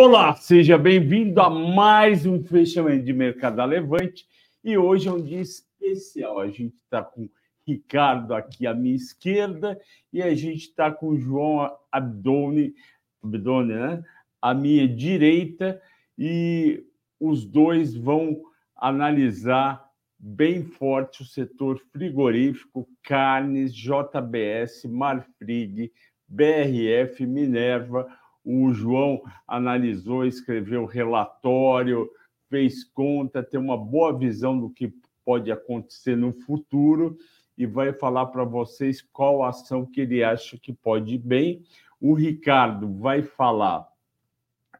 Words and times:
Olá, 0.00 0.32
seja 0.36 0.78
bem-vindo 0.78 1.40
a 1.40 1.50
mais 1.50 2.24
um 2.24 2.40
fechamento 2.40 3.04
de 3.04 3.12
Mercado 3.12 3.64
Levante. 3.64 4.28
E 4.62 4.78
hoje 4.78 5.08
é 5.08 5.12
um 5.12 5.20
dia 5.20 5.40
especial. 5.40 6.38
A 6.38 6.46
gente 6.46 6.76
está 6.76 7.02
com 7.02 7.28
Ricardo 7.66 8.32
aqui 8.32 8.64
à 8.64 8.72
minha 8.72 8.94
esquerda 8.94 9.76
e 10.12 10.22
a 10.22 10.32
gente 10.36 10.68
está 10.68 10.92
com 10.92 11.18
João 11.18 11.76
Abdone, 11.90 12.76
Abdone, 13.24 13.74
né? 13.74 14.04
à 14.40 14.54
minha 14.54 14.86
direita. 14.86 15.82
E 16.16 16.86
os 17.18 17.44
dois 17.44 17.92
vão 17.92 18.40
analisar 18.76 19.84
bem 20.16 20.62
forte 20.62 21.22
o 21.22 21.26
setor 21.26 21.76
frigorífico, 21.92 22.88
carnes, 23.02 23.74
JBS, 23.74 24.84
Marfrig, 24.84 25.90
BRF, 26.28 27.26
Minerva. 27.26 28.06
O 28.50 28.72
João 28.72 29.20
analisou, 29.46 30.24
escreveu 30.24 30.86
relatório, 30.86 32.08
fez 32.48 32.82
conta, 32.82 33.42
tem 33.42 33.60
uma 33.60 33.76
boa 33.76 34.16
visão 34.16 34.58
do 34.58 34.70
que 34.70 34.90
pode 35.22 35.52
acontecer 35.52 36.16
no 36.16 36.32
futuro 36.32 37.18
e 37.58 37.66
vai 37.66 37.92
falar 37.92 38.24
para 38.28 38.44
vocês 38.44 39.02
qual 39.12 39.44
ação 39.44 39.84
que 39.84 40.00
ele 40.00 40.24
acha 40.24 40.56
que 40.56 40.72
pode 40.72 41.16
ir 41.16 41.18
bem. 41.18 41.62
O 42.00 42.14
Ricardo 42.14 42.90
vai 42.94 43.20
falar 43.20 43.86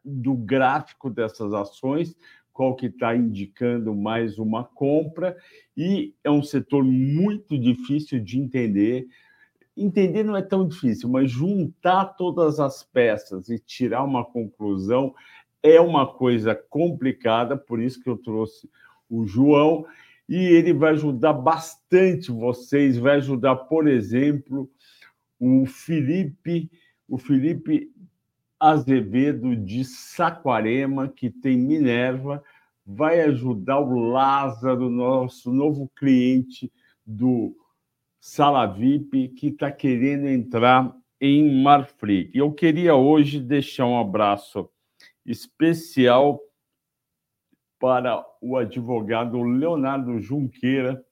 do 0.02 0.32
gráfico 0.32 1.10
dessas 1.10 1.52
ações, 1.52 2.16
qual 2.54 2.74
que 2.74 2.86
está 2.86 3.14
indicando 3.14 3.94
mais 3.94 4.38
uma 4.38 4.64
compra, 4.64 5.36
e 5.76 6.14
é 6.24 6.30
um 6.30 6.42
setor 6.42 6.82
muito 6.82 7.58
difícil 7.58 8.18
de 8.18 8.40
entender. 8.40 9.06
Entender 9.80 10.24
não 10.24 10.36
é 10.36 10.42
tão 10.42 10.66
difícil, 10.66 11.08
mas 11.08 11.30
juntar 11.30 12.04
todas 12.16 12.58
as 12.58 12.82
peças 12.82 13.48
e 13.48 13.60
tirar 13.60 14.02
uma 14.02 14.24
conclusão 14.24 15.14
é 15.62 15.80
uma 15.80 16.04
coisa 16.04 16.52
complicada, 16.54 17.56
por 17.56 17.80
isso 17.80 18.02
que 18.02 18.10
eu 18.10 18.16
trouxe 18.16 18.68
o 19.08 19.24
João, 19.24 19.86
e 20.28 20.36
ele 20.36 20.72
vai 20.72 20.92
ajudar 20.92 21.32
bastante 21.32 22.32
vocês, 22.32 22.98
vai 22.98 23.16
ajudar, 23.16 23.54
por 23.54 23.86
exemplo, 23.86 24.68
o 25.38 25.64
Felipe, 25.64 26.70
o 27.08 27.16
Felipe 27.16 27.90
Azevedo 28.58 29.54
de 29.54 29.84
Saquarema, 29.84 31.08
que 31.08 31.30
tem 31.30 31.56
Minerva, 31.56 32.42
vai 32.84 33.20
ajudar 33.20 33.78
o 33.78 34.10
Lázaro, 34.10 34.90
nosso 34.90 35.52
novo 35.52 35.88
cliente 35.94 36.70
do 37.06 37.54
Sala 38.28 38.66
VIP, 38.66 39.28
que 39.28 39.46
está 39.46 39.72
querendo 39.72 40.28
entrar 40.28 40.94
em 41.18 41.62
Marfrig. 41.62 42.30
Eu 42.34 42.52
queria 42.52 42.94
hoje 42.94 43.40
deixar 43.40 43.86
um 43.86 43.98
abraço 43.98 44.68
especial 45.24 46.38
para 47.80 48.22
o 48.42 48.58
advogado 48.58 49.42
Leonardo 49.42 50.20
Junqueira, 50.20 51.02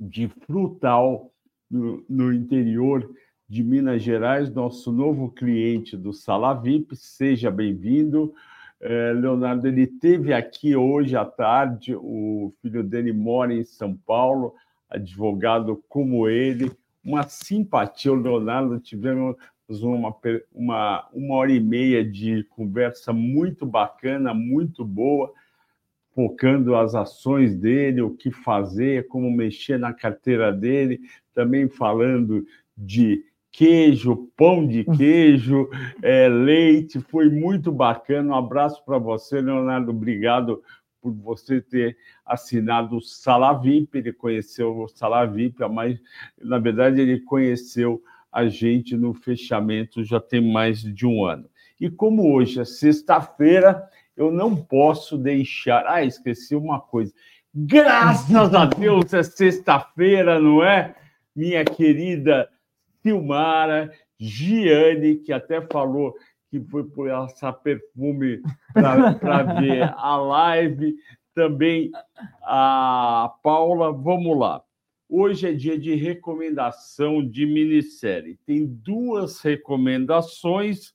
de 0.00 0.26
Frutal, 0.26 1.30
no, 1.70 2.02
no 2.08 2.32
interior 2.32 3.14
de 3.46 3.62
Minas 3.62 4.02
Gerais, 4.02 4.50
nosso 4.50 4.90
novo 4.90 5.30
cliente 5.30 5.98
do 5.98 6.14
Sala 6.14 6.54
VIP. 6.54 6.96
Seja 6.96 7.50
bem-vindo. 7.50 8.34
É, 8.80 9.12
Leonardo, 9.12 9.68
ele 9.68 9.86
teve 9.86 10.32
aqui 10.32 10.74
hoje 10.74 11.14
à 11.14 11.26
tarde, 11.26 11.94
o 11.94 12.54
filho 12.62 12.82
dele 12.82 13.12
mora 13.12 13.52
em 13.52 13.64
São 13.64 13.94
Paulo, 13.94 14.54
advogado 14.92 15.82
como 15.88 16.28
ele, 16.28 16.70
uma 17.04 17.22
simpatia. 17.24 18.12
O 18.12 18.16
Leonardo 18.16 18.78
tivemos 18.78 19.36
uma, 19.82 20.14
uma, 20.52 21.08
uma 21.12 21.34
hora 21.34 21.52
e 21.52 21.60
meia 21.60 22.04
de 22.04 22.44
conversa 22.50 23.12
muito 23.12 23.64
bacana, 23.64 24.34
muito 24.34 24.84
boa, 24.84 25.32
focando 26.14 26.76
as 26.76 26.94
ações 26.94 27.56
dele, 27.56 28.02
o 28.02 28.10
que 28.10 28.30
fazer, 28.30 29.08
como 29.08 29.30
mexer 29.30 29.78
na 29.78 29.94
carteira 29.94 30.52
dele, 30.52 31.00
também 31.34 31.68
falando 31.68 32.44
de 32.76 33.24
queijo, 33.50 34.30
pão 34.36 34.66
de 34.66 34.84
hum. 34.86 34.96
queijo, 34.96 35.68
é, 36.02 36.28
leite, 36.28 37.00
foi 37.00 37.28
muito 37.30 37.70
bacana. 37.72 38.32
Um 38.32 38.36
abraço 38.36 38.84
para 38.84 38.98
você, 38.98 39.40
Leonardo. 39.40 39.90
Obrigado 39.90 40.62
por 41.02 41.12
você 41.12 41.60
ter 41.60 41.98
assinado 42.24 42.96
o 42.96 43.02
Sala. 43.02 43.60
Ele 43.64 44.12
conheceu 44.12 44.78
o 44.78 44.88
Sala 44.88 45.26
VIP, 45.26 45.58
mas 45.68 45.98
na 46.40 46.58
verdade 46.58 47.00
ele 47.00 47.20
conheceu 47.20 48.02
a 48.30 48.48
gente 48.48 48.96
no 48.96 49.12
fechamento 49.12 50.02
já 50.02 50.18
tem 50.18 50.40
mais 50.40 50.80
de 50.80 51.04
um 51.04 51.24
ano. 51.24 51.50
E 51.78 51.90
como 51.90 52.32
hoje 52.32 52.60
é 52.60 52.64
sexta-feira, 52.64 53.86
eu 54.16 54.30
não 54.30 54.54
posso 54.56 55.18
deixar. 55.18 55.84
Ah, 55.86 56.04
esqueci 56.04 56.54
uma 56.54 56.80
coisa. 56.80 57.12
Graças 57.54 58.54
a 58.54 58.64
Deus 58.64 59.12
é 59.12 59.22
sexta-feira, 59.22 60.40
não 60.40 60.62
é? 60.64 60.94
Minha 61.34 61.64
querida 61.64 62.48
Silmara, 63.02 63.92
Giane, 64.18 65.16
que 65.16 65.32
até 65.32 65.60
falou 65.60 66.14
que 66.52 66.60
foi 66.60 66.84
por 66.84 67.08
essa 67.08 67.50
perfume 67.50 68.42
para 68.74 69.42
ver 69.58 69.84
a 69.96 70.16
live, 70.18 70.94
também 71.34 71.90
a 72.42 73.34
Paula. 73.42 73.90
Vamos 73.90 74.38
lá. 74.38 74.62
Hoje 75.08 75.48
é 75.48 75.52
dia 75.54 75.78
de 75.78 75.94
recomendação 75.94 77.26
de 77.26 77.46
minissérie. 77.46 78.38
Tem 78.44 78.66
duas 78.66 79.40
recomendações. 79.40 80.92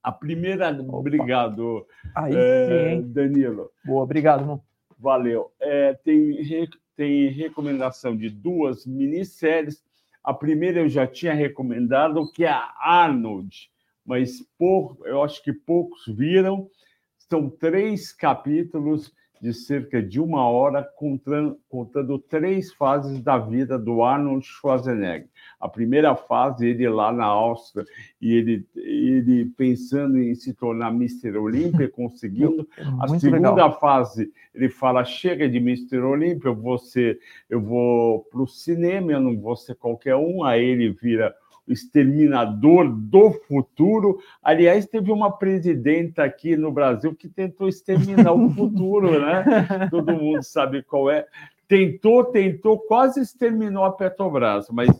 A 0.00 0.12
primeira, 0.12 0.70
Opa. 0.70 0.98
obrigado, 0.98 1.84
Aí, 2.14 2.32
é, 2.36 3.02
Danilo. 3.02 3.72
Boa, 3.84 4.04
obrigado, 4.04 4.42
irmão. 4.42 4.62
Valeu. 4.96 5.50
É, 5.58 5.94
tem, 5.94 6.68
tem 6.94 7.28
recomendação 7.28 8.16
de 8.16 8.30
duas 8.30 8.86
minisséries. 8.86 9.82
A 10.22 10.32
primeira 10.32 10.78
eu 10.78 10.88
já 10.88 11.08
tinha 11.08 11.34
recomendado, 11.34 12.30
que 12.30 12.44
é 12.44 12.50
a 12.50 12.72
Arnold, 12.78 13.73
mas 14.04 14.42
por, 14.58 14.98
eu 15.04 15.22
acho 15.22 15.42
que 15.42 15.52
poucos 15.52 16.04
viram. 16.06 16.68
São 17.16 17.48
três 17.48 18.12
capítulos 18.12 19.12
de 19.44 19.52
cerca 19.52 20.02
de 20.02 20.18
uma 20.18 20.48
hora, 20.48 20.82
contando, 20.96 21.58
contando, 21.68 22.18
três 22.18 22.72
fases 22.72 23.20
da 23.20 23.36
vida 23.36 23.78
do 23.78 24.02
Arnold 24.02 24.42
Schwarzenegger. 24.42 25.28
A 25.60 25.68
primeira 25.68 26.16
fase, 26.16 26.66
ele 26.66 26.88
lá 26.88 27.12
na 27.12 27.26
Áustria, 27.26 27.84
e 28.18 28.32
ele, 28.32 28.66
ele 28.74 29.44
pensando 29.56 30.18
em 30.18 30.34
se 30.34 30.54
tornar 30.54 30.94
Mr. 30.94 31.36
Olímpia, 31.36 31.88
conseguindo. 31.92 32.66
É 32.78 32.82
a 33.00 33.08
segunda 33.18 33.50
legal. 33.50 33.78
fase, 33.78 34.32
ele 34.54 34.70
fala: 34.70 35.04
chega 35.04 35.46
de 35.46 35.58
Mr. 35.58 35.98
Olímpia, 35.98 36.48
eu 36.48 36.56
vou, 36.56 36.78
ser, 36.78 37.20
eu 37.50 37.60
vou 37.60 38.20
para 38.30 38.40
o 38.40 38.46
cinema, 38.46 39.12
eu 39.12 39.20
não 39.20 39.38
vou 39.38 39.56
ser 39.56 39.74
qualquer 39.74 40.16
um. 40.16 40.42
Aí 40.42 40.64
ele 40.64 40.88
vira 40.88 41.34
exterminador 41.66 42.88
do 42.88 43.32
futuro. 43.32 44.18
Aliás, 44.42 44.86
teve 44.86 45.10
uma 45.10 45.30
presidenta 45.30 46.24
aqui 46.24 46.56
no 46.56 46.70
Brasil 46.70 47.14
que 47.14 47.28
tentou 47.28 47.68
exterminar 47.68 48.32
o 48.32 48.50
futuro, 48.50 49.20
né? 49.20 49.44
Todo 49.90 50.12
mundo 50.12 50.42
sabe 50.42 50.82
qual 50.82 51.10
é. 51.10 51.26
Tentou, 51.66 52.24
tentou, 52.24 52.78
quase 52.78 53.20
exterminou 53.20 53.84
a 53.84 53.92
Petrobras, 53.92 54.68
mas 54.70 54.90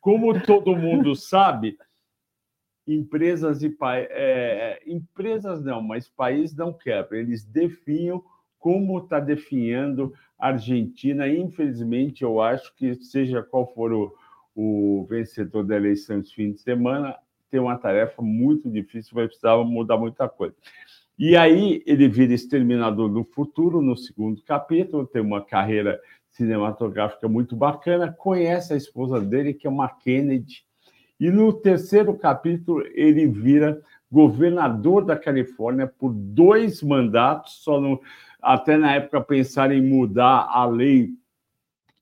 como 0.00 0.38
todo 0.42 0.76
mundo 0.76 1.16
sabe, 1.16 1.78
empresas 2.86 3.62
e 3.62 3.74
é, 3.82 4.82
empresas 4.86 5.62
não, 5.62 5.80
mas 5.80 6.08
país 6.08 6.54
não 6.54 6.72
quebra. 6.72 7.18
Eles 7.18 7.44
definham 7.44 8.22
como 8.58 8.98
está 8.98 9.18
definhando 9.18 10.12
a 10.38 10.48
Argentina. 10.48 11.26
Infelizmente, 11.26 12.22
eu 12.22 12.40
acho 12.40 12.74
que 12.76 12.94
seja 12.96 13.42
qual 13.42 13.66
for 13.72 13.92
o, 13.92 14.14
o 14.62 15.06
vencedor 15.06 15.64
da 15.64 15.74
eleição 15.74 16.20
de 16.20 16.34
fim 16.34 16.52
de 16.52 16.60
semana 16.60 17.16
tem 17.50 17.58
uma 17.58 17.78
tarefa 17.78 18.20
muito 18.20 18.68
difícil, 18.70 19.14
vai 19.14 19.26
precisar 19.26 19.56
mudar 19.64 19.96
muita 19.96 20.28
coisa. 20.28 20.54
E 21.18 21.34
aí 21.34 21.82
ele 21.86 22.06
vira 22.08 22.34
exterminador 22.34 23.08
do 23.08 23.24
futuro 23.24 23.80
no 23.80 23.96
segundo 23.96 24.42
capítulo, 24.42 25.06
tem 25.06 25.22
uma 25.22 25.42
carreira 25.42 25.98
cinematográfica 26.28 27.26
muito 27.26 27.56
bacana, 27.56 28.12
conhece 28.12 28.74
a 28.74 28.76
esposa 28.76 29.18
dele, 29.18 29.54
que 29.54 29.66
é 29.66 29.70
uma 29.70 29.88
Kennedy, 29.88 30.62
e 31.18 31.30
no 31.30 31.54
terceiro 31.54 32.14
capítulo 32.14 32.84
ele 32.94 33.26
vira 33.26 33.80
governador 34.12 35.06
da 35.06 35.16
Califórnia 35.16 35.86
por 35.86 36.12
dois 36.12 36.82
mandatos, 36.82 37.62
só 37.64 37.80
no, 37.80 37.98
até 38.42 38.76
na 38.76 38.94
época 38.94 39.22
pensar 39.22 39.72
em 39.72 39.80
mudar 39.80 40.48
a 40.50 40.66
lei 40.66 41.14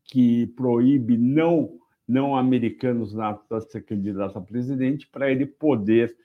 que 0.04 0.46
proíbe 0.56 1.16
não 1.16 1.78
não 2.08 2.34
americanos 2.34 3.12
na 3.12 3.38
a 3.50 3.60
ser 3.60 3.82
candidato 3.82 4.38
a 4.38 4.40
presidente 4.40 5.06
para 5.06 5.30
ele 5.30 5.44
poder 5.44 6.16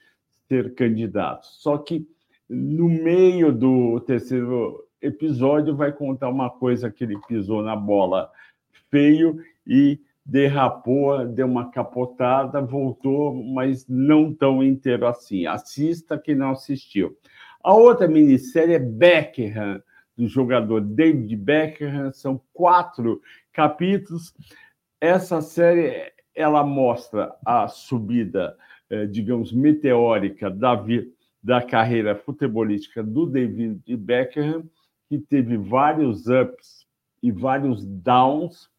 ser 0.48 0.74
candidato. 0.76 1.46
Só 1.46 1.78
que 1.78 2.08
no 2.50 2.88
meio 2.88 3.52
do 3.52 4.00
terceiro 4.02 4.88
episódio 5.02 5.76
vai 5.76 5.92
contar 5.92 6.30
uma 6.30 6.50
coisa 6.50 6.90
que 6.90 7.04
ele 7.04 7.20
pisou 7.28 7.62
na 7.62 7.76
bola 7.76 8.32
feio 8.90 9.40
e 9.68 10.00
derrapou, 10.26 11.26
deu 11.28 11.46
uma 11.46 11.70
capotada, 11.70 12.62
voltou, 12.62 13.34
mas 13.44 13.86
não 13.88 14.34
tão 14.34 14.64
inteiro 14.64 15.06
assim. 15.06 15.46
Assista 15.46 16.18
quem 16.18 16.36
não 16.36 16.52
assistiu. 16.52 17.18
A 17.62 17.74
outra 17.74 18.08
minissérie 18.08 18.76
é 18.76 18.80
Beckham, 18.80 19.82
do 20.16 20.28
jogador 20.28 20.82
David 20.82 21.36
Beckham, 21.36 22.12
são 22.14 22.40
quatro 22.54 23.22
capítulos. 23.52 24.34
Essa 25.04 25.42
série 25.42 26.14
ela 26.34 26.64
mostra 26.64 27.36
a 27.46 27.68
subida, 27.68 28.58
eh, 28.90 29.06
digamos, 29.06 29.52
meteórica 29.52 30.50
da, 30.50 30.82
da 31.44 31.62
carreira 31.62 32.16
futebolística 32.16 33.04
do 33.04 33.26
David 33.26 33.98
Beckham, 33.98 34.64
que 35.10 35.20
teve 35.20 35.58
vários 35.58 36.28
ups 36.28 36.88
e 37.22 37.34
vários 37.34 37.84
downs, 37.86 38.70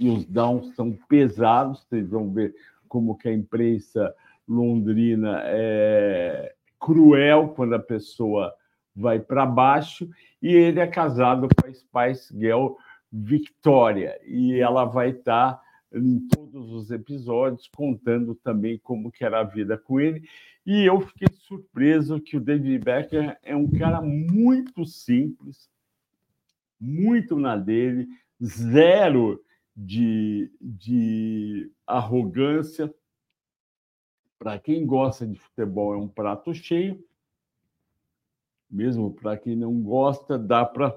e 0.00 0.10
os 0.10 0.24
downs 0.24 0.74
são 0.74 0.98
pesados, 1.08 1.84
vocês 1.84 2.10
vão 2.10 2.32
ver 2.32 2.52
como 2.88 3.16
que 3.16 3.28
a 3.28 3.32
imprensa 3.32 4.12
londrina 4.48 5.40
é 5.44 6.52
cruel 6.80 7.50
quando 7.50 7.76
a 7.76 7.78
pessoa 7.78 8.52
vai 8.92 9.20
para 9.20 9.46
baixo, 9.46 10.10
e 10.42 10.48
ele 10.48 10.80
é 10.80 10.86
casado 10.88 11.46
com 11.46 11.68
a 11.68 11.72
Spice 11.72 12.36
Girl 12.36 12.72
Victoria, 13.10 14.18
e 14.24 14.58
ela 14.60 14.84
vai 14.84 15.10
estar 15.10 15.54
tá 15.54 15.62
em 15.92 16.28
todos 16.28 16.70
os 16.72 16.90
episódios 16.90 17.66
contando 17.68 18.34
também 18.34 18.78
como 18.78 19.10
que 19.10 19.24
era 19.24 19.40
a 19.40 19.44
vida 19.44 19.78
com 19.78 19.98
ele, 19.98 20.28
e 20.66 20.84
eu 20.84 21.00
fiquei 21.00 21.28
surpreso 21.32 22.20
que 22.20 22.36
o 22.36 22.40
David 22.40 22.84
Beckham 22.84 23.34
é 23.42 23.56
um 23.56 23.70
cara 23.70 24.02
muito 24.02 24.84
simples, 24.84 25.70
muito 26.78 27.38
na 27.38 27.56
dele, 27.56 28.06
zero 28.42 29.42
de, 29.74 30.52
de 30.60 31.72
arrogância. 31.86 32.92
Para 34.38 34.58
quem 34.58 34.84
gosta 34.84 35.26
de 35.26 35.38
futebol, 35.38 35.94
é 35.94 35.96
um 35.96 36.06
prato 36.06 36.52
cheio. 36.52 37.02
Mesmo 38.70 39.12
para 39.14 39.38
quem 39.38 39.56
não 39.56 39.80
gosta, 39.80 40.38
dá 40.38 40.64
para 40.64 40.94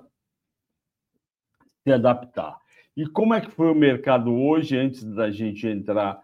se 1.84 1.92
adaptar. 1.92 2.58
E 2.96 3.06
como 3.08 3.34
é 3.34 3.42
que 3.42 3.52
foi 3.52 3.72
o 3.72 3.76
mercado 3.76 4.34
hoje, 4.34 4.78
antes 4.78 5.04
da 5.04 5.32
gente 5.32 5.66
entrar 5.68 6.22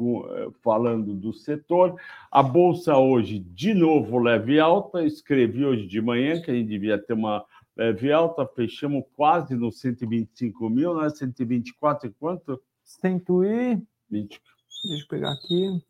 eh, 0.00 0.48
falando 0.62 1.14
do 1.14 1.32
setor? 1.32 1.96
A 2.30 2.42
bolsa 2.42 2.96
hoje, 2.96 3.38
de 3.38 3.74
novo, 3.74 4.18
leve 4.18 4.60
alta. 4.60 5.04
Escrevi 5.04 5.64
hoje 5.64 5.86
de 5.86 6.00
manhã 6.00 6.40
que 6.40 6.50
a 6.50 6.54
gente 6.54 6.68
devia 6.68 6.98
ter 6.98 7.14
uma 7.14 7.44
leve 7.76 8.12
alta, 8.12 8.46
fechamos 8.46 9.04
quase 9.16 9.54
no 9.54 9.72
125 9.72 10.68
mil, 10.68 10.94
né? 11.00 11.08
124 11.08 12.08
e 12.08 12.12
quanto? 12.12 12.60
100 12.84 13.22
e... 13.44 13.82
20... 14.10 14.40
Deixa 14.88 15.04
eu 15.04 15.08
pegar 15.08 15.32
aqui. 15.32 15.82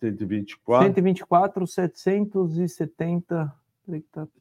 124. 0.00 0.86
124, 0.86 1.66
770. 1.66 3.52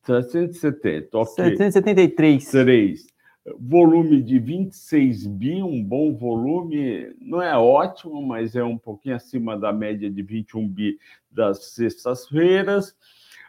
770, 0.04 1.18
ok. 1.18 1.36
773. 1.58 2.52
3. 2.52 3.19
Volume 3.58 4.22
de 4.22 4.38
26 4.38 5.26
bi, 5.26 5.64
um 5.64 5.84
bom 5.84 6.14
volume, 6.14 7.16
não 7.20 7.42
é 7.42 7.58
ótimo, 7.58 8.22
mas 8.22 8.56
é 8.56 8.64
um 8.64 8.78
pouquinho 8.78 9.16
acima 9.16 9.58
da 9.58 9.72
média 9.72 10.10
de 10.10 10.22
21 10.22 10.68
bi 10.68 11.00
das 11.32 11.72
sextas-feiras. 11.72 12.96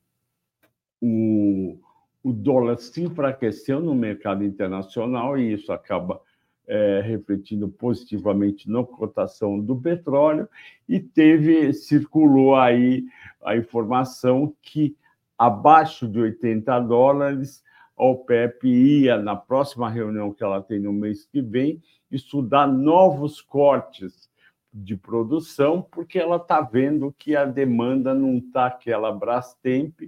o, 1.02 1.78
o 2.24 2.34
dólar 2.34 2.78
se 2.78 3.04
enfraqueceu 3.04 3.80
no 3.80 3.94
mercado 3.94 4.44
internacional 4.44 5.38
e 5.38 5.54
isso 5.54 5.72
acaba 5.72 6.22
é, 6.68 7.02
refletindo 7.02 7.68
positivamente 7.70 8.70
na 8.70 8.84
cotação 8.84 9.60
do 9.60 9.76
petróleo 9.76 10.50
e 10.90 11.00
teve 11.00 11.72
circulou 11.74 12.56
aí 12.56 13.06
a 13.44 13.56
informação 13.56 14.54
que 14.62 14.96
abaixo 15.38 16.08
de 16.08 16.20
80 16.20 16.80
dólares 16.82 17.64
a 17.98 18.04
OPEP 18.04 18.68
ia 18.68 19.18
na 19.18 19.36
próxima 19.36 19.90
reunião 19.90 20.34
que 20.34 20.44
ela 20.44 20.62
tem 20.62 20.80
no 20.80 20.92
mês 20.92 21.26
que 21.26 21.42
vem 21.42 21.82
estudar 22.16 22.68
novos 22.68 23.42
cortes 23.42 24.30
de 24.74 24.98
produção 24.98 25.82
porque 25.82 26.20
ela 26.20 26.36
está 26.36 26.62
vendo 26.62 27.16
que 27.18 27.36
a 27.36 27.46
demanda 27.46 28.14
não 28.14 28.38
está 28.38 28.66
aquela 28.66 29.12
Brastemp 29.12 30.02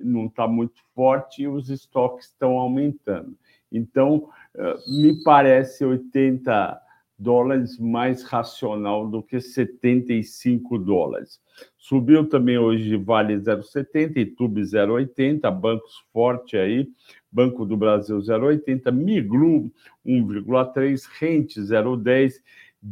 não 0.00 0.26
está 0.26 0.46
muito 0.46 0.80
forte 0.94 1.42
e 1.42 1.48
os 1.48 1.70
estoques 1.70 2.26
estão 2.26 2.58
aumentando. 2.58 3.36
Então, 3.70 4.28
eh, 4.56 4.76
me 5.00 5.22
parece 5.22 5.84
80 5.84 6.80
dólares 7.18 7.78
mais 7.78 8.22
racional 8.22 9.08
do 9.08 9.22
que 9.22 9.40
75 9.40 10.78
dólares. 10.78 11.40
Subiu 11.76 12.28
também 12.28 12.58
hoje 12.58 12.96
Vale 12.96 13.36
0,70, 13.36 14.16
Itube 14.18 14.62
0,80, 14.62 15.50
bancos 15.50 15.98
forte 16.12 16.56
aí, 16.56 16.88
Banco 17.30 17.64
do 17.64 17.76
Brasil 17.76 18.18
0,80, 18.18 18.90
Miglu 18.92 19.70
1,3, 20.06 21.06
Rente 21.18 21.60
0,10, 21.60 22.34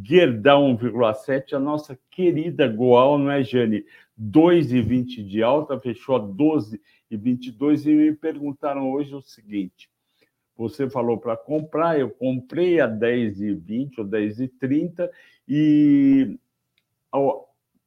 Gerdau 0.03 0.63
1,7, 0.75 1.53
a 1.53 1.59
nossa 1.59 1.97
querida 2.11 2.67
Goal, 2.67 3.17
não 3.17 3.31
é, 3.31 3.43
Jane? 3.43 3.85
2,20 4.19 5.23
de 5.23 5.43
alta, 5.43 5.79
fechou 5.79 6.15
a 6.15 6.19
12 6.19 6.81
e 7.09 7.17
22 7.17 7.85
me 7.85 8.13
perguntaram 8.13 8.91
hoje 8.91 9.13
o 9.15 9.21
seguinte: 9.21 9.89
você 10.55 10.89
falou 10.89 11.17
para 11.17 11.37
comprar, 11.37 11.99
eu 11.99 12.09
comprei 12.09 12.79
a 12.79 12.87
10 12.87 13.41
e 13.41 13.53
20 13.53 14.01
ou 14.01 14.07
10 14.07 14.39
e 14.41 14.47
30 14.47 15.11
e 15.47 16.37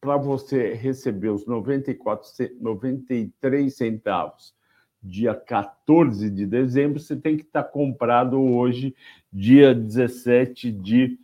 para 0.00 0.16
você 0.16 0.72
receber 0.72 1.28
os 1.28 1.46
94, 1.46 2.26
93 2.60 3.74
centavos 3.74 4.54
dia 5.02 5.34
14 5.34 6.30
de 6.30 6.46
dezembro, 6.46 7.00
você 7.00 7.16
tem 7.16 7.36
que 7.36 7.42
estar 7.42 7.62
tá 7.62 7.68
comprado 7.68 8.40
hoje, 8.40 8.94
dia 9.32 9.74
17 9.74 10.70
de 10.70 11.18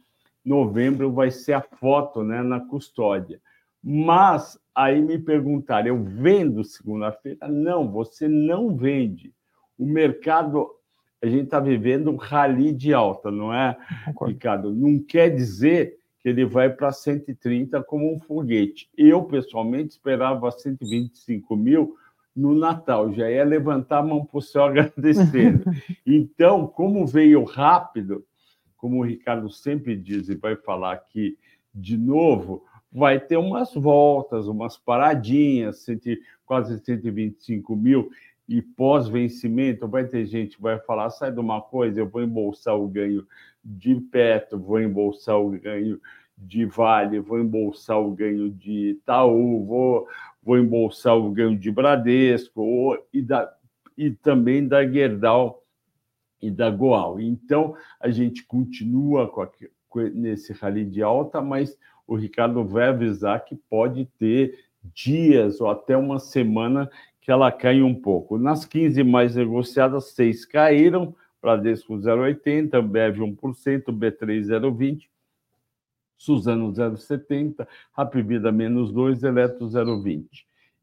novembro, 0.44 1.12
vai 1.12 1.30
ser 1.30 1.52
a 1.52 1.60
foto 1.60 2.22
né, 2.22 2.42
na 2.42 2.60
custódia. 2.60 3.40
Mas 3.82 4.58
aí 4.74 5.00
me 5.00 5.18
perguntaram, 5.18 5.88
eu 5.88 6.02
vendo 6.02 6.64
segunda-feira? 6.64 7.46
Não, 7.48 7.90
você 7.90 8.26
não 8.28 8.74
vende. 8.74 9.32
O 9.78 9.84
mercado, 9.84 10.70
a 11.22 11.26
gente 11.26 11.44
está 11.44 11.60
vivendo 11.60 12.10
um 12.10 12.16
rally 12.16 12.72
de 12.72 12.94
alta, 12.94 13.30
não 13.30 13.52
é, 13.52 13.76
Concordo. 14.06 14.32
Ricardo? 14.32 14.74
Não 14.74 14.98
quer 14.98 15.34
dizer 15.34 15.98
que 16.20 16.28
ele 16.28 16.44
vai 16.44 16.70
para 16.70 16.90
130 16.90 17.82
como 17.84 18.12
um 18.12 18.18
foguete. 18.18 18.88
Eu, 18.96 19.22
pessoalmente, 19.24 19.90
esperava 19.90 20.50
125 20.50 21.54
mil 21.56 21.96
no 22.36 22.54
Natal, 22.54 23.12
já 23.12 23.30
ia 23.30 23.44
levantar 23.44 23.98
a 23.98 24.02
mão 24.02 24.24
para 24.24 24.38
o 24.38 24.42
céu 24.42 24.64
agradecendo. 24.66 25.64
Então, 26.06 26.66
como 26.66 27.06
veio 27.06 27.42
rápido, 27.44 28.24
como 28.76 28.98
o 28.98 29.04
Ricardo 29.04 29.48
sempre 29.48 29.96
diz 29.96 30.28
e 30.28 30.34
vai 30.34 30.54
falar 30.54 30.92
aqui 30.92 31.38
de 31.74 31.96
novo, 31.96 32.62
vai 32.92 33.18
ter 33.18 33.36
umas 33.36 33.74
voltas, 33.74 34.46
umas 34.46 34.76
paradinhas, 34.76 35.80
cento, 35.80 36.10
quase 36.44 36.78
125 36.78 37.74
mil, 37.74 38.10
e 38.48 38.62
pós-vencimento, 38.62 39.88
vai 39.88 40.04
ter 40.04 40.24
gente 40.26 40.56
que 40.56 40.62
vai 40.62 40.78
falar: 40.78 41.10
sai 41.10 41.32
de 41.32 41.40
uma 41.40 41.60
coisa, 41.60 42.00
eu 42.00 42.08
vou 42.08 42.22
embolsar 42.22 42.76
o 42.76 42.86
ganho 42.86 43.26
de 43.64 43.96
Petro, 43.96 44.58
vou 44.58 44.80
embolsar 44.80 45.38
o 45.40 45.50
ganho 45.50 46.00
de 46.38 46.64
Vale, 46.66 47.18
vou 47.18 47.40
embolsar 47.40 47.98
o 47.98 48.12
ganho 48.12 48.50
de 48.50 48.90
Itaú, 48.90 49.64
vou, 49.64 50.06
vou 50.46 50.56
embolsar 50.56 51.18
o 51.18 51.32
ganho 51.32 51.58
de 51.58 51.72
Bradesco 51.72 52.62
ou, 52.62 52.96
e, 53.12 53.20
da, 53.20 53.52
e 53.98 54.12
também 54.12 54.66
da 54.66 54.86
Gerdau 54.86 55.64
e 56.40 56.52
da 56.52 56.70
Goal. 56.70 57.20
Então, 57.20 57.74
a 57.98 58.08
gente 58.10 58.44
continua 58.44 59.26
com 59.28 59.42
a, 59.42 59.50
com, 59.88 60.00
nesse 60.00 60.52
rally 60.52 60.84
de 60.84 61.02
alta, 61.02 61.42
mas 61.42 61.76
o 62.06 62.14
Ricardo 62.14 62.64
vai 62.64 62.86
avisar 62.86 63.44
que 63.44 63.56
pode 63.56 64.04
ter 64.20 64.56
dias 64.94 65.60
ou 65.60 65.68
até 65.68 65.96
uma 65.96 66.20
semana 66.20 66.88
que 67.20 67.32
ela 67.32 67.50
cai 67.50 67.82
um 67.82 67.92
pouco. 67.92 68.38
Nas 68.38 68.64
15 68.64 69.02
mais 69.02 69.34
negociadas, 69.34 70.12
seis 70.12 70.44
caíram, 70.44 71.12
Bradesco 71.42 71.94
0,80, 71.94 72.80
Bev 72.82 73.18
1%, 73.18 73.86
B3 73.86 74.42
0,20, 74.42 75.08
Suzano 76.16 76.72
0,70, 76.72 77.66
Rapvida 77.92 78.50
menos 78.50 78.92
2, 78.92 79.22
Eletro 79.22 79.66
0,20. 79.66 80.26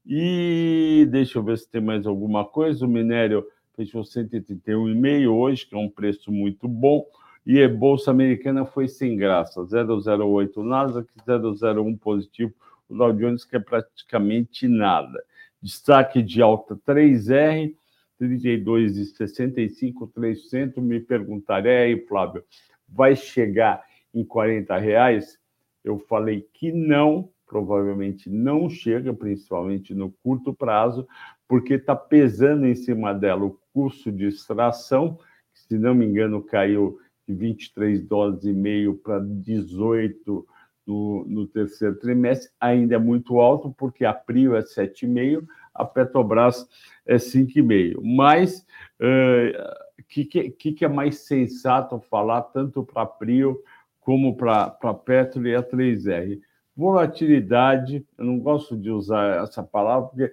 E 0.05 1.07
deixa 1.09 1.39
eu 1.39 1.43
ver 1.43 1.57
se 1.57 1.69
tem 1.69 1.81
mais 1.81 2.05
alguma 2.05 2.45
coisa. 2.45 2.85
O 2.85 2.89
minério 2.89 3.45
fechou 3.75 4.03
131,5 4.03 5.27
hoje, 5.29 5.65
que 5.65 5.75
é 5.75 5.77
um 5.77 5.89
preço 5.89 6.31
muito 6.31 6.67
bom. 6.67 7.05
E 7.45 7.61
a 7.61 7.67
Bolsa 7.67 8.11
Americana 8.11 8.65
foi 8.65 8.87
sem 8.87 9.17
graça, 9.17 9.61
0,08 9.61 10.63
Nasdaq, 10.63 11.09
0,01 11.27 11.99
positivo, 11.99 12.53
o 12.87 12.95
Dow 12.95 13.11
Jones 13.11 13.43
que 13.43 13.57
é 13.57 13.59
praticamente 13.59 14.67
nada. 14.67 15.21
Destaque 15.61 16.21
de 16.21 16.41
alta 16.41 16.77
3R, 16.87 17.75
32,65, 18.21 20.09
300. 20.13 20.81
Me 20.81 21.01
perguntaria 21.01 21.79
aí, 21.79 22.05
Flávio, 22.05 22.43
vai 22.87 23.15
chegar 23.15 23.83
em 24.13 24.23
40 24.23 24.77
reais? 24.77 25.37
Eu 25.83 25.99
falei 25.99 26.47
que 26.53 26.71
não, 26.71 27.29
provavelmente 27.45 28.29
não 28.29 28.69
chega, 28.69 29.13
principalmente 29.13 29.93
no 29.93 30.11
curto 30.23 30.53
prazo, 30.53 31.07
porque 31.47 31.75
está 31.75 31.95
pesando 31.95 32.65
em 32.65 32.75
cima 32.75 33.13
dela 33.13 33.45
o 33.45 33.59
custo 33.73 34.11
de 34.11 34.25
extração, 34.25 35.17
que, 35.53 35.59
se 35.59 35.77
não 35.77 35.93
me 35.93 36.05
engano, 36.05 36.41
caiu 36.41 36.99
de 37.27 37.33
23 37.33 38.03
dólares 38.03 38.43
e 38.43 38.53
meio 38.53 38.95
para 38.95 39.19
18 39.19 40.45
no, 40.85 41.25
no, 41.25 41.47
terceiro 41.47 41.95
trimestre, 41.95 42.51
ainda 42.59 42.95
é 42.95 42.97
muito 42.97 43.39
alto, 43.39 43.73
porque 43.77 44.03
a 44.03 44.13
Prio 44.13 44.55
é 44.55 44.61
7,5, 44.61 45.45
a 45.73 45.85
Petrobras 45.85 46.67
é 47.05 47.15
5,5. 47.15 48.01
Mas 48.03 48.65
o 48.99 49.05
uh, 49.05 50.03
que, 50.07 50.25
que, 50.25 50.73
que, 50.73 50.85
é 50.85 50.89
mais 50.89 51.19
sensato 51.19 51.99
falar 51.99 52.41
tanto 52.41 52.83
para 52.83 53.03
a 53.03 53.05
Prio 53.05 53.61
como 54.03 54.35
para 54.35 54.77
a 54.81 54.93
Petro 54.93 55.47
e 55.47 55.55
a 55.55 55.63
3R? 55.63 56.39
Volatilidade, 56.75 58.05
eu 58.17 58.25
não 58.25 58.39
gosto 58.39 58.75
de 58.75 58.89
usar 58.89 59.43
essa 59.43 59.61
palavra, 59.61 60.09
porque 60.09 60.31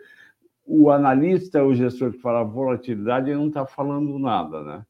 o 0.67 0.91
analista, 0.91 1.65
o 1.65 1.75
gestor 1.75 2.13
que 2.13 2.19
fala 2.19 2.45
volatilidade, 2.45 3.29
ele 3.29 3.39
não 3.39 3.49
está 3.49 3.67
falando 3.67 4.19
nada, 4.19 4.63
né? 4.63 4.87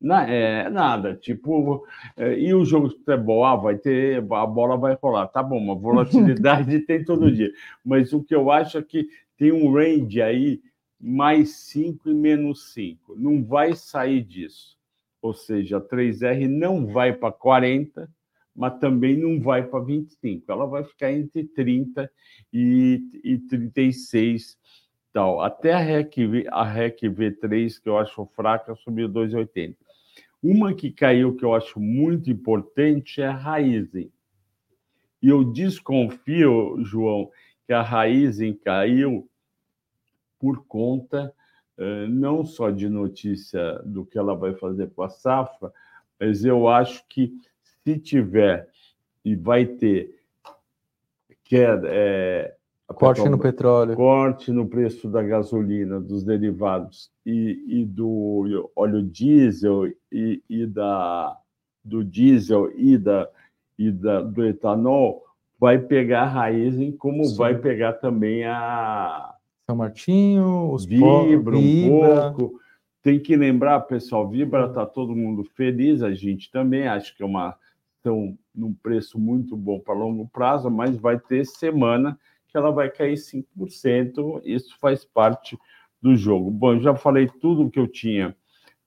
Não, 0.00 0.20
é 0.20 0.70
nada, 0.70 1.16
tipo, 1.16 1.84
é, 2.16 2.38
e 2.38 2.54
o 2.54 2.64
jogo 2.64 2.88
de 2.88 2.94
futebol, 2.96 3.44
ah, 3.44 3.56
vai 3.56 3.76
ter, 3.76 4.18
a 4.18 4.46
bola 4.46 4.76
vai 4.76 4.96
rolar, 5.00 5.26
tá 5.26 5.42
bom, 5.42 5.58
uma 5.58 5.74
volatilidade 5.74 6.78
tem 6.86 7.04
todo 7.04 7.32
dia, 7.32 7.50
mas 7.84 8.12
o 8.12 8.22
que 8.22 8.34
eu 8.34 8.48
acho 8.50 8.78
é 8.78 8.82
que 8.82 9.08
tem 9.36 9.50
um 9.50 9.72
range 9.72 10.22
aí 10.22 10.62
mais 11.00 11.56
5 11.56 12.08
e 12.10 12.14
menos 12.14 12.72
5, 12.72 13.16
não 13.16 13.42
vai 13.42 13.74
sair 13.74 14.22
disso, 14.22 14.77
ou 15.20 15.34
seja, 15.34 15.78
a 15.78 15.80
3R 15.80 16.48
não 16.48 16.86
vai 16.86 17.12
para 17.12 17.32
40, 17.32 18.08
mas 18.54 18.78
também 18.78 19.16
não 19.16 19.40
vai 19.40 19.64
para 19.64 19.84
25, 19.84 20.50
ela 20.50 20.66
vai 20.66 20.82
ficar 20.84 21.12
entre 21.12 21.44
30 21.44 22.10
e, 22.52 23.00
e 23.22 23.38
36 23.38 24.58
tal. 25.12 25.40
Até 25.40 25.72
a 25.72 25.78
REC, 25.78 26.46
a 26.50 26.64
REC 26.64 27.02
V3, 27.02 27.80
que 27.80 27.88
eu 27.88 27.98
acho 27.98 28.26
fraca, 28.34 28.74
subiu 28.76 29.08
2,80. 29.08 29.76
Uma 30.42 30.72
que 30.72 30.90
caiu 30.90 31.36
que 31.36 31.44
eu 31.44 31.54
acho 31.54 31.80
muito 31.80 32.30
importante 32.30 33.20
é 33.20 33.26
a 33.26 33.32
Raizen. 33.32 34.12
E 35.20 35.28
eu 35.28 35.44
desconfio, 35.44 36.76
João, 36.84 37.30
que 37.66 37.72
a 37.72 37.82
Raizen 37.82 38.54
caiu 38.54 39.28
por 40.38 40.64
conta 40.66 41.34
não 42.08 42.44
só 42.44 42.70
de 42.70 42.88
notícia 42.88 43.80
do 43.84 44.04
que 44.04 44.18
ela 44.18 44.34
vai 44.34 44.54
fazer 44.54 44.90
com 44.90 45.02
a 45.02 45.08
safra, 45.08 45.72
mas 46.18 46.44
eu 46.44 46.68
acho 46.68 47.04
que 47.08 47.32
se 47.84 47.98
tiver 47.98 48.68
e 49.24 49.36
vai 49.36 49.64
ter 49.64 50.18
quer, 51.44 51.80
é, 51.84 52.54
corte 52.88 53.26
no 53.28 53.38
petróleo, 53.38 53.94
corte 53.96 54.52
no 54.52 54.66
preço 54.66 55.08
da 55.08 55.22
gasolina, 55.22 56.00
dos 56.00 56.24
derivados 56.24 57.10
e, 57.24 57.64
e 57.66 57.84
do 57.84 58.70
óleo 58.76 59.02
diesel 59.02 59.86
e, 60.12 60.42
e, 60.48 60.66
da 60.66 61.36
do 61.84 62.04
diesel 62.04 62.70
e 62.76 62.98
da 62.98 63.28
e 63.78 63.90
da, 63.90 64.20
do 64.20 64.44
etanol 64.44 65.24
vai 65.58 65.78
pegar 65.78 66.22
a 66.22 66.28
raiz 66.28 66.78
em 66.78 66.92
como 66.92 67.24
Sim. 67.24 67.36
vai 67.36 67.56
pegar 67.56 67.94
também 67.94 68.44
a 68.44 69.34
São 69.70 69.76
Martinho, 69.76 70.72
os 70.72 70.86
Vibra 70.86 71.54
um 71.54 71.60
Vibra. 71.60 72.32
pouco. 72.32 72.58
Tem 73.02 73.20
que 73.20 73.36
lembrar, 73.36 73.80
pessoal, 73.80 74.26
Vibra 74.26 74.64
está 74.64 74.86
todo 74.86 75.14
mundo 75.14 75.44
feliz, 75.44 76.02
a 76.02 76.14
gente 76.14 76.50
também 76.50 76.88
acho 76.88 77.14
que 77.14 77.22
é 77.22 77.26
uma 77.26 77.54
estão 77.98 78.38
num 78.54 78.72
preço 78.72 79.18
muito 79.18 79.54
bom 79.54 79.78
para 79.78 79.92
longo 79.92 80.26
prazo, 80.28 80.70
mas 80.70 80.96
vai 80.96 81.18
ter 81.18 81.44
semana 81.44 82.18
que 82.46 82.56
ela 82.56 82.70
vai 82.70 82.88
cair 82.88 83.16
5%. 83.16 84.40
Isso 84.42 84.74
faz 84.80 85.04
parte 85.04 85.58
do 86.00 86.16
jogo. 86.16 86.50
Bom, 86.50 86.74
eu 86.74 86.80
já 86.80 86.94
falei 86.94 87.26
tudo 87.26 87.64
o 87.66 87.70
que 87.70 87.78
eu 87.78 87.86
tinha 87.86 88.34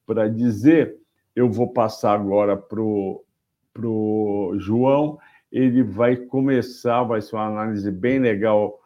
para 0.04 0.28
dizer. 0.28 0.98
Eu 1.36 1.52
vou 1.52 1.72
passar 1.72 2.14
agora 2.14 2.58
para 2.58 2.82
o 2.82 4.56
João. 4.58 5.20
Ele 5.52 5.84
vai 5.84 6.16
começar, 6.16 7.04
vai 7.04 7.22
ser 7.22 7.36
uma 7.36 7.46
análise 7.46 7.92
bem 7.92 8.18
legal 8.18 8.81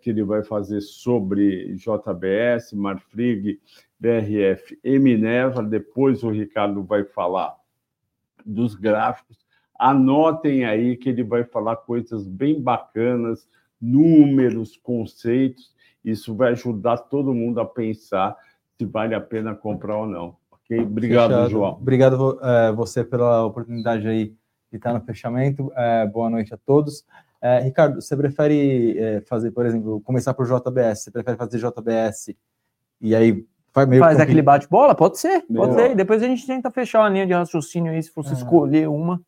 que 0.00 0.10
ele 0.10 0.22
vai 0.22 0.42
fazer 0.42 0.80
sobre 0.80 1.74
JBS, 1.74 2.72
Marfrig, 2.72 3.60
BRF 3.98 4.78
e 4.82 4.98
Minerva. 4.98 5.62
Depois 5.62 6.22
o 6.22 6.30
Ricardo 6.30 6.82
vai 6.82 7.04
falar 7.04 7.56
dos 8.46 8.74
gráficos. 8.74 9.38
Anotem 9.78 10.64
aí 10.64 10.96
que 10.96 11.08
ele 11.08 11.22
vai 11.22 11.44
falar 11.44 11.76
coisas 11.76 12.26
bem 12.26 12.60
bacanas 12.60 13.48
números, 13.80 14.76
conceitos. 14.76 15.72
Isso 16.04 16.34
vai 16.34 16.52
ajudar 16.52 16.96
todo 16.98 17.34
mundo 17.34 17.60
a 17.60 17.64
pensar 17.64 18.36
se 18.76 18.84
vale 18.84 19.14
a 19.14 19.20
pena 19.20 19.54
comprar 19.54 19.98
ou 19.98 20.06
não. 20.06 20.36
Ok? 20.50 20.78
Obrigado, 20.80 21.30
Fechado. 21.30 21.50
João. 21.50 21.72
Obrigado 21.72 22.38
é, 22.42 22.72
você 22.72 23.04
pela 23.04 23.44
oportunidade 23.44 24.06
aí 24.06 24.34
de 24.70 24.76
estar 24.76 24.92
no 24.92 25.00
fechamento. 25.00 25.72
É, 25.74 26.06
boa 26.06 26.30
noite 26.30 26.54
a 26.54 26.56
todos. 26.56 27.04
É, 27.40 27.60
Ricardo, 27.60 28.00
você 28.00 28.16
prefere 28.16 28.98
é, 28.98 29.20
fazer, 29.22 29.50
por 29.52 29.64
exemplo, 29.64 30.00
começar 30.00 30.34
por 30.34 30.46
JBS? 30.46 31.04
Você 31.04 31.10
prefere 31.10 31.36
fazer 31.36 31.58
JBS 31.58 32.34
e 33.00 33.14
aí 33.14 33.46
faz 33.72 33.88
meio 33.88 34.00
Faz 34.00 34.18
aquele 34.18 34.42
bate-bola? 34.42 34.94
Pode 34.94 35.18
ser, 35.18 35.44
pode 35.46 35.74
ser. 35.74 35.94
Depois 35.94 36.22
a 36.22 36.26
gente 36.26 36.46
tenta 36.46 36.70
fechar 36.70 37.00
uma 37.00 37.08
linha 37.08 37.26
de 37.26 37.32
raciocínio 37.32 37.92
aí, 37.92 38.02
se 38.02 38.10
fosse 38.10 38.30
é. 38.30 38.32
escolher 38.34 38.88
uma. 38.88 39.20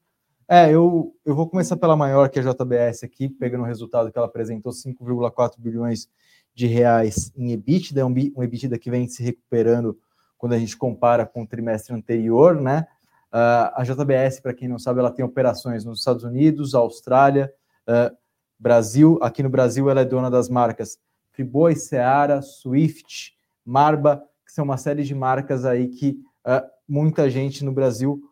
É, 0.49 0.69
eu, 0.69 1.15
eu 1.25 1.37
vou 1.37 1.49
começar 1.49 1.77
pela 1.77 1.97
maior, 1.97 2.29
que 2.29 2.41
é 2.41 2.43
a 2.43 2.53
JBS 2.53 3.05
aqui, 3.05 3.29
pegando 3.29 3.63
o 3.63 3.67
resultado 3.67 4.11
que 4.11 4.19
ela 4.19 4.27
apresentou, 4.27 4.73
5,4 4.73 5.53
bilhões 5.59 6.09
de 6.53 6.67
reais 6.67 7.33
em 7.37 7.53
EBITDA, 7.53 8.05
um, 8.05 8.13
um 8.37 8.43
EBITDA 8.43 8.77
que 8.77 8.91
vem 8.91 9.07
se 9.07 9.23
recuperando 9.23 9.97
quando 10.37 10.55
a 10.55 10.59
gente 10.59 10.77
compara 10.77 11.25
com 11.25 11.43
o 11.43 11.47
trimestre 11.47 11.95
anterior, 11.95 12.61
né? 12.61 12.87
Uh, 13.33 13.71
a 13.77 13.85
JBS, 13.85 14.41
para 14.41 14.53
quem 14.53 14.67
não 14.67 14.79
sabe, 14.79 14.99
ela 14.99 15.13
tem 15.13 15.25
operações 15.25 15.85
nos 15.85 16.01
Estados 16.01 16.25
Unidos, 16.25 16.75
Austrália, 16.75 17.53
uh, 17.91 18.17
Brasil. 18.59 19.19
Aqui 19.21 19.43
no 19.43 19.51
Brasil, 19.51 19.91
ela 19.91 20.01
é 20.01 20.05
dona 20.05 20.31
das 20.31 20.49
marcas 20.49 20.99
Friboi, 21.33 21.75
Seara, 21.75 22.41
Swift, 22.43 23.35
Marba, 23.65 24.23
que 24.47 24.53
são 24.53 24.65
uma 24.65 24.77
série 24.77 25.03
de 25.03 25.15
marcas 25.15 25.65
aí 25.65 25.89
que 25.89 26.23
uh, 26.47 26.67
muita 26.89 27.29
gente 27.29 27.65
no 27.65 27.73
Brasil 27.73 28.23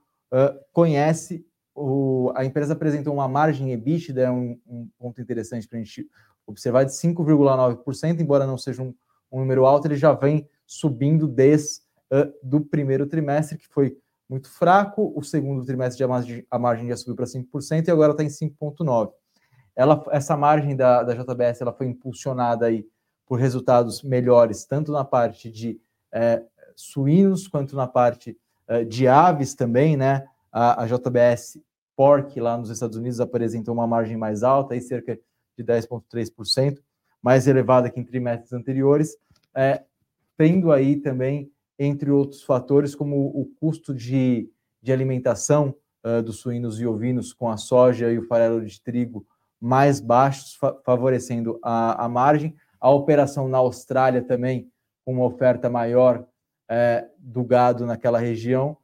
conhece 0.75 1.43
o, 1.79 2.33
a 2.35 2.45
empresa 2.45 2.73
apresentou 2.73 3.15
uma 3.15 3.29
margem 3.29 3.73
EBITDA, 3.73 4.23
é 4.23 4.31
um, 4.31 4.59
um 4.67 4.89
ponto 4.99 5.21
interessante 5.21 5.69
para 5.69 5.79
a 5.79 5.83
gente 5.83 6.09
observar, 6.47 6.85
de 6.85 6.93
5,9%, 6.93 8.21
embora 8.21 8.47
não 8.47 8.59
seja 8.59 8.83
um, 8.83 8.95
um, 9.31 9.41
número 9.41 9.65
alto, 9.65 9.87
ele 9.87 9.97
já 9.97 10.13
vem 10.13 10.49
subindo 10.67 11.29
desde 11.29 11.81
uh, 12.13 12.33
do 12.43 12.61
primeiro 12.61 13.07
trimestre, 13.07 13.59
que 13.59 13.69
foi 13.69 13.97
muito 14.29 14.51
fraco, 14.51 15.13
o 15.17 15.23
segundo 15.23 15.65
trimestre 15.65 16.03
a 16.03 16.09
margem, 16.09 16.47
a 16.51 16.59
margem 16.59 16.89
já 16.89 16.97
subiu 16.97 17.15
para 17.15 17.25
5% 17.25 17.87
e 17.87 17.91
agora 17.91 18.13
está 18.13 18.25
em 18.25 18.29
5,9%. 18.29 19.13
Ela, 19.79 20.05
essa 20.11 20.37
margem 20.37 20.75
da, 20.75 21.05
da 21.05 21.15
JBS 21.15 21.61
ela 21.61 21.73
foi 21.73 21.87
impulsionada 21.87 22.67
aí 22.67 22.85
por 23.25 23.39
resultados 23.39 24.03
melhores, 24.03 24.65
tanto 24.65 24.91
na 24.91 25.05
parte 25.05 25.53
de 25.53 25.81
é, 26.13 26.43
suínos 26.75 27.47
quanto 27.47 27.77
na 27.77 27.87
parte 27.87 28.37
é, 28.67 28.83
de 28.83 29.07
aves 29.07 29.55
também, 29.55 29.97
né? 29.97 30.27
A, 30.51 30.83
a 30.83 30.87
JBS 30.89 31.61
Pork 31.95 32.41
lá 32.41 32.59
nos 32.59 32.71
Estados 32.71 32.97
Unidos 32.97 33.21
apresentou 33.21 33.73
uma 33.73 33.87
margem 33.87 34.17
mais 34.17 34.43
alta, 34.43 34.75
aí 34.75 34.81
cerca 34.81 35.17
de 35.57 35.63
10,3%. 35.63 36.79
mais 37.23 37.47
elevada 37.47 37.89
que 37.89 38.01
em 38.01 38.05
trimestres 38.05 38.53
anteriores, 38.53 39.17
é, 39.55 39.85
tendo 40.37 40.73
aí 40.73 40.97
também, 40.97 41.53
entre 41.79 42.11
outros 42.11 42.43
fatores, 42.43 42.97
como 42.97 43.27
o 43.27 43.47
custo 43.61 43.95
de, 43.95 44.51
de 44.83 44.93
alimentação 44.93 45.73
uh, 46.05 46.21
dos 46.21 46.39
suínos 46.39 46.81
e 46.81 46.87
ovinos 46.87 47.33
com 47.33 47.49
a 47.49 47.57
soja 47.57 48.11
e 48.11 48.19
o 48.19 48.27
farelo 48.27 48.65
de 48.65 48.81
trigo 48.81 49.25
mais 49.61 50.01
baixos, 50.01 50.55
fa 50.55 50.75
favorecendo 50.85 51.59
a, 51.63 52.05
a 52.05 52.09
margem. 52.09 52.55
A 52.81 52.91
operação 52.91 53.49
na 53.49 53.59
Austrália 53.59 54.23
também, 54.23 54.71
com 55.05 55.15
uma 55.15 55.25
oferta 55.25 55.69
maior 55.69 56.25
é, 56.69 57.09
do 57.19 57.43
gado 57.45 57.87
naquela 57.87 58.19
região, 58.19 58.77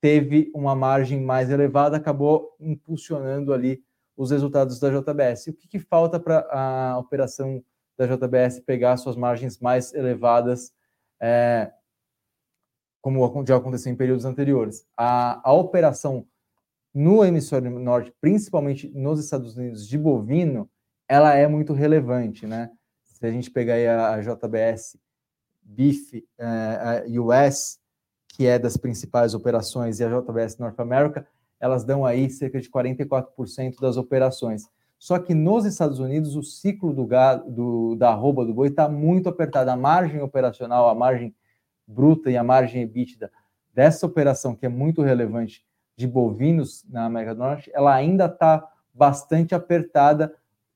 teve 0.00 0.50
uma 0.54 0.74
margem 0.74 1.20
mais 1.20 1.50
elevada, 1.50 1.96
acabou 1.96 2.56
impulsionando 2.58 3.52
ali 3.52 3.82
os 4.16 4.30
resultados 4.30 4.80
da 4.80 4.90
JBS. 4.90 5.48
O 5.48 5.52
que, 5.52 5.68
que 5.68 5.78
falta 5.78 6.18
para 6.18 6.46
a 6.50 6.98
operação 6.98 7.62
da 7.96 8.06
JBS 8.06 8.60
pegar 8.60 8.96
suas 8.96 9.16
margens 9.16 9.58
mais 9.58 9.92
elevadas, 9.94 10.72
é, 11.20 11.70
como 13.00 13.44
já 13.46 13.56
aconteceu 13.56 13.92
em 13.92 13.96
períodos 13.96 14.24
anteriores? 14.24 14.86
A, 14.96 15.40
a 15.48 15.52
operação 15.52 16.26
no 16.96 17.22
hemisfério 17.22 17.70
norte, 17.78 18.10
principalmente 18.22 18.88
nos 18.88 19.22
Estados 19.22 19.54
Unidos, 19.54 19.86
de 19.86 19.98
bovino, 19.98 20.66
ela 21.06 21.34
é 21.34 21.46
muito 21.46 21.74
relevante, 21.74 22.46
né? 22.46 22.70
Se 23.04 23.26
a 23.26 23.30
gente 23.30 23.50
pegar 23.50 23.74
a, 23.74 24.14
a 24.14 24.20
JBS 24.22 24.96
Beef 25.62 26.14
uh, 26.14 27.20
US, 27.20 27.78
que 28.28 28.46
é 28.46 28.58
das 28.58 28.78
principais 28.78 29.34
operações, 29.34 30.00
e 30.00 30.04
a 30.04 30.08
JBS 30.08 30.56
North 30.56 30.80
America, 30.80 31.28
elas 31.60 31.84
dão 31.84 32.06
aí 32.06 32.30
cerca 32.30 32.58
de 32.58 32.70
44% 32.70 33.78
das 33.78 33.98
operações. 33.98 34.66
Só 34.98 35.18
que 35.18 35.34
nos 35.34 35.66
Estados 35.66 35.98
Unidos, 35.98 36.34
o 36.34 36.42
ciclo 36.42 36.94
do, 36.94 37.04
gado, 37.04 37.50
do 37.50 37.94
da 37.96 38.08
arroba 38.08 38.42
do 38.42 38.54
boi 38.54 38.68
está 38.68 38.88
muito 38.88 39.28
apertado. 39.28 39.70
A 39.70 39.76
margem 39.76 40.22
operacional, 40.22 40.88
a 40.88 40.94
margem 40.94 41.36
bruta 41.86 42.30
e 42.30 42.38
a 42.38 42.42
margem 42.42 42.80
EBITDA 42.80 43.30
dessa 43.74 44.06
operação, 44.06 44.56
que 44.56 44.64
é 44.64 44.70
muito 44.70 45.02
relevante 45.02 45.65
de 45.96 46.06
bovinos 46.06 46.84
na 46.88 47.06
América 47.06 47.34
do 47.34 47.38
Norte, 47.38 47.70
ela 47.74 47.94
ainda 47.94 48.26
está 48.26 48.66
bastante 48.92 49.54
apertada. 49.54 50.34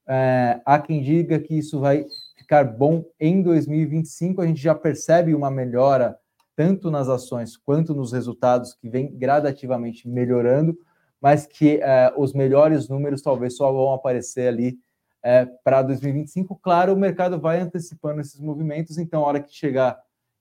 É, 0.09 0.61
há 0.65 0.79
quem 0.79 1.03
diga 1.03 1.39
que 1.39 1.59
isso 1.59 1.79
vai 1.79 2.07
ficar 2.37 2.65
bom 2.65 3.05
em 3.19 3.43
2025. 3.43 4.41
A 4.41 4.47
gente 4.47 4.61
já 4.61 4.75
percebe 4.75 5.35
uma 5.35 5.50
melhora 5.50 6.19
tanto 6.57 6.91
nas 6.91 7.09
ações 7.09 7.57
quanto 7.57 7.95
nos 7.95 8.12
resultados 8.12 8.75
que 8.75 8.89
vem 8.89 9.17
gradativamente 9.17 10.09
melhorando, 10.09 10.77
mas 11.21 11.47
que 11.47 11.81
é, 11.83 12.12
os 12.16 12.33
melhores 12.33 12.88
números 12.88 13.23
talvez 13.23 13.57
só 13.57 13.71
vão 13.71 13.92
aparecer 13.92 14.49
ali 14.49 14.79
é, 15.23 15.47
para 15.62 15.83
2025. 15.83 16.57
Claro, 16.57 16.94
o 16.94 16.99
mercado 16.99 17.38
vai 17.40 17.61
antecipando 17.61 18.21
esses 18.21 18.40
movimentos, 18.40 18.99
então, 18.99 19.23
a 19.23 19.27
hora 19.27 19.40
que 19.40 19.55
chegar 19.55 19.99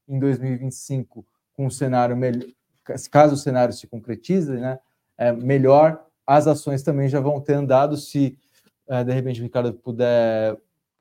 em 0.08 0.20
2025 0.20 1.26
com 1.54 1.68
um 1.68 1.70
cenário 1.70 2.16
melhor, 2.16 2.48
caso 3.10 3.36
o 3.36 3.38
cenário 3.38 3.74
se 3.74 3.88
concretize, 3.88 4.52
né, 4.52 4.80
é, 5.18 5.32
melhor, 5.32 6.04
as 6.26 6.48
ações 6.48 6.84
também 6.84 7.10
já 7.10 7.20
vão 7.20 7.42
ter 7.42 7.54
andado. 7.54 7.98
Se 7.98 8.38
é, 8.88 9.04
de 9.04 9.12
repente 9.12 9.40
o 9.40 9.44
Ricardo 9.44 9.74
puder 9.74 10.58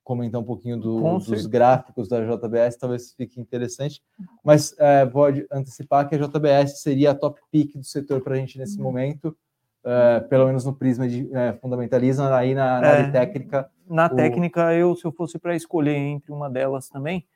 comentar 0.08 0.40
um 0.40 0.44
pouquinho 0.44 0.78
do, 0.78 1.18
dos 1.18 1.44
gráficos 1.44 2.08
da 2.08 2.24
JBS, 2.24 2.78
talvez 2.78 3.12
fique 3.12 3.38
interessante. 3.38 4.02
Mas 4.42 4.74
é, 4.78 5.04
pode 5.04 5.46
antecipar 5.52 6.08
que 6.08 6.14
a 6.14 6.18
JBS 6.18 6.80
seria 6.80 7.10
a 7.10 7.14
top 7.14 7.38
pick 7.52 7.76
do 7.76 7.84
setor 7.84 8.22
para 8.22 8.34
a 8.34 8.38
gente 8.38 8.58
nesse 8.58 8.78
uhum. 8.78 8.84
momento, 8.84 9.36
é, 9.84 10.20
pelo 10.20 10.46
menos 10.46 10.64
no 10.64 10.72
prisma 10.72 11.06
de 11.06 11.28
é, 11.36 11.52
fundamentalismo, 11.52 12.24
aí 12.24 12.54
na, 12.54 12.80
na 12.80 12.88
é, 12.88 13.10
técnica. 13.10 13.70
Na 13.86 14.06
o... 14.06 14.16
técnica, 14.16 14.72
eu, 14.72 14.96
se 14.96 15.04
eu 15.04 15.12
fosse 15.12 15.38
para 15.38 15.54
escolher 15.54 15.96
entre 15.96 16.32
uma 16.32 16.48
delas 16.48 16.88
também, 16.88 17.26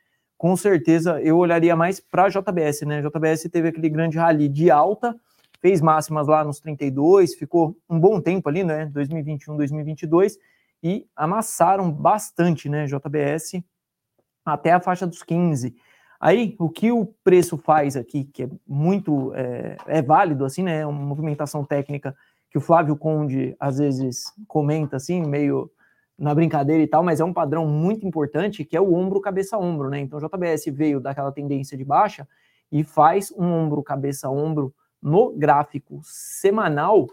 com 0.43 0.57
certeza 0.57 1.23
eu 1.23 1.39
olharia 1.39 1.77
mais 1.77 2.01
para 2.01 2.25
a 2.25 2.29
JBS, 2.29 2.81
né? 2.83 2.99
A 2.99 3.09
JBS 3.09 3.45
teve 3.45 3.69
aquele 3.69 3.89
grande 3.89 4.19
rally 4.19 4.49
de 4.49 4.73
alta, 4.73 5.15
fez 5.61 5.81
máximas 5.81 6.27
lá 6.27 6.43
nos 6.43 6.59
32, 6.59 7.37
ficou 7.37 7.77
um 7.89 7.97
bom 7.97 8.21
tempo 8.21 8.49
ali, 8.49 8.65
né? 8.65 8.87
2021, 8.87 9.57
2022, 9.57 10.37
e 10.83 11.07
amassaram 11.15 11.93
bastante, 11.93 12.69
né? 12.69 12.87
JBS 12.87 13.63
até 14.45 14.73
a 14.73 14.81
faixa 14.81 15.07
dos 15.07 15.23
15. 15.23 15.77
Aí, 16.21 16.57
o 16.59 16.69
que 16.69 16.91
o 16.91 17.07
preço 17.23 17.57
faz 17.57 17.97
aqui, 17.97 18.25
que 18.25 18.43
é 18.43 18.51
muito 18.67 19.33
é, 19.37 19.77
é 19.87 20.03
válido, 20.03 20.45
assim, 20.45 20.65
né? 20.65 20.81
É 20.81 20.87
uma 20.89 21.07
movimentação 21.07 21.65
técnica 21.65 22.17
que 22.51 22.59
o 22.59 22.61
Flávio 22.61 22.97
Conde 22.97 23.55
às 23.61 23.79
vezes 23.79 24.25
comenta, 24.49 24.97
assim, 24.97 25.23
meio 25.23 25.71
na 26.19 26.35
brincadeira 26.35 26.83
e 26.83 26.87
tal, 26.87 27.03
mas 27.03 27.21
é 27.21 27.25
um 27.25 27.33
padrão 27.33 27.67
muito 27.67 28.07
importante 28.07 28.65
que 28.65 28.77
é 28.77 28.81
o 28.81 28.95
ombro 28.95 29.21
cabeça 29.21 29.59
ombro, 29.59 29.89
né? 29.89 30.01
Então 30.01 30.19
o 30.19 30.23
JBS 30.23 30.65
veio 30.73 31.01
daquela 31.01 31.33
tendência 31.33 31.77
de 31.77 31.85
baixa 31.85 32.29
e 32.71 32.85
faz 32.85 33.33
um 33.37 33.45
ombro 33.45 33.83
cabeça 33.83 34.29
ombro 34.29 34.75
no 35.03 35.33
gráfico 35.33 36.01
semanal 36.03 37.09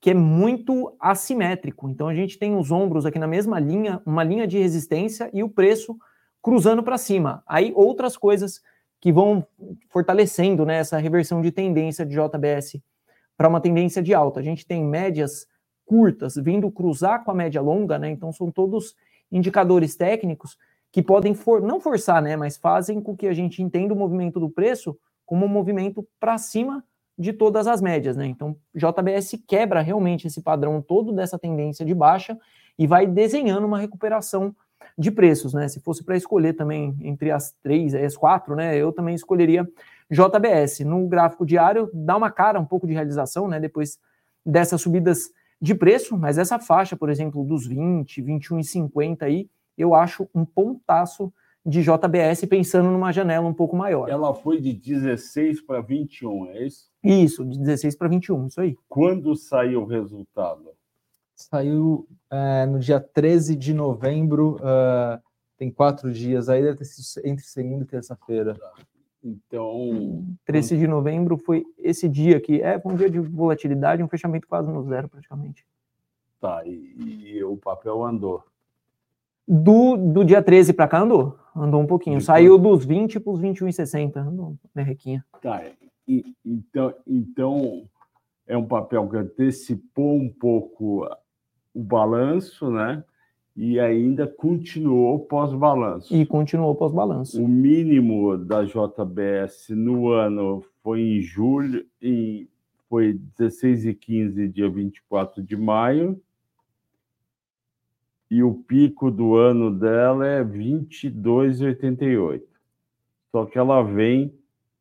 que 0.00 0.10
é 0.10 0.14
muito 0.14 0.94
assimétrico. 1.00 1.88
Então 1.88 2.08
a 2.08 2.14
gente 2.14 2.38
tem 2.38 2.54
os 2.56 2.70
ombros 2.70 3.06
aqui 3.06 3.18
na 3.18 3.26
mesma 3.26 3.58
linha, 3.58 4.00
uma 4.04 4.22
linha 4.22 4.46
de 4.46 4.58
resistência 4.58 5.30
e 5.32 5.42
o 5.42 5.48
preço 5.48 5.96
cruzando 6.42 6.82
para 6.82 6.98
cima. 6.98 7.42
Aí 7.46 7.72
outras 7.74 8.16
coisas 8.16 8.60
que 9.00 9.12
vão 9.12 9.46
fortalecendo 9.88 10.64
né, 10.64 10.76
essa 10.76 10.98
reversão 10.98 11.42
de 11.42 11.50
tendência 11.50 12.04
de 12.04 12.14
JBS 12.14 12.80
para 13.36 13.48
uma 13.48 13.60
tendência 13.60 14.02
de 14.02 14.14
alta. 14.14 14.40
A 14.40 14.42
gente 14.42 14.66
tem 14.66 14.84
médias 14.84 15.46
curtas 15.86 16.34
vindo 16.36 16.70
cruzar 16.70 17.24
com 17.24 17.30
a 17.30 17.34
média 17.34 17.62
longa, 17.62 17.98
né? 17.98 18.10
Então 18.10 18.32
são 18.32 18.50
todos 18.50 18.94
indicadores 19.32 19.96
técnicos 19.96 20.58
que 20.92 21.02
podem 21.02 21.34
for, 21.34 21.62
não 21.62 21.80
forçar, 21.80 22.22
né, 22.22 22.36
mas 22.36 22.56
fazem 22.56 23.00
com 23.00 23.16
que 23.16 23.26
a 23.26 23.34
gente 23.34 23.62
entenda 23.62 23.92
o 23.92 23.96
movimento 23.96 24.40
do 24.40 24.48
preço 24.48 24.96
como 25.26 25.44
um 25.44 25.48
movimento 25.48 26.06
para 26.18 26.38
cima 26.38 26.82
de 27.18 27.32
todas 27.32 27.66
as 27.66 27.80
médias, 27.80 28.16
né? 28.16 28.26
Então, 28.26 28.56
JBS 28.74 29.42
quebra 29.46 29.80
realmente 29.80 30.26
esse 30.26 30.42
padrão 30.42 30.80
todo 30.82 31.12
dessa 31.12 31.38
tendência 31.38 31.84
de 31.84 31.94
baixa 31.94 32.38
e 32.78 32.86
vai 32.86 33.06
desenhando 33.06 33.66
uma 33.66 33.78
recuperação 33.78 34.54
de 34.98 35.10
preços, 35.10 35.54
né? 35.54 35.66
Se 35.68 35.80
fosse 35.80 36.04
para 36.04 36.16
escolher 36.16 36.52
também 36.52 36.96
entre 37.00 37.30
as 37.30 37.54
três, 37.62 37.94
as 37.94 38.16
quatro, 38.16 38.54
né? 38.54 38.76
Eu 38.76 38.92
também 38.92 39.14
escolheria 39.14 39.66
JBS. 40.10 40.80
No 40.80 41.08
gráfico 41.08 41.44
diário, 41.44 41.90
dá 41.92 42.16
uma 42.16 42.30
cara 42.30 42.60
um 42.60 42.66
pouco 42.66 42.86
de 42.86 42.92
realização, 42.92 43.48
né? 43.48 43.58
Depois 43.58 43.98
dessas 44.44 44.80
subidas 44.80 45.30
de 45.60 45.74
preço, 45.74 46.16
mas 46.16 46.38
essa 46.38 46.58
faixa, 46.58 46.96
por 46.96 47.08
exemplo, 47.08 47.44
dos 47.44 47.66
20, 47.66 48.20
21 48.22 48.60
e 48.60 48.64
50 48.64 49.24
aí, 49.24 49.48
eu 49.76 49.94
acho 49.94 50.28
um 50.34 50.44
pontaço 50.44 51.32
de 51.64 51.82
JBS 51.82 52.44
pensando 52.48 52.90
numa 52.90 53.12
janela 53.12 53.46
um 53.46 53.54
pouco 53.54 53.76
maior. 53.76 54.08
Ela 54.08 54.32
foi 54.32 54.60
de 54.60 54.72
16 54.72 55.62
para 55.62 55.80
21, 55.80 56.46
é 56.50 56.66
isso? 56.66 56.90
Isso, 57.02 57.44
de 57.44 57.58
16 57.58 57.96
para 57.96 58.08
21, 58.08 58.46
isso 58.46 58.60
aí. 58.60 58.76
Quando 58.88 59.34
saiu 59.34 59.82
o 59.82 59.86
resultado? 59.86 60.70
Saiu 61.34 62.06
é, 62.30 62.64
no 62.66 62.78
dia 62.78 63.00
13 63.00 63.56
de 63.56 63.74
novembro, 63.74 64.56
uh, 64.56 65.20
tem 65.58 65.70
quatro 65.70 66.12
dias, 66.12 66.48
aí 66.48 66.62
deve 66.62 66.78
ter 66.78 66.84
sido 66.84 67.26
entre 67.26 67.44
segunda 67.44 67.82
e 67.82 67.86
terça-feira. 67.86 68.54
Tá. 68.54 68.72
Então. 69.26 70.24
13 70.44 70.78
de 70.78 70.86
novembro 70.86 71.36
foi 71.36 71.66
esse 71.76 72.08
dia 72.08 72.40
que 72.40 72.62
é 72.62 72.80
um 72.84 72.94
dia 72.94 73.10
de 73.10 73.18
volatilidade, 73.18 74.02
um 74.02 74.08
fechamento 74.08 74.46
quase 74.46 74.70
no 74.70 74.84
zero, 74.84 75.08
praticamente. 75.08 75.66
Tá, 76.40 76.62
e, 76.64 77.34
e 77.34 77.44
o 77.44 77.56
papel 77.56 78.04
andou. 78.04 78.44
Do, 79.48 79.96
do 79.96 80.24
dia 80.24 80.40
13 80.40 80.72
para 80.72 80.86
cá 80.86 81.00
andou. 81.00 81.36
Andou 81.56 81.80
um 81.80 81.86
pouquinho. 81.86 82.20
Saiu 82.20 82.56
dos 82.56 82.84
20 82.84 83.18
para 83.18 83.32
os 83.32 83.40
21,60. 83.40 84.16
Andou, 84.16 84.56
merrequinha. 84.74 85.24
Tá, 85.42 85.64
e, 86.06 86.36
então, 86.44 86.94
então 87.06 87.88
é 88.46 88.56
um 88.56 88.66
papel 88.66 89.08
que 89.08 89.16
antecipou 89.16 90.16
um 90.16 90.28
pouco 90.28 91.08
o 91.74 91.82
balanço, 91.82 92.70
né? 92.70 93.02
E 93.56 93.80
ainda 93.80 94.26
continuou 94.26 95.20
pós-balanço. 95.20 96.14
E 96.14 96.26
continuou 96.26 96.74
pós-balanço. 96.74 97.42
O 97.42 97.48
mínimo 97.48 98.36
da 98.36 98.62
JBS 98.64 99.70
no 99.70 100.10
ano 100.10 100.62
foi 100.82 101.00
em 101.00 101.22
julho, 101.22 101.86
em, 102.02 102.46
foi 102.88 103.14
16 103.38 103.86
e 103.86 103.94
15, 103.94 104.48
dia 104.48 104.68
24 104.68 105.42
de 105.42 105.56
maio, 105.56 106.20
e 108.30 108.42
o 108.42 108.52
pico 108.52 109.10
do 109.10 109.36
ano 109.36 109.70
dela 109.70 110.26
é 110.26 110.44
22,88. 110.44 112.42
Só 113.32 113.46
que 113.46 113.56
ela 113.58 113.82
vem 113.82 114.34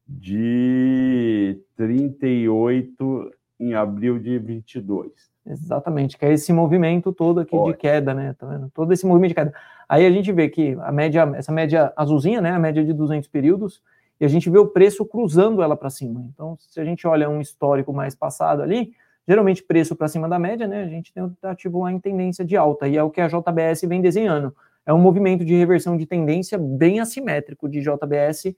de 0.07 1.59
38 1.77 3.31
em 3.59 3.73
abril 3.73 4.19
de 4.19 4.37
22. 4.37 5.34
Exatamente, 5.47 6.17
que 6.17 6.25
é 6.25 6.33
esse 6.33 6.51
movimento 6.51 7.13
todo 7.13 7.39
aqui 7.39 7.55
Ótimo. 7.55 7.73
de 7.73 7.77
queda, 7.77 8.13
né? 8.13 8.35
Tá 8.37 8.47
vendo? 8.47 8.69
Todo 8.73 8.91
esse 8.91 9.05
movimento 9.05 9.29
de 9.29 9.35
queda. 9.35 9.53
Aí 9.87 10.05
a 10.05 10.11
gente 10.11 10.31
vê 10.31 10.49
que 10.49 10.75
a 10.81 10.91
média, 10.91 11.31
essa 11.35 11.51
média 11.51 11.93
azulzinha, 11.95 12.41
né? 12.41 12.51
A 12.51 12.59
média 12.59 12.83
de 12.83 12.91
200 12.91 13.29
períodos, 13.29 13.81
e 14.19 14.25
a 14.25 14.27
gente 14.27 14.49
vê 14.49 14.57
o 14.57 14.67
preço 14.67 15.05
cruzando 15.05 15.61
ela 15.61 15.77
para 15.77 15.89
cima. 15.89 16.25
Então, 16.33 16.57
se 16.59 16.79
a 16.79 16.85
gente 16.85 17.05
olha 17.05 17.29
um 17.29 17.39
histórico 17.39 17.93
mais 17.93 18.15
passado 18.15 18.63
ali, 18.63 18.93
geralmente 19.27 19.61
preço 19.61 19.95
para 19.95 20.07
cima 20.07 20.27
da 20.27 20.39
média, 20.39 20.67
né? 20.67 20.83
A 20.83 20.87
gente 20.87 21.13
tem 21.13 21.21
o 21.21 21.31
ativo 21.43 21.83
lá 21.83 21.91
em 21.91 21.99
tendência 21.99 22.43
de 22.43 22.57
alta, 22.57 22.87
e 22.87 22.97
é 22.97 23.03
o 23.03 23.11
que 23.11 23.21
a 23.21 23.27
JBS 23.27 23.81
vem 23.87 24.01
desenhando. 24.01 24.55
é 24.85 24.93
um 24.93 24.99
movimento 24.99 25.43
de 25.43 25.55
reversão 25.55 25.97
de 25.97 26.05
tendência 26.05 26.59
bem 26.59 26.99
assimétrico 26.99 27.67
de 27.67 27.81
JBS 27.81 28.55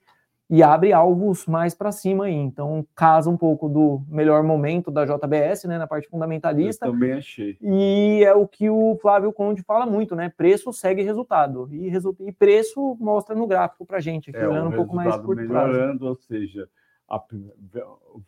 e 0.49 0.63
abre 0.63 0.93
alvos 0.93 1.45
mais 1.45 1.75
para 1.75 1.91
cima 1.91 2.25
aí. 2.25 2.33
Então, 2.33 2.85
casa 2.95 3.29
um 3.29 3.35
pouco 3.35 3.67
do 3.67 4.01
melhor 4.07 4.43
momento 4.43 4.89
da 4.89 5.05
JBS, 5.05 5.65
né, 5.65 5.77
na 5.77 5.87
parte 5.87 6.07
fundamentalista. 6.07 6.85
Eu 6.85 6.93
também 6.93 7.13
achei. 7.13 7.57
E 7.61 8.23
é 8.23 8.33
o 8.33 8.47
que 8.47 8.69
o 8.69 8.97
Flávio 9.01 9.33
Conde 9.33 9.61
fala 9.61 9.85
muito, 9.85 10.15
né? 10.15 10.31
Preço 10.35 10.71
segue 10.71 11.01
resultado. 11.01 11.67
E, 11.71 11.89
resu 11.89 12.15
e 12.21 12.31
preço 12.31 12.95
mostra 12.99 13.35
no 13.35 13.45
gráfico 13.45 13.85
para 13.85 13.99
gente, 13.99 14.29
aqui, 14.29 14.39
É, 14.39 14.47
olhando 14.47 14.69
um 14.69 14.75
pouco 14.75 14.95
mais 14.95 15.17
por 15.17 15.35
trás. 15.35 15.49
melhorando, 15.49 16.07
ou 16.07 16.15
seja, 16.15 16.69
a 17.09 17.21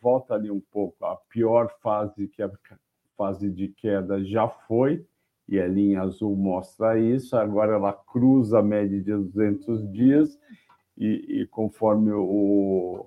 volta 0.00 0.34
ali 0.34 0.50
um 0.50 0.60
pouco. 0.70 1.04
A 1.06 1.16
pior 1.28 1.70
fase, 1.82 2.28
que 2.28 2.42
a 2.42 2.50
fase 3.16 3.50
de 3.50 3.68
queda, 3.68 4.22
já 4.24 4.46
foi, 4.46 5.04
e 5.48 5.58
a 5.58 5.66
linha 5.66 6.02
azul 6.02 6.36
mostra 6.36 6.98
isso. 6.98 7.36
Agora 7.36 7.74
ela 7.74 7.92
cruza 7.92 8.58
a 8.58 8.62
média 8.62 9.00
de 9.00 9.10
200 9.10 9.90
dias, 9.90 10.38
e, 11.00 11.40
e 11.40 11.46
conforme 11.46 12.12
o, 12.12 13.06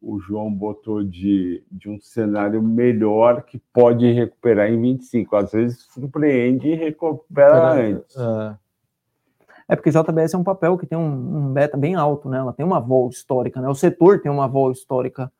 o 0.00 0.20
João 0.20 0.52
botou 0.54 1.02
de, 1.02 1.64
de 1.70 1.90
um 1.90 1.98
cenário 2.00 2.62
melhor 2.62 3.42
que 3.42 3.58
pode 3.72 4.10
recuperar 4.12 4.70
em 4.70 4.80
25. 4.80 5.34
Às 5.34 5.50
vezes 5.50 5.80
surpreende 5.92 6.68
e 6.68 6.74
recupera 6.76 7.72
antes. 7.72 8.16
Ah, 8.16 8.56
É 9.68 9.74
porque 9.74 9.90
JBS 9.90 10.34
é 10.34 10.38
um 10.38 10.44
papel 10.44 10.78
que 10.78 10.86
tem 10.86 10.96
um, 10.96 11.48
um 11.48 11.52
beta 11.52 11.76
bem 11.76 11.96
alto, 11.96 12.28
né? 12.28 12.38
Ela 12.38 12.52
tem 12.52 12.64
uma 12.64 12.78
vol 12.78 13.08
histórica, 13.08 13.60
né? 13.60 13.68
O 13.68 13.74
setor 13.74 14.20
tem 14.20 14.30
uma 14.30 14.46
vol 14.46 14.70
histórica 14.70 15.30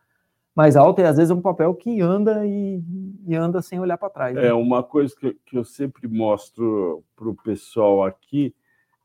mais 0.54 0.76
alta 0.76 1.00
e 1.00 1.04
às 1.04 1.16
vezes 1.16 1.30
é 1.30 1.34
um 1.34 1.40
papel 1.40 1.72
que 1.74 2.00
anda 2.00 2.44
e, 2.44 2.82
e 3.24 3.36
anda 3.36 3.62
sem 3.62 3.78
olhar 3.78 3.96
para 3.96 4.10
trás. 4.10 4.34
né? 4.34 4.48
É 4.48 4.52
uma 4.52 4.82
coisa 4.82 5.14
que, 5.18 5.32
que 5.46 5.56
eu 5.56 5.64
sempre 5.64 6.08
mostro 6.08 7.04
para 7.16 7.28
o 7.28 7.34
pessoal 7.36 8.04
aqui 8.04 8.52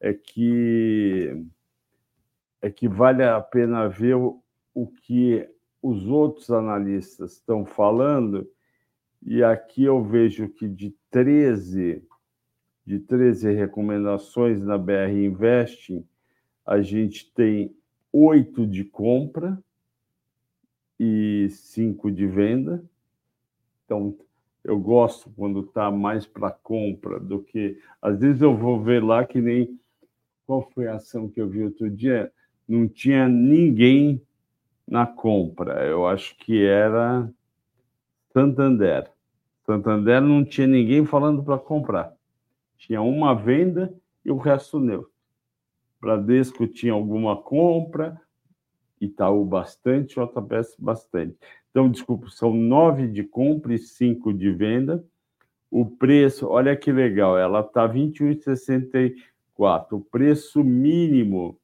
é 0.02 0.14
que 0.14 1.46
é 2.62 2.70
que 2.70 2.88
vale 2.88 3.24
a 3.24 3.40
pena 3.40 3.88
ver 3.88 4.16
o, 4.16 4.42
que 5.02 5.48
os 5.82 6.08
outros 6.08 6.50
analistas 6.52 7.34
estão 7.34 7.66
falando 7.66 8.50
e 9.22 9.44
aqui 9.44 9.84
eu 9.84 10.04
vejo 10.04 10.48
que 10.50 10.68
de 10.68 10.96
13 11.10 12.04
de 12.86 13.00
13 13.00 13.52
recomendações 13.54 14.62
na 14.62 14.78
BR 14.78 15.12
Investing 15.12 16.08
a 16.66 16.82
gente 16.82 17.32
tem 17.34 17.76
oito 18.12 18.66
de 18.66 18.84
compra 18.84 19.62
e 21.00 21.48
cinco 21.50 22.12
de 22.12 22.26
venda 22.26 22.84
então 23.86 24.18
eu 24.68 24.78
gosto 24.78 25.30
quando 25.30 25.62
está 25.62 25.90
mais 25.90 26.26
para 26.28 26.52
compra 26.52 27.22
do 27.22 27.42
que. 27.42 27.80
Às 28.02 28.20
vezes 28.20 28.42
eu 28.42 28.56
vou 28.56 28.84
ver 28.84 29.02
lá 29.02 29.26
que 29.26 29.40
nem. 29.40 29.80
Qual 30.46 30.62
foi 30.62 30.88
a 30.88 30.96
ação 30.96 31.30
que 31.30 31.40
eu 31.40 31.48
vi 31.48 31.64
outro 31.64 31.90
dia? 31.90 32.32
Não 32.68 32.88
tinha 32.88 33.28
ninguém 33.28 34.22
na 34.88 35.06
compra. 35.06 35.86
Eu 35.86 36.08
acho 36.08 36.38
que 36.38 36.66
era 36.66 37.32
Santander. 38.32 39.10
Santander 39.66 40.22
não 40.22 40.46
tinha 40.46 40.68
ninguém 40.68 41.06
falando 41.06 41.44
para 41.44 41.58
comprar. 41.58 42.14
Tinha 42.78 43.02
uma 43.02 43.34
venda 43.34 43.94
e 44.24 44.32
o 44.32 44.38
resto 44.38 44.80
neutro. 44.80 45.12
Bradesco 46.00 46.68
tinha 46.68 46.94
alguma 46.94 47.36
compra, 47.36 48.22
Itaú 49.02 49.44
bastante, 49.44 50.16
JBS 50.16 50.76
bastante. 50.78 51.36
Então, 51.70 51.90
desculpa, 51.90 52.30
são 52.30 52.54
nove 52.54 53.08
de 53.08 53.24
compra 53.24 53.74
e 53.74 53.80
cinco 53.80 54.34
de 54.34 54.52
venda. 54.52 55.04
O 55.70 55.86
preço, 55.86 56.48
olha 56.48 56.76
que 56.76 56.92
legal, 56.92 57.38
ela 57.38 57.60
está 57.62 57.86
R$ 57.86 58.00
21,64. 58.00 59.88
O 59.92 60.02
preço 60.02 60.64
mínimo 60.64 61.60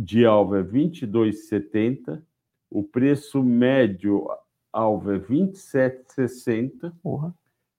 de 0.00 0.24
alvo 0.24 0.54
é 0.54 0.60
R$ 0.62 0.68
22,70. 0.68 2.22
O 2.70 2.82
preço 2.84 3.42
médio 3.42 4.28
alvo 4.72 5.10
é 5.12 5.16
R$ 5.16 5.24
27,60, 5.28 6.92
Porra. 7.02 7.34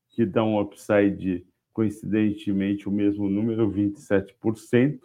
que 0.10 0.26
dá 0.26 0.44
um 0.44 0.60
upside, 0.60 1.46
coincidentemente, 1.74 2.90
o 2.90 2.92
mesmo 2.92 3.30
número, 3.30 3.72
27%. 3.72 5.00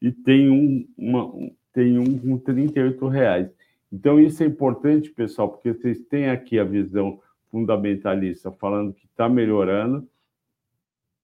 E 0.00 0.12
tem 0.12 0.50
um, 0.50 0.86
uma, 0.98 1.24
um- 1.24 1.54
tem 1.72 1.98
um 1.98 2.18
com 2.18 2.36
38 2.36 3.06
reais. 3.08 3.48
Então, 3.90 4.20
isso 4.20 4.42
é 4.42 4.46
importante, 4.46 5.10
pessoal, 5.10 5.48
porque 5.48 5.72
vocês 5.72 6.00
têm 6.02 6.28
aqui 6.28 6.58
a 6.58 6.64
visão 6.64 7.20
fundamentalista 7.50 8.50
falando 8.50 8.92
que 8.92 9.06
está 9.06 9.28
melhorando 9.28 10.06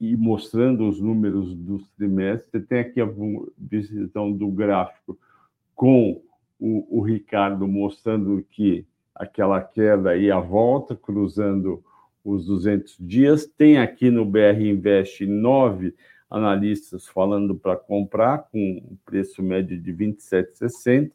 e 0.01 0.17
mostrando 0.17 0.89
os 0.89 1.01
números 1.01 1.55
dos 1.55 1.89
trimestres. 1.91 2.51
Você 2.51 2.61
tem 2.61 2.79
aqui 2.81 3.01
a 3.01 3.09
visão 3.57 4.33
do 4.33 4.49
gráfico 4.49 5.19
com 5.75 6.23
o, 6.59 6.99
o 6.99 7.03
Ricardo 7.03 7.67
mostrando 7.67 8.45
que 8.51 8.87
aquela 9.15 9.61
queda 9.61 10.17
e 10.17 10.31
a 10.31 10.39
volta, 10.39 10.95
cruzando 10.95 11.83
os 12.25 12.47
200 12.47 12.97
dias. 13.01 13.47
Tem 13.47 13.79
aqui 13.79 14.11
no 14.11 14.25
BR 14.25 14.61
Invest 14.61 15.27
nove 15.27 15.95
analistas 16.31 17.07
falando 17.09 17.55
para 17.55 17.77
comprar, 17.77 18.49
com 18.51 18.59
um 18.59 18.97
preço 19.05 19.43
médio 19.43 19.81
de 19.81 19.91
R$ 19.91 20.13
27,60. 20.13 21.11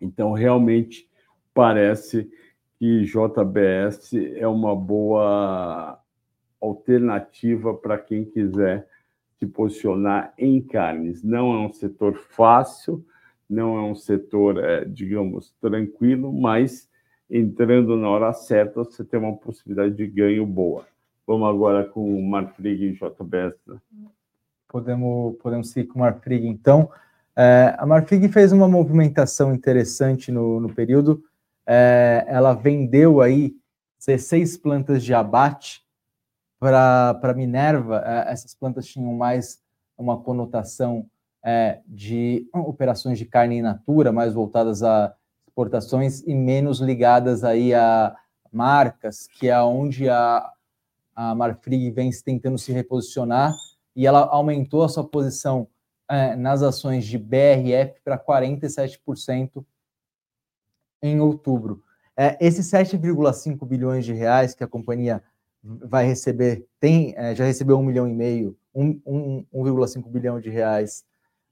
Então, 0.00 0.32
realmente, 0.32 1.08
parece 1.54 2.30
que 2.78 3.04
JBS 3.04 4.12
é 4.36 4.46
uma 4.46 4.76
boa 4.76 5.98
alternativa 6.60 7.74
para 7.74 7.98
quem 7.98 8.24
quiser 8.24 8.86
se 9.38 9.46
posicionar 9.46 10.32
em 10.38 10.60
carnes. 10.60 11.22
Não 11.22 11.52
é 11.52 11.66
um 11.66 11.72
setor 11.72 12.16
fácil, 12.16 13.04
não 13.48 13.76
é 13.76 13.82
um 13.82 13.94
setor, 13.94 14.62
eh, 14.62 14.84
digamos, 14.84 15.54
tranquilo, 15.60 16.32
mas 16.32 16.88
entrando 17.30 17.96
na 17.96 18.08
hora 18.08 18.32
certa, 18.32 18.84
você 18.84 19.04
tem 19.04 19.20
uma 19.20 19.36
possibilidade 19.36 19.94
de 19.94 20.06
ganho 20.06 20.46
boa. 20.46 20.86
Vamos 21.26 21.48
agora 21.48 21.84
com 21.84 22.18
o 22.18 22.22
Marfrig 22.22 22.84
e 22.84 22.92
JBS. 22.92 23.54
podemos, 24.68 25.36
podemos 25.38 25.70
seguir 25.70 25.88
com 25.88 25.98
o 25.98 26.02
Marfrig, 26.02 26.46
então. 26.46 26.90
É, 27.36 27.74
a 27.76 27.84
Marfrig 27.84 28.28
fez 28.28 28.52
uma 28.52 28.68
movimentação 28.68 29.54
interessante 29.54 30.32
no, 30.32 30.60
no 30.60 30.72
período. 30.72 31.22
É, 31.66 32.24
ela 32.28 32.54
vendeu 32.54 33.20
aí 33.20 33.54
16 33.98 34.56
plantas 34.58 35.04
de 35.04 35.12
abate 35.12 35.85
para 36.58 37.34
Minerva. 37.34 38.02
É, 38.04 38.32
essas 38.32 38.54
plantas 38.54 38.86
tinham 38.86 39.12
mais 39.14 39.60
uma 39.96 40.20
conotação 40.20 41.06
é, 41.44 41.80
de 41.86 42.48
operações 42.52 43.18
de 43.18 43.24
carne 43.24 43.58
in 43.58 43.62
natura, 43.62 44.12
mais 44.12 44.34
voltadas 44.34 44.82
a 44.82 45.14
exportações 45.46 46.20
e 46.26 46.34
menos 46.34 46.80
ligadas 46.80 47.42
aí 47.42 47.72
a 47.72 48.14
marcas, 48.52 49.26
que 49.26 49.48
é 49.48 49.60
onde 49.62 50.08
a, 50.08 50.52
a 51.14 51.34
Marfrig 51.34 51.90
vem 51.90 52.10
tentando 52.22 52.58
se 52.58 52.72
reposicionar 52.72 53.54
e 53.94 54.06
ela 54.06 54.20
aumentou 54.26 54.84
a 54.84 54.88
sua 54.88 55.08
posição 55.08 55.66
eh, 56.10 56.36
nas 56.36 56.62
ações 56.62 57.06
de 57.06 57.16
BRF 57.16 58.00
para 58.04 58.18
47% 58.18 59.64
em 61.02 61.20
outubro. 61.20 61.82
Eh, 62.14 62.36
esses 62.38 62.66
7,5 62.66 63.66
bilhões 63.66 64.04
de 64.04 64.12
reais 64.12 64.54
que 64.54 64.62
a 64.62 64.68
companhia 64.68 65.22
vai 65.62 66.06
receber, 66.06 66.64
tem, 66.80 67.14
eh, 67.16 67.34
já 67.34 67.44
recebeu 67.44 67.78
um 67.78 67.82
milhão 67.84 68.08
e 68.08 68.14
meio, 68.14 68.56
um, 68.74 69.00
um, 69.06 69.44
1,5 69.52 70.08
bilhão 70.08 70.40
de 70.40 70.48
reais 70.50 71.04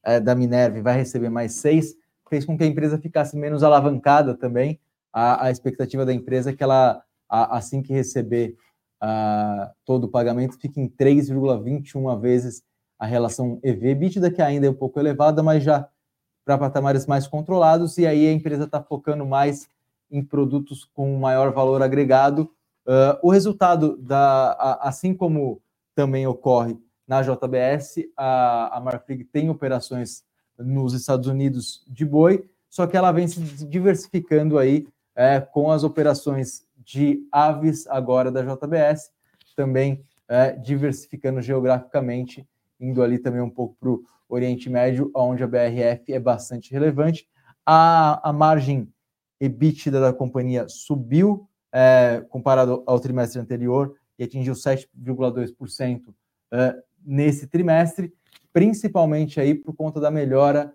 eh, 0.05 0.21
da 0.21 0.35
Minerva 0.35 0.79
e 0.79 0.83
vai 0.83 0.97
receber 0.97 1.31
mais 1.31 1.55
seis, 1.55 1.95
fez 2.29 2.45
com 2.45 2.57
que 2.57 2.65
a 2.65 2.67
empresa 2.67 2.99
ficasse 2.99 3.37
menos 3.37 3.63
alavancada 3.63 4.35
também. 4.35 4.79
A, 5.13 5.47
a 5.47 5.51
expectativa 5.51 6.05
da 6.07 6.13
empresa 6.13 6.51
é 6.51 6.53
que 6.55 6.63
ela, 6.63 7.03
a- 7.29 7.57
assim 7.57 7.83
que 7.83 7.93
receber 7.93 8.57
ah, 9.01 9.73
todo 9.85 10.05
o 10.05 10.09
pagamento 10.09 10.59
fica 10.59 10.81
em 10.81 10.89
3,21 10.89 12.17
vezes 12.21 12.63
a 12.99 13.07
relação 13.07 13.59
EV-EBITDA, 13.63 14.31
que 14.31 14.41
ainda 14.43 14.67
é 14.67 14.71
um 14.71 14.75
pouco 14.75 14.99
elevada, 14.99 15.43
mas 15.43 15.63
já 15.63 15.89
para 16.45 16.59
patamares 16.59 17.07
mais 17.07 17.27
controlados, 17.27 17.99
e 17.99 18.07
aí 18.07 18.27
a 18.29 18.33
empresa 18.33 18.65
está 18.65 18.83
focando 18.83 19.25
mais 19.27 19.69
em 20.11 20.23
produtos 20.23 20.85
com 20.85 21.19
maior 21.19 21.53
valor 21.53 21.83
agregado. 21.83 22.51
Ah, 22.87 23.19
o 23.23 23.31
resultado, 23.31 23.97
da, 23.97 24.53
a- 24.53 24.89
assim 24.89 25.15
como 25.15 25.61
também 25.95 26.27
ocorre 26.27 26.77
na 27.07 27.23
JBS, 27.23 28.07
a, 28.17 28.77
a 28.77 28.81
Marfrig 28.81 29.25
tem 29.25 29.49
operações 29.51 30.25
nos 30.59 30.95
Estados 30.95 31.27
Unidos 31.29 31.85
de 31.89 32.05
boi, 32.05 32.49
só 32.71 32.87
que 32.87 32.97
ela 32.97 33.13
vem 33.13 33.29
se 33.29 33.41
diversificando 33.67 34.59
aí 34.59 34.87
é, 35.15 35.41
com 35.41 35.71
as 35.71 35.85
operações 35.85 36.67
de 36.77 37.27
aves 37.31 37.87
agora 37.87 38.31
da 38.31 38.43
JBS, 38.43 39.11
também 39.57 40.05
é, 40.29 40.53
diversificando 40.53 41.41
geograficamente, 41.41 42.47
indo 42.81 43.03
ali 43.03 43.19
também 43.19 43.41
um 43.41 43.51
pouco 43.51 43.77
para 43.79 43.91
o 43.91 44.03
Oriente 44.29 44.69
Médio, 44.69 45.11
onde 45.15 45.45
a 45.45 45.47
BRF 45.47 46.13
é 46.13 46.19
bastante 46.19 46.73
relevante. 46.73 47.29
A, 47.65 48.29
a 48.29 48.33
margem 48.33 48.93
EBITDA 49.41 50.01
da 50.01 50.13
companhia 50.13 50.67
subiu 50.69 51.49
é, 51.75 52.25
comparado 52.29 52.85
ao 52.87 53.01
trimestre 53.01 53.41
anterior 53.41 53.97
e 54.17 54.23
atingiu 54.23 54.55
7,2% 54.55 56.15
é, 56.53 56.77
nesse 57.05 57.49
trimestre, 57.49 58.15
principalmente 58.53 59.41
aí 59.41 59.57
por 59.57 59.75
conta 59.75 60.01
da 60.01 60.09
melhora 60.09 60.73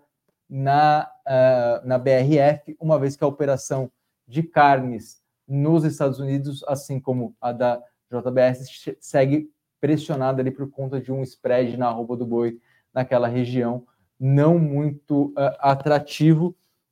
na, 0.48 1.10
uh, 1.26 1.86
na 1.86 1.96
BRF, 1.96 2.76
uma 2.78 2.98
vez 2.98 3.16
que 3.16 3.24
a 3.24 3.26
operação 3.26 3.90
de 4.26 4.42
carnes 4.42 5.22
nos 5.48 5.84
Estados 5.84 6.18
Unidos, 6.18 6.62
assim 6.66 7.00
como 7.00 7.34
a 7.40 7.52
da 7.52 7.82
JBS, 8.10 8.96
segue 9.00 9.48
pressionada 9.80 10.42
ali 10.42 10.50
por 10.50 10.68
conta 10.70 11.00
de 11.00 11.10
um 11.10 11.22
spread 11.22 11.76
na 11.76 11.86
arroba 11.86 12.16
do 12.16 12.26
boi 12.26 12.60
naquela 12.92 13.28
região, 13.28 13.86
não 14.18 14.58
muito 14.58 15.28
uh, 15.28 15.56
atrativo. 15.60 16.48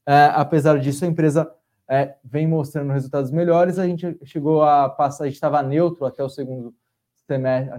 Uh, 0.09 0.33
apesar 0.35 0.79
disso, 0.79 1.05
a 1.05 1.09
empresa 1.09 1.53
uh, 1.89 2.15
vem 2.25 2.47
mostrando 2.47 2.93
resultados 2.93 3.31
melhores. 3.31 3.79
A 3.79 3.87
gente 3.87 4.19
chegou 4.25 4.63
a 4.63 4.89
passar, 4.89 5.25
a 5.25 5.27
gente 5.27 5.37
estava 5.37 5.63
neutro 5.63 6.05
até 6.07 6.23
o 6.23 6.29
segundo 6.29 6.75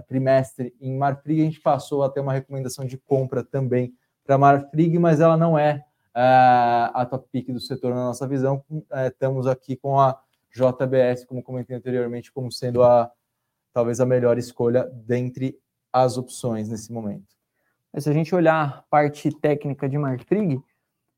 trimestre 0.06 0.74
em 0.80 0.96
Marfrig, 0.96 1.40
a 1.40 1.44
gente 1.44 1.60
passou 1.60 2.04
a 2.04 2.08
ter 2.08 2.20
uma 2.20 2.32
recomendação 2.32 2.84
de 2.84 2.96
compra 2.96 3.42
também 3.42 3.92
para 4.24 4.38
Marfrig, 4.38 4.96
mas 4.98 5.20
ela 5.20 5.36
não 5.36 5.58
é 5.58 5.84
a 6.14 7.06
top 7.10 7.28
pick 7.32 7.52
do 7.52 7.60
setor 7.60 7.94
na 7.94 8.04
nossa 8.04 8.26
visão. 8.28 8.64
estamos 9.06 9.46
aqui 9.46 9.76
com 9.76 9.98
a 9.98 10.20
JBS, 10.52 11.24
como 11.24 11.42
comentei 11.42 11.76
anteriormente, 11.76 12.32
como 12.32 12.50
sendo 12.50 12.82
a 12.82 13.10
talvez 13.72 14.00
a 14.00 14.06
melhor 14.06 14.38
escolha 14.38 14.84
dentre 15.06 15.58
as 15.92 16.16
opções 16.16 16.68
nesse 16.68 16.92
momento. 16.92 17.36
Se 17.98 18.08
a 18.08 18.12
gente 18.12 18.34
olhar 18.34 18.78
a 18.78 18.82
parte 18.88 19.30
técnica 19.40 19.88
de 19.88 19.98
Marfrig, 19.98 20.62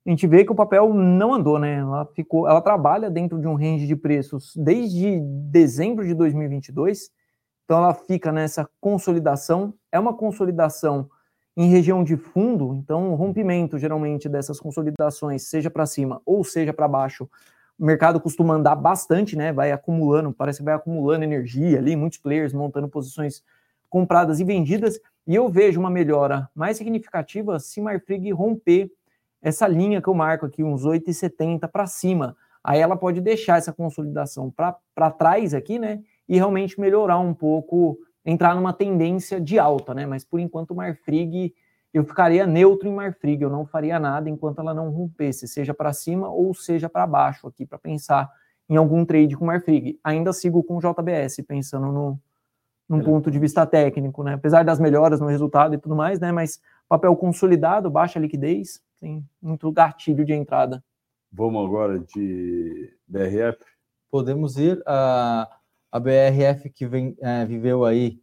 a 0.04 0.10
gente 0.10 0.26
vê 0.26 0.44
que 0.44 0.50
o 0.50 0.54
papel 0.54 0.92
não 0.92 1.32
andou, 1.34 1.58
né? 1.58 1.78
Ela 1.78 2.04
ficou, 2.06 2.48
ela 2.48 2.60
trabalha 2.60 3.08
dentro 3.08 3.40
de 3.40 3.46
um 3.46 3.54
range 3.54 3.86
de 3.86 3.94
preços 3.94 4.52
desde 4.56 5.20
dezembro 5.20 6.04
de 6.04 6.12
2022. 6.12 7.10
Então 7.64 7.78
ela 7.78 7.94
fica 7.94 8.32
nessa 8.32 8.68
consolidação, 8.80 9.72
é 9.92 9.98
uma 9.98 10.12
consolidação 10.12 11.08
em 11.56 11.68
região 11.68 12.02
de 12.02 12.16
fundo, 12.16 12.74
então 12.74 13.12
o 13.12 13.14
rompimento 13.14 13.78
geralmente 13.78 14.28
dessas 14.28 14.58
consolidações, 14.58 15.42
seja 15.48 15.70
para 15.70 15.84
cima 15.84 16.20
ou 16.24 16.42
seja 16.42 16.72
para 16.72 16.88
baixo, 16.88 17.28
o 17.78 17.84
mercado 17.84 18.20
costuma 18.20 18.54
andar 18.54 18.74
bastante, 18.74 19.36
né? 19.36 19.52
Vai 19.52 19.70
acumulando, 19.70 20.32
parece 20.32 20.58
que 20.58 20.64
vai 20.64 20.74
acumulando 20.74 21.24
energia 21.24 21.78
ali, 21.78 21.94
muitos 21.94 22.18
players 22.18 22.52
montando 22.52 22.88
posições 22.88 23.42
compradas 23.88 24.40
e 24.40 24.44
vendidas, 24.44 24.98
e 25.26 25.34
eu 25.34 25.48
vejo 25.48 25.78
uma 25.78 25.90
melhora 25.90 26.48
mais 26.54 26.76
significativa 26.78 27.58
se 27.60 27.80
Marfrig 27.80 28.32
romper 28.32 28.90
essa 29.42 29.66
linha 29.66 30.00
que 30.00 30.09
eu 30.09 30.14
marco 30.14 30.46
aqui, 30.46 30.62
uns 30.62 30.87
8,70 30.87 31.68
para 31.68 31.87
cima. 31.87 32.37
Aí 32.62 32.81
ela 32.81 32.96
pode 32.96 33.20
deixar 33.20 33.59
essa 33.59 33.72
consolidação 33.72 34.50
para 34.50 35.11
trás 35.11 35.52
aqui, 35.52 35.78
né? 35.78 36.00
E 36.28 36.37
realmente 36.37 36.81
melhorar 36.81 37.18
um 37.18 37.35
pouco, 37.35 37.98
entrar 38.24 38.55
numa 38.55 38.72
tendência 38.72 39.40
de 39.40 39.59
alta, 39.59 39.92
né? 39.92 40.07
Mas 40.07 40.24
por 40.24 40.38
enquanto 40.38 40.74
Marfrig, 40.74 41.52
eu 41.92 42.05
ficaria 42.05 42.46
neutro 42.46 42.88
em 42.88 42.94
Marfrig, 42.94 43.42
eu 43.42 43.50
não 43.50 43.66
faria 43.66 43.98
nada 43.98 44.31
enquanto 44.31 44.61
ela 44.61 44.72
não 44.72 44.90
rompesse, 44.90 45.48
seja 45.48 45.74
para 45.74 45.92
cima 45.92 46.28
ou 46.28 46.55
seja 46.55 46.88
para 46.88 47.07
baixo 47.07 47.48
aqui, 47.48 47.66
para 47.66 47.78
pensar 47.78 48.31
em 48.68 48.76
algum 48.76 49.05
trade 49.05 49.37
com 49.37 49.44
Marfrig. 49.44 49.98
Ainda 50.05 50.33
sigo 50.33 50.62
com 50.62 50.78
JBS, 50.78 51.42
pensando 51.46 51.88
no, 51.88 52.20
num 52.88 53.00
é. 53.00 53.02
ponto 53.02 53.28
de 53.28 53.40
vista 53.40 53.66
técnico, 53.66 54.22
né? 54.22 54.35
Apesar 54.35 54.64
das 54.64 54.78
melhoras 54.78 55.20
no 55.20 55.26
resultado 55.26 55.74
e 55.74 55.78
tudo 55.78 55.96
mais, 55.96 56.20
né? 56.20 56.31
Mas 56.31 56.61
papel 56.88 57.16
consolidado, 57.16 57.90
baixa 57.90 58.20
liquidez, 58.20 58.81
tem 59.02 59.28
muito 59.42 59.72
gatilho 59.72 60.24
de 60.24 60.32
entrada. 60.32 60.82
Vamos 61.32 61.66
agora 61.66 61.98
de 61.98 62.96
BRF? 63.08 63.58
Podemos 64.08 64.56
ir 64.56 64.80
a, 64.86 65.50
a 65.90 65.98
BRF 65.98 66.70
que 66.70 66.86
vem, 66.86 67.16
é, 67.20 67.44
viveu 67.44 67.84
aí 67.84 68.20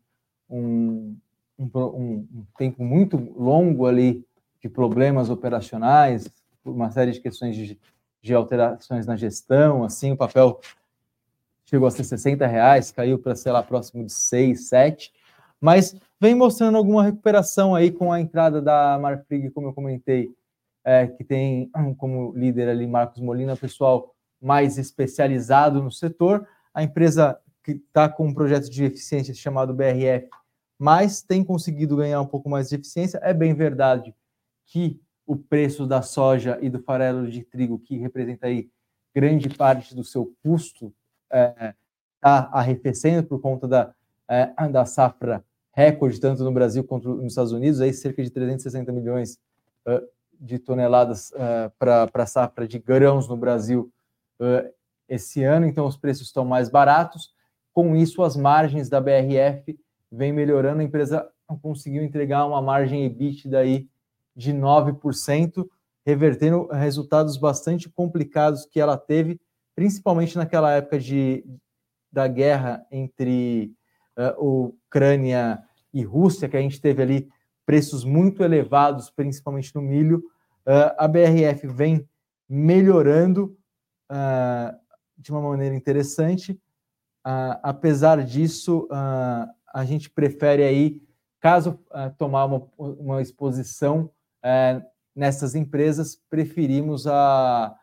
um, 0.50 1.18
um, 1.60 1.70
um, 1.76 2.46
tempo 2.58 2.82
muito 2.82 3.18
longo 3.18 3.88
ali 3.88 4.26
de 4.62 4.70
problemas 4.70 5.30
operacionais, 5.30 6.32
uma 6.64 6.90
série 6.92 7.12
de 7.12 7.20
questões 7.20 7.58
de, 7.58 7.78
de 8.22 8.34
alterações 8.34 9.06
na 9.06 9.18
gestão, 9.18 9.84
assim, 9.84 10.14
o 10.14 10.18
papel 10.18 10.62
chegou 11.66 11.90
a 11.90 11.92
ser 11.92 12.06
60 12.06 12.48
reais, 12.48 12.92
caiu 12.92 13.20
para, 13.20 13.36
sei 13.36 13.52
lá, 13.52 13.62
próximo 13.62 14.06
de 14.06 14.14
6, 14.14 14.70
7, 14.70 15.12
mas 15.60 15.94
vem 16.22 16.36
mostrando 16.36 16.78
alguma 16.78 17.04
recuperação 17.04 17.76
aí 17.76 17.92
com 17.92 18.14
a 18.14 18.22
entrada 18.22 18.62
da 18.62 18.98
Marfrig, 18.98 19.50
como 19.52 19.68
eu 19.68 19.74
comentei, 19.74 20.34
é, 20.90 21.06
que 21.06 21.24
tem 21.24 21.70
como 21.98 22.34
líder 22.36 22.68
ali 22.68 22.88
Marcos 22.88 23.22
Molina, 23.22 23.56
pessoal 23.56 24.16
mais 24.42 24.80
especializado 24.80 25.84
no 25.84 25.92
setor, 25.92 26.48
a 26.74 26.82
empresa 26.82 27.40
que 27.64 27.74
está 27.74 28.10
com 28.10 28.26
um 28.26 28.34
projeto 28.34 28.68
de 28.72 28.86
eficiência 28.86 29.32
chamado 29.36 29.72
BRF, 29.72 30.28
mas 30.80 31.22
tem 31.22 31.44
conseguido 31.44 31.96
ganhar 31.96 32.20
um 32.20 32.26
pouco 32.26 32.50
mais 32.50 32.70
de 32.70 32.76
eficiência. 32.76 33.20
É 33.22 33.36
bem 33.36 33.54
verdade 33.54 34.16
que 34.66 35.00
o 35.28 35.36
preço 35.36 35.86
da 35.86 36.02
soja 36.02 36.58
e 36.60 36.72
do 36.72 36.80
farelo 36.80 37.30
de 37.30 37.44
trigo, 37.44 37.78
que 37.78 37.96
representa 37.96 38.48
aí 38.48 38.68
grande 39.14 39.48
parte 39.48 39.94
do 39.94 40.04
seu 40.04 40.34
custo 40.42 40.92
está 41.26 41.38
é, 41.38 41.76
tá 42.20 42.50
arrefecendo 42.52 43.28
por 43.28 43.40
conta 43.40 43.68
da, 43.68 43.94
é, 44.28 44.68
da 44.70 44.86
safra 44.86 45.46
recorde, 45.72 46.20
tanto 46.20 46.44
no 46.44 46.52
Brasil 46.52 46.84
quanto 46.84 47.14
nos 47.14 47.34
Estados 47.34 47.52
Unidos, 47.52 47.80
aí 47.80 47.94
cerca 47.94 48.24
de 48.24 48.32
360 48.32 48.92
milhões 48.92 49.38
de 50.40 50.58
toneladas 50.58 51.32
uh, 51.32 51.72
para 51.78 52.10
a 52.14 52.26
safra 52.26 52.68
de 52.68 52.80
grãos 52.80 53.28
no 53.28 53.36
Brasil 53.36 53.92
uh, 54.40 54.72
esse 55.08 55.44
ano, 55.44 55.66
então 55.66 55.86
os 55.86 55.98
preços 55.98 56.28
estão 56.28 56.46
mais 56.46 56.70
baratos. 56.70 57.34
Com 57.74 57.96
isso, 57.96 58.24
as 58.24 58.36
margens 58.36 58.90
da 58.90 59.02
BRF 59.02 59.78
vêm 60.12 60.32
melhorando, 60.32 60.82
a 60.82 60.84
empresa 60.84 61.28
conseguiu 61.62 62.04
entregar 62.04 62.46
uma 62.46 62.62
margem 62.62 63.06
EBITDA 63.06 63.60
aí 63.60 63.88
de 64.36 64.54
9%, 64.54 65.68
revertendo 66.06 66.68
resultados 66.68 67.38
bastante 67.38 67.90
complicados 67.90 68.66
que 68.66 68.80
ela 68.80 68.98
teve 68.98 69.40
principalmente 69.80 70.36
naquela 70.36 70.74
época 70.74 71.00
de, 71.00 71.42
da 72.12 72.28
guerra 72.28 72.86
entre 72.92 73.72
uh, 74.38 74.68
Ucrânia 74.68 75.64
e 75.94 76.04
Rússia, 76.04 76.50
que 76.50 76.58
a 76.58 76.62
gente 76.62 76.82
teve 76.82 77.02
ali 77.02 77.30
preços 77.70 78.04
muito 78.04 78.44
elevados, 78.44 79.12
principalmente 79.12 79.76
no 79.76 79.82
milho, 79.84 80.24
uh, 80.66 80.90
a 80.98 81.08
BRF 81.08 81.68
vem 81.68 82.04
melhorando 82.50 83.56
uh, 84.12 84.76
de 85.16 85.30
uma 85.30 85.40
maneira 85.40 85.76
interessante. 85.76 86.60
apesar 87.62 88.24
disso, 88.24 88.88
a 88.92 89.86
gente 89.86 90.10
prefere 90.10 90.64
aí, 90.64 91.00
caso 91.40 91.80
tomar 92.18 92.46
uma, 92.46 92.68
uma 92.78 93.22
exposição 93.22 94.10
nessas 95.16 95.54
empresas, 95.54 96.20
preferimos 96.28 97.06
a 97.06 97.78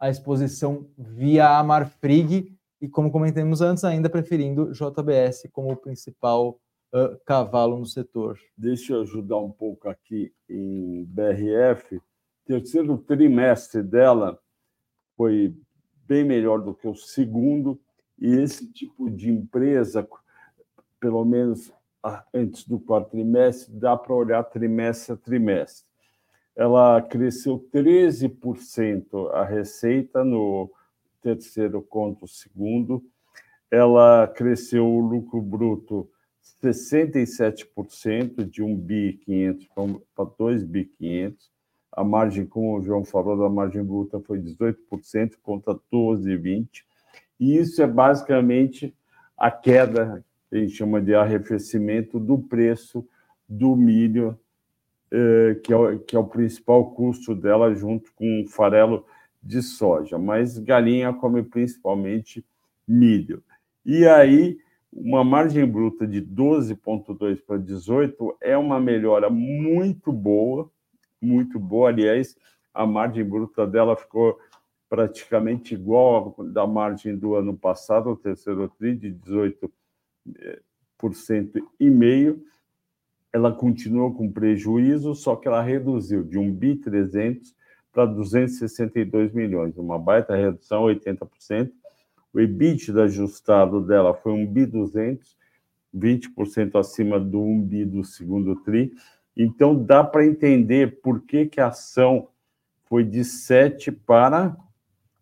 a 0.00 0.08
exposição 0.08 0.88
via 0.96 1.58
Amarfrig 1.58 2.56
e, 2.80 2.88
como 2.88 3.10
comentamos 3.10 3.60
antes, 3.60 3.82
ainda 3.82 4.08
preferindo 4.08 4.72
JBS 4.72 5.48
como 5.52 5.72
o 5.72 5.76
principal 5.76 6.60
uh, 6.92 7.18
cavalo 7.24 7.78
no 7.78 7.86
setor. 7.86 8.38
Deixa 8.56 8.94
eu 8.94 9.02
ajudar 9.02 9.38
um 9.38 9.50
pouco 9.50 9.88
aqui 9.88 10.32
em 10.48 11.04
BRF. 11.04 12.00
Terceiro 12.44 12.98
trimestre 12.98 13.82
dela 13.82 14.38
foi 15.16 15.54
bem 16.06 16.24
melhor 16.24 16.60
do 16.60 16.74
que 16.74 16.88
o 16.88 16.94
segundo, 16.94 17.78
e 18.18 18.34
esse 18.34 18.66
tipo 18.72 19.10
de 19.10 19.30
empresa, 19.30 20.08
pelo 20.98 21.24
menos 21.24 21.72
antes 22.32 22.66
do 22.66 22.80
quarto 22.80 23.10
trimestre, 23.10 23.74
dá 23.74 23.96
para 23.96 24.14
olhar 24.14 24.42
trimestre 24.44 25.12
a 25.12 25.16
trimestre 25.16 25.88
ela 26.58 27.00
cresceu 27.00 27.64
13% 27.72 29.30
a 29.30 29.44
receita 29.44 30.24
no 30.24 30.68
terceiro 31.22 31.80
conto 31.80 32.26
segundo, 32.26 33.00
ela 33.70 34.26
cresceu 34.26 34.84
o 34.84 34.98
lucro 34.98 35.40
bruto 35.40 36.10
67%, 36.62 38.44
de 38.44 38.62
1 38.62 38.76
bi 38.76 39.20
500 39.24 39.68
para 40.14 40.30
2 40.38 40.64
bi 40.64 40.84
500. 40.84 41.50
A 41.92 42.04
margem, 42.04 42.46
como 42.46 42.78
o 42.78 42.82
João 42.82 43.04
falou, 43.04 43.36
da 43.36 43.48
margem 43.48 43.82
bruta 43.84 44.20
foi 44.20 44.38
18% 44.40 45.34
contra 45.42 45.74
12,20%. 45.92 46.68
E 47.40 47.56
isso 47.56 47.82
é 47.82 47.86
basicamente 47.86 48.94
a 49.36 49.50
queda, 49.50 50.24
que 50.50 50.56
a 50.56 50.60
gente 50.60 50.72
chama 50.72 51.00
de 51.00 51.14
arrefecimento 51.14 52.18
do 52.18 52.38
preço 52.38 53.06
do 53.48 53.76
milho 53.76 54.38
eh, 55.10 55.58
que, 55.64 55.72
é, 55.72 55.98
que 56.06 56.16
é 56.16 56.18
o 56.18 56.26
principal 56.26 56.90
custo 56.90 57.34
dela, 57.34 57.74
junto 57.74 58.12
com 58.14 58.42
o 58.42 58.48
farelo 58.48 59.06
de 59.42 59.62
soja. 59.62 60.18
Mas 60.18 60.58
galinha 60.58 61.12
come 61.14 61.42
principalmente 61.42 62.44
milho. 62.86 63.42
E 63.86 64.06
aí, 64.06 64.58
uma 64.92 65.22
margem 65.22 65.66
bruta 65.66 66.06
de 66.06 66.22
12,2 66.22 67.40
para 67.44 67.58
18 67.58 68.36
é 68.40 68.56
uma 68.56 68.80
melhora 68.80 69.28
muito 69.30 70.12
boa, 70.12 70.70
muito 71.20 71.58
boa. 71.58 71.88
Aliás, 71.90 72.36
a 72.72 72.86
margem 72.86 73.24
bruta 73.24 73.66
dela 73.66 73.96
ficou 73.96 74.38
praticamente 74.88 75.74
igual 75.74 76.34
à 76.38 76.42
da 76.44 76.66
margem 76.66 77.16
do 77.16 77.34
ano 77.34 77.56
passado, 77.56 78.10
o 78.10 78.16
terceiro 78.16 78.68
TRI, 78.68 78.94
de 78.94 79.12
18% 79.12 79.70
eh, 80.36 81.62
e 81.78 81.90
meio 81.90 82.42
ela 83.32 83.52
continuou 83.52 84.14
com 84.14 84.30
prejuízo, 84.30 85.14
só 85.14 85.36
que 85.36 85.46
ela 85.48 85.62
reduziu 85.62 86.24
de 86.24 86.38
1 86.38 86.54
bi 86.54 86.76
300 86.76 87.54
para 87.92 88.06
262 88.06 89.32
milhões, 89.32 89.76
uma 89.76 89.98
baita 89.98 90.34
redução, 90.34 90.84
80%. 90.84 91.70
O 92.32 92.40
EBITDA 92.40 93.04
ajustado 93.04 93.80
dela 93.80 94.14
foi 94.14 94.32
1 94.32 94.46
bi 94.46 94.66
200, 94.66 95.36
20% 95.94 96.78
acima 96.78 97.18
do 97.18 97.40
1 97.40 97.62
bi 97.62 97.84
do 97.84 98.04
segundo 98.04 98.56
tri. 98.56 98.92
Então 99.36 99.74
dá 99.74 100.04
para 100.04 100.26
entender 100.26 101.00
por 101.00 101.22
que, 101.22 101.46
que 101.46 101.60
a 101.60 101.68
ação 101.68 102.28
foi 102.86 103.04
de 103.04 103.24
7 103.24 103.92
para 103.92 104.56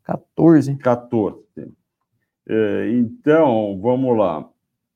14. 0.05 0.77
14. 0.77 1.45
É, 2.49 2.91
então, 2.93 3.79
vamos 3.81 4.17
lá. 4.17 4.49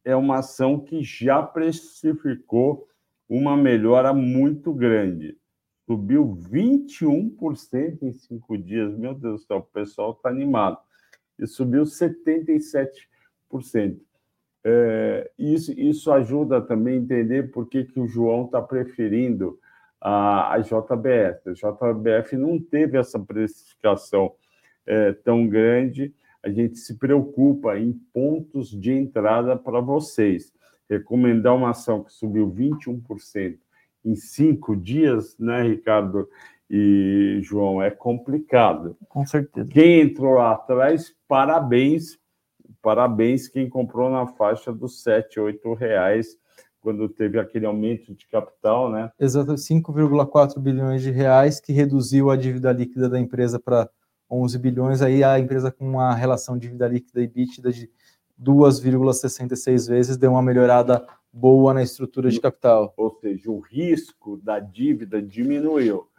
É 0.04 0.14
uma 0.14 0.38
ação 0.38 0.78
que 0.78 1.02
já 1.02 1.42
precificou 1.42 2.86
uma 3.28 3.56
melhora 3.56 4.12
muito 4.12 4.72
grande. 4.72 5.36
Subiu 5.84 6.36
21% 6.50 8.02
em 8.02 8.12
cinco 8.12 8.56
dias. 8.56 8.96
Meu 8.96 9.14
Deus 9.14 9.42
do 9.42 9.46
céu, 9.46 9.58
o 9.58 9.62
pessoal 9.62 10.12
está 10.12 10.28
animado. 10.28 10.78
E 11.40 11.46
subiu 11.46 11.84
77%. 11.84 13.98
É, 14.62 15.30
isso, 15.38 15.72
isso 15.72 16.12
ajuda 16.12 16.60
também 16.60 16.94
a 16.94 17.00
entender 17.00 17.50
por 17.50 17.66
que, 17.66 17.84
que 17.84 17.98
o 17.98 18.06
João 18.06 18.44
está 18.44 18.60
preferindo 18.60 19.58
a, 20.00 20.54
a 20.54 20.58
JBF. 20.58 21.48
A 21.48 21.52
JBF 21.52 22.36
não 22.36 22.58
teve 22.58 22.98
essa 22.98 23.18
precificação 23.18 24.32
é, 24.86 25.12
tão 25.12 25.46
grande, 25.46 26.14
a 26.42 26.50
gente 26.50 26.78
se 26.78 26.96
preocupa 26.96 27.78
em 27.78 27.92
pontos 28.12 28.70
de 28.70 28.92
entrada 28.92 29.56
para 29.56 29.80
vocês. 29.80 30.52
Recomendar 30.88 31.54
uma 31.54 31.70
ação 31.70 32.02
que 32.02 32.12
subiu 32.12 32.50
21% 32.50 33.58
em 34.04 34.14
cinco 34.14 34.74
dias, 34.74 35.38
né, 35.38 35.62
Ricardo 35.62 36.28
e 36.70 37.40
João, 37.42 37.82
é 37.82 37.90
complicado. 37.90 38.96
Com 39.08 39.26
certeza. 39.26 39.68
Quem 39.68 40.02
entrou 40.02 40.34
lá 40.34 40.52
atrás, 40.52 41.12
parabéns, 41.26 42.16
parabéns 42.80 43.48
quem 43.48 43.68
comprou 43.68 44.08
na 44.08 44.28
faixa 44.28 44.72
dos 44.72 45.02
7, 45.02 45.40
8 45.40 45.74
reais, 45.74 46.38
quando 46.80 47.08
teve 47.08 47.40
aquele 47.40 47.66
aumento 47.66 48.14
de 48.14 48.26
capital, 48.28 48.88
né? 48.88 49.10
Exato, 49.18 49.54
5,4 49.54 50.60
bilhões 50.60 51.02
de 51.02 51.10
reais, 51.10 51.60
que 51.60 51.72
reduziu 51.72 52.30
a 52.30 52.36
dívida 52.36 52.70
líquida 52.72 53.08
da 53.08 53.18
empresa 53.18 53.58
para 53.58 53.90
11 54.30 54.56
bilhões, 54.58 55.02
aí 55.02 55.24
a 55.24 55.40
empresa 55.40 55.72
com 55.72 55.84
uma 55.84 56.14
relação 56.14 56.56
dívida 56.56 56.86
líquida 56.86 57.20
e 57.20 57.24
EBITDA 57.24 57.72
de 57.72 57.90
2,66 58.40 59.88
vezes 59.88 60.16
deu 60.16 60.30
uma 60.30 60.42
melhorada 60.42 61.04
boa 61.32 61.74
na 61.74 61.82
estrutura 61.82 62.30
de 62.30 62.40
capital. 62.40 62.94
Ou 62.96 63.10
seja, 63.20 63.50
o 63.50 63.58
risco 63.58 64.36
da 64.38 64.60
dívida 64.60 65.20
diminuiu. 65.20 66.09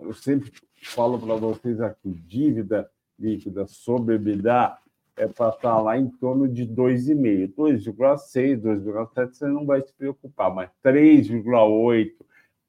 Eu 0.00 0.12
sempre 0.12 0.52
falo 0.82 1.18
para 1.18 1.34
vocês 1.34 1.80
aqui, 1.80 2.10
dívida 2.10 2.90
líquida 3.18 3.66
sobre 3.66 4.14
EBITDA 4.14 4.78
é 5.16 5.26
para 5.26 5.50
estar 5.50 5.80
lá 5.80 5.98
em 5.98 6.08
torno 6.08 6.46
de 6.46 6.64
2,5, 6.64 7.52
2,6, 7.56 8.60
2,7 8.60 9.34
você 9.34 9.46
não 9.46 9.66
vai 9.66 9.82
se 9.82 9.92
preocupar, 9.92 10.54
mas 10.54 10.70
3,8, 10.82 12.12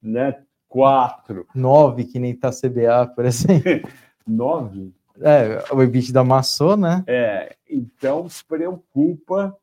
né, 0.02 0.44
4. 0.68 1.46
9, 1.54 2.06
que 2.06 2.20
nem 2.20 2.32
está 2.32 2.50
CBA, 2.50 3.08
por 3.16 3.26
exemplo. 3.26 3.90
9? 4.26 4.92
É, 5.22 5.64
o 5.74 5.82
EBITDA 5.82 6.22
amassou, 6.22 6.76
né? 6.76 7.04
É, 7.08 7.56
então 7.70 8.28
preocupa. 8.48 9.56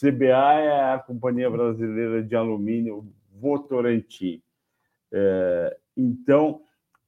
CBA 0.00 0.54
é 0.60 0.94
a 0.94 0.98
Companhia 0.98 1.50
Brasileira 1.50 2.22
de 2.22 2.36
Alumínio 2.36 3.06
Votorantim. 3.34 4.40
É, 5.10 5.76
então, 5.96 6.62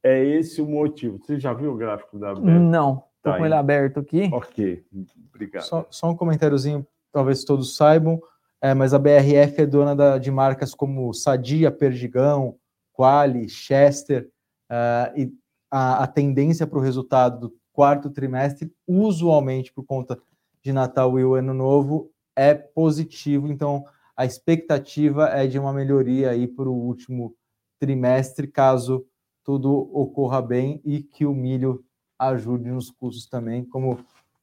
é 0.05 0.23
esse 0.23 0.61
o 0.61 0.67
motivo. 0.67 1.19
Você 1.19 1.41
já 1.41 1.55
viu 1.55 1.73
o 1.73 1.77
gráfico 1.77 2.19
da 2.19 2.35
BR? 2.35 2.43
Não, 2.43 3.05
estou 3.17 3.33
tá 3.33 3.39
com 3.39 3.47
ele 3.47 3.55
aberto 3.55 4.01
aqui. 4.01 4.29
Ok, 4.31 4.85
obrigado. 5.29 5.63
Só, 5.63 5.87
só 5.89 6.11
um 6.11 6.17
comentáriozinho, 6.17 6.87
talvez 7.11 7.43
todos 7.43 7.75
saibam, 7.75 8.21
é, 8.61 8.75
mas 8.75 8.93
a 8.93 8.99
BRF 8.99 9.63
é 9.63 9.67
dona 9.67 9.97
da, 9.97 10.19
de 10.19 10.31
marcas 10.31 10.75
como 10.75 11.13
Sadia, 11.15 11.71
Perdigão, 11.71 12.57
Quali, 12.93 13.49
Chester, 13.49 14.31
uh, 14.71 15.19
e 15.19 15.33
a, 15.71 16.05
a 16.05 16.07
tendência 16.07 16.67
para 16.67 16.79
o 16.79 16.83
resultado 16.83 17.49
do 17.49 17.55
quarto 17.73 18.11
trimestre, 18.11 18.71
usualmente 18.87 19.73
por 19.73 19.85
conta 19.85 20.21
de 20.63 20.73
Natal 20.73 21.19
e 21.19 21.25
o 21.25 21.35
Ano 21.35 21.53
Novo, 21.53 22.11
é 22.37 22.55
positivo. 22.55 23.49
Então, 23.49 23.85
a 24.17 24.25
expectativa 24.25 25.29
é 25.29 25.47
de 25.47 25.59
uma 25.59 25.73
melhoria 25.73 26.31
aí 26.31 26.47
para 26.47 26.69
o 26.69 26.75
último 26.75 27.35
trimestre, 27.81 28.47
caso 28.47 29.05
tudo 29.45 29.71
ocorra 29.93 30.41
bem 30.41 30.81
e 30.85 31.03
que 31.03 31.27
o 31.27 31.35
milho 31.35 31.85
ajude 32.19 32.71
nos 32.71 32.91
custos 32.91 33.27
também, 33.27 33.65
como 33.65 33.93
o 33.93 33.99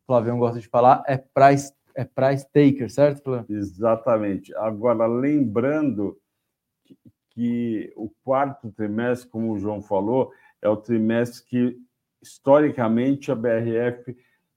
Flavião 0.06 0.38
gosta 0.38 0.60
de 0.60 0.68
falar, 0.68 1.04
é 1.08 1.18
price, 1.18 1.74
é 1.96 2.06
price 2.06 2.46
taker, 2.46 2.90
certo, 2.90 3.24
Flavião? 3.24 3.46
Exatamente. 3.50 4.56
Agora, 4.56 5.08
lembrando 5.08 6.18
que, 6.86 6.98
que 7.32 7.94
o 7.96 8.10
quarto 8.24 8.72
trimestre, 8.72 9.30
como 9.30 9.52
o 9.52 9.58
João 9.58 9.82
falou, 9.82 10.32
é 10.62 10.70
o 10.70 10.78
trimestre 10.78 11.44
que, 11.46 11.78
historicamente, 12.22 13.32
a 13.32 13.36
BRF 13.36 14.16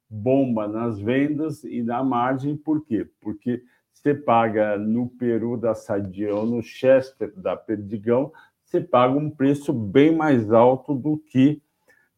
bomba 0.08 0.68
nas 0.68 0.98
vendas 0.98 1.64
e 1.64 1.82
na 1.82 2.02
margem. 2.04 2.56
Por 2.56 2.84
quê? 2.84 3.08
Porque 3.20 3.62
você 3.92 4.14
paga 4.14 4.76
no 4.76 5.08
Peru 5.08 5.56
da 5.56 5.74
Sadia 5.74 6.34
ou 6.34 6.44
no 6.44 6.62
Chester 6.62 7.32
da 7.34 7.56
Perdigão, 7.56 8.32
você 8.74 8.80
paga 8.80 9.16
um 9.16 9.30
preço 9.30 9.72
bem 9.72 10.16
mais 10.16 10.52
alto 10.52 10.94
do 10.94 11.16
que 11.16 11.62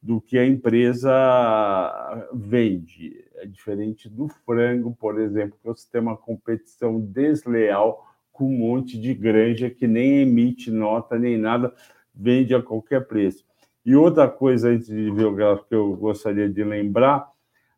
do 0.01 0.21
que 0.21 0.38
a 0.38 0.47
empresa 0.47 1.11
vende. 2.33 3.25
É 3.35 3.45
diferente 3.45 4.09
do 4.09 4.29
frango, 4.29 4.95
por 4.95 5.21
exemplo, 5.21 5.59
que 5.61 5.66
você 5.66 5.87
tem 5.90 6.01
uma 6.01 6.16
competição 6.16 7.01
desleal 7.01 8.07
com 8.33 8.47
um 8.47 8.57
monte 8.57 8.99
de 8.99 9.12
granja 9.12 9.69
que 9.69 9.87
nem 9.87 10.23
emite 10.23 10.71
nota 10.71 11.19
nem 11.19 11.37
nada, 11.37 11.75
vende 12.14 12.55
a 12.55 12.62
qualquer 12.62 13.07
preço. 13.07 13.45
E 13.85 13.97
outra 13.97 14.29
coisa, 14.29 14.71
antes 14.71 14.87
de 14.87 15.11
ver 15.11 15.27
o 15.27 15.35
gráfico, 15.35 15.69
que 15.69 15.75
eu 15.75 15.97
gostaria 15.97 16.49
de 16.49 16.62
lembrar, 16.62 17.29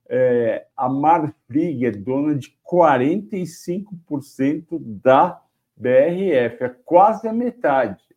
é, 0.08 0.66
a 0.76 0.88
Marfrig 0.88 1.86
é 1.86 1.90
dona 1.90 2.34
de 2.34 2.54
45% 2.70 4.78
da 5.02 5.40
BRF, 5.76 6.62
é 6.62 6.68
quase 6.84 7.26
a 7.26 7.32
metade. 7.32 8.08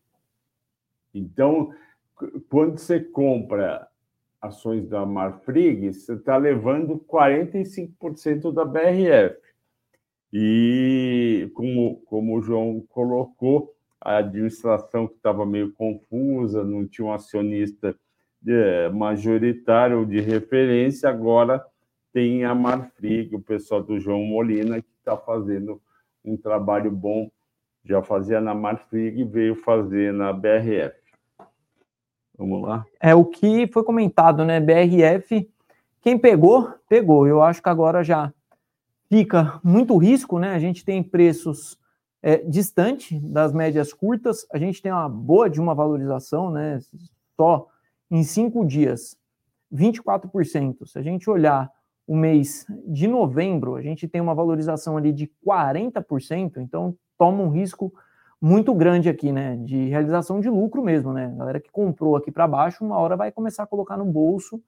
Então, 1.13 1.73
quando 2.49 2.77
você 2.77 2.99
compra 2.99 3.87
ações 4.41 4.87
da 4.87 5.05
Marfrig, 5.05 5.93
você 5.93 6.13
está 6.13 6.37
levando 6.37 6.97
45% 7.07 8.51
da 8.51 8.65
BRF. 8.65 9.37
E, 10.33 11.51
como, 11.53 11.97
como 12.05 12.37
o 12.37 12.41
João 12.41 12.83
colocou, 12.89 13.75
a 13.99 14.17
administração 14.17 15.07
que 15.07 15.15
estava 15.15 15.45
meio 15.45 15.71
confusa, 15.73 16.63
não 16.63 16.87
tinha 16.87 17.05
um 17.05 17.13
acionista 17.13 17.95
é, 18.47 18.89
majoritário 18.89 20.05
de 20.05 20.19
referência, 20.19 21.09
agora 21.09 21.63
tem 22.11 22.43
a 22.43 22.55
Marfrig, 22.55 23.35
o 23.35 23.41
pessoal 23.41 23.83
do 23.83 23.99
João 23.99 24.23
Molina, 24.23 24.81
que 24.81 24.87
está 24.97 25.15
fazendo 25.15 25.79
um 26.25 26.35
trabalho 26.35 26.89
bom, 26.89 27.29
já 27.83 28.01
fazia 28.01 28.41
na 28.41 28.53
Marfrig 28.55 29.21
e 29.21 29.23
veio 29.23 29.55
fazer 29.55 30.11
na 30.13 30.33
BRF. 30.33 31.00
Vamos 32.41 32.63
lá. 32.63 32.83
É 32.99 33.13
o 33.13 33.23
que 33.23 33.67
foi 33.67 33.83
comentado, 33.83 34.43
né? 34.43 34.59
BRF, 34.59 35.47
quem 36.01 36.17
pegou, 36.17 36.73
pegou. 36.89 37.27
Eu 37.27 37.39
acho 37.43 37.61
que 37.61 37.69
agora 37.69 38.03
já 38.03 38.33
fica 39.07 39.59
muito 39.63 39.95
risco, 39.95 40.39
né? 40.39 40.55
A 40.55 40.57
gente 40.57 40.83
tem 40.83 41.03
preços 41.03 41.77
é, 42.19 42.37
distante 42.37 43.19
das 43.19 43.53
médias 43.53 43.93
curtas. 43.93 44.43
A 44.51 44.57
gente 44.57 44.81
tem 44.81 44.91
uma 44.91 45.07
boa 45.07 45.47
de 45.47 45.61
uma 45.61 45.75
valorização, 45.75 46.49
né? 46.49 46.79
Só 47.35 47.67
em 48.09 48.23
cinco 48.23 48.65
dias, 48.65 49.15
24%. 49.71 50.87
Se 50.87 50.97
a 50.97 51.03
gente 51.03 51.29
olhar 51.29 51.71
o 52.07 52.15
mês 52.15 52.65
de 52.87 53.07
novembro, 53.07 53.75
a 53.75 53.83
gente 53.83 54.07
tem 54.07 54.19
uma 54.19 54.33
valorização 54.33 54.97
ali 54.97 55.13
de 55.13 55.31
40%, 55.45 56.57
então 56.57 56.95
toma 57.19 57.43
um 57.43 57.49
risco 57.49 57.93
muito 58.41 58.73
grande 58.73 59.07
aqui, 59.07 59.31
né? 59.31 59.55
De 59.57 59.89
realização 59.89 60.39
de 60.39 60.49
lucro 60.49 60.83
mesmo, 60.83 61.13
né? 61.13 61.25
A 61.25 61.37
galera 61.37 61.59
que 61.59 61.69
comprou 61.69 62.15
aqui 62.15 62.31
para 62.31 62.47
baixo, 62.47 62.83
uma 62.83 62.97
hora 62.97 63.15
vai 63.15 63.31
começar 63.31 63.63
a 63.63 63.67
colocar 63.67 63.95
no 63.95 64.05
bolso 64.05 64.59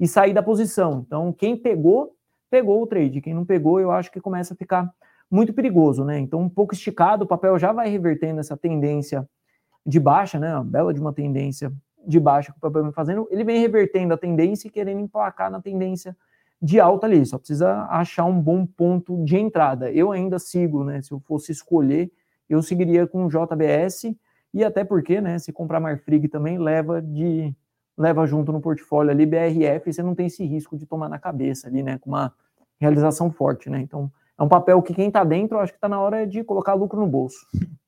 e 0.00 0.08
sair 0.08 0.34
da 0.34 0.42
posição. 0.42 1.04
Então, 1.06 1.32
quem 1.32 1.56
pegou, 1.56 2.16
pegou 2.50 2.82
o 2.82 2.86
trade. 2.86 3.20
Quem 3.20 3.32
não 3.32 3.44
pegou, 3.44 3.78
eu 3.78 3.92
acho 3.92 4.10
que 4.10 4.20
começa 4.20 4.54
a 4.54 4.56
ficar 4.56 4.92
muito 5.30 5.52
perigoso, 5.52 6.04
né? 6.04 6.18
Então, 6.18 6.40
um 6.40 6.48
pouco 6.48 6.74
esticado, 6.74 7.24
o 7.24 7.28
papel 7.28 7.56
já 7.56 7.72
vai 7.72 7.88
revertendo 7.88 8.40
essa 8.40 8.56
tendência 8.56 9.28
de 9.86 10.00
baixa, 10.00 10.38
né? 10.40 10.60
Bela 10.64 10.92
de 10.92 11.00
uma 11.00 11.12
tendência 11.12 11.72
de 12.06 12.18
baixa 12.18 12.52
que 12.52 12.58
o 12.58 12.60
papel 12.60 12.82
vem 12.82 12.92
fazendo, 12.92 13.28
ele 13.30 13.44
vem 13.44 13.60
revertendo 13.60 14.12
a 14.12 14.16
tendência 14.16 14.68
e 14.68 14.70
querendo 14.70 15.00
emplacar 15.00 15.50
na 15.50 15.60
tendência 15.60 16.16
de 16.60 16.80
alta 16.80 17.06
ali, 17.06 17.24
só 17.24 17.38
precisa 17.38 17.86
achar 17.90 18.24
um 18.24 18.40
bom 18.40 18.66
ponto 18.66 19.22
de 19.24 19.36
entrada. 19.36 19.90
Eu 19.90 20.12
ainda 20.12 20.38
sigo, 20.38 20.82
né? 20.82 21.00
Se 21.00 21.12
eu 21.12 21.20
fosse 21.20 21.52
escolher, 21.52 22.10
eu 22.54 22.62
seguiria 22.62 23.06
com 23.06 23.26
o 23.26 23.28
JBS 23.28 24.14
e 24.52 24.64
até 24.64 24.84
porque, 24.84 25.20
né, 25.20 25.38
se 25.38 25.52
comprar 25.52 25.80
Marfrig 25.80 26.28
também 26.28 26.58
leva 26.58 27.02
de 27.02 27.54
leva 27.96 28.26
junto 28.26 28.50
no 28.52 28.60
portfólio 28.60 29.12
ali 29.12 29.24
BRF, 29.24 29.92
você 29.92 30.02
não 30.02 30.14
tem 30.14 30.26
esse 30.26 30.44
risco 30.44 30.76
de 30.76 30.84
tomar 30.84 31.08
na 31.08 31.18
cabeça 31.18 31.68
ali, 31.68 31.82
né, 31.82 31.98
com 31.98 32.10
uma 32.10 32.32
realização 32.80 33.30
forte, 33.30 33.70
né? 33.70 33.80
Então, 33.80 34.10
é 34.36 34.42
um 34.42 34.48
papel 34.48 34.82
que 34.82 34.92
quem 34.92 35.08
está 35.08 35.22
dentro, 35.22 35.58
acho 35.58 35.72
que 35.72 35.76
está 35.76 35.88
na 35.88 36.00
hora 36.00 36.26
de 36.26 36.42
colocar 36.42 36.74
lucro 36.74 36.98
no 36.98 37.06
bolso. 37.06 37.46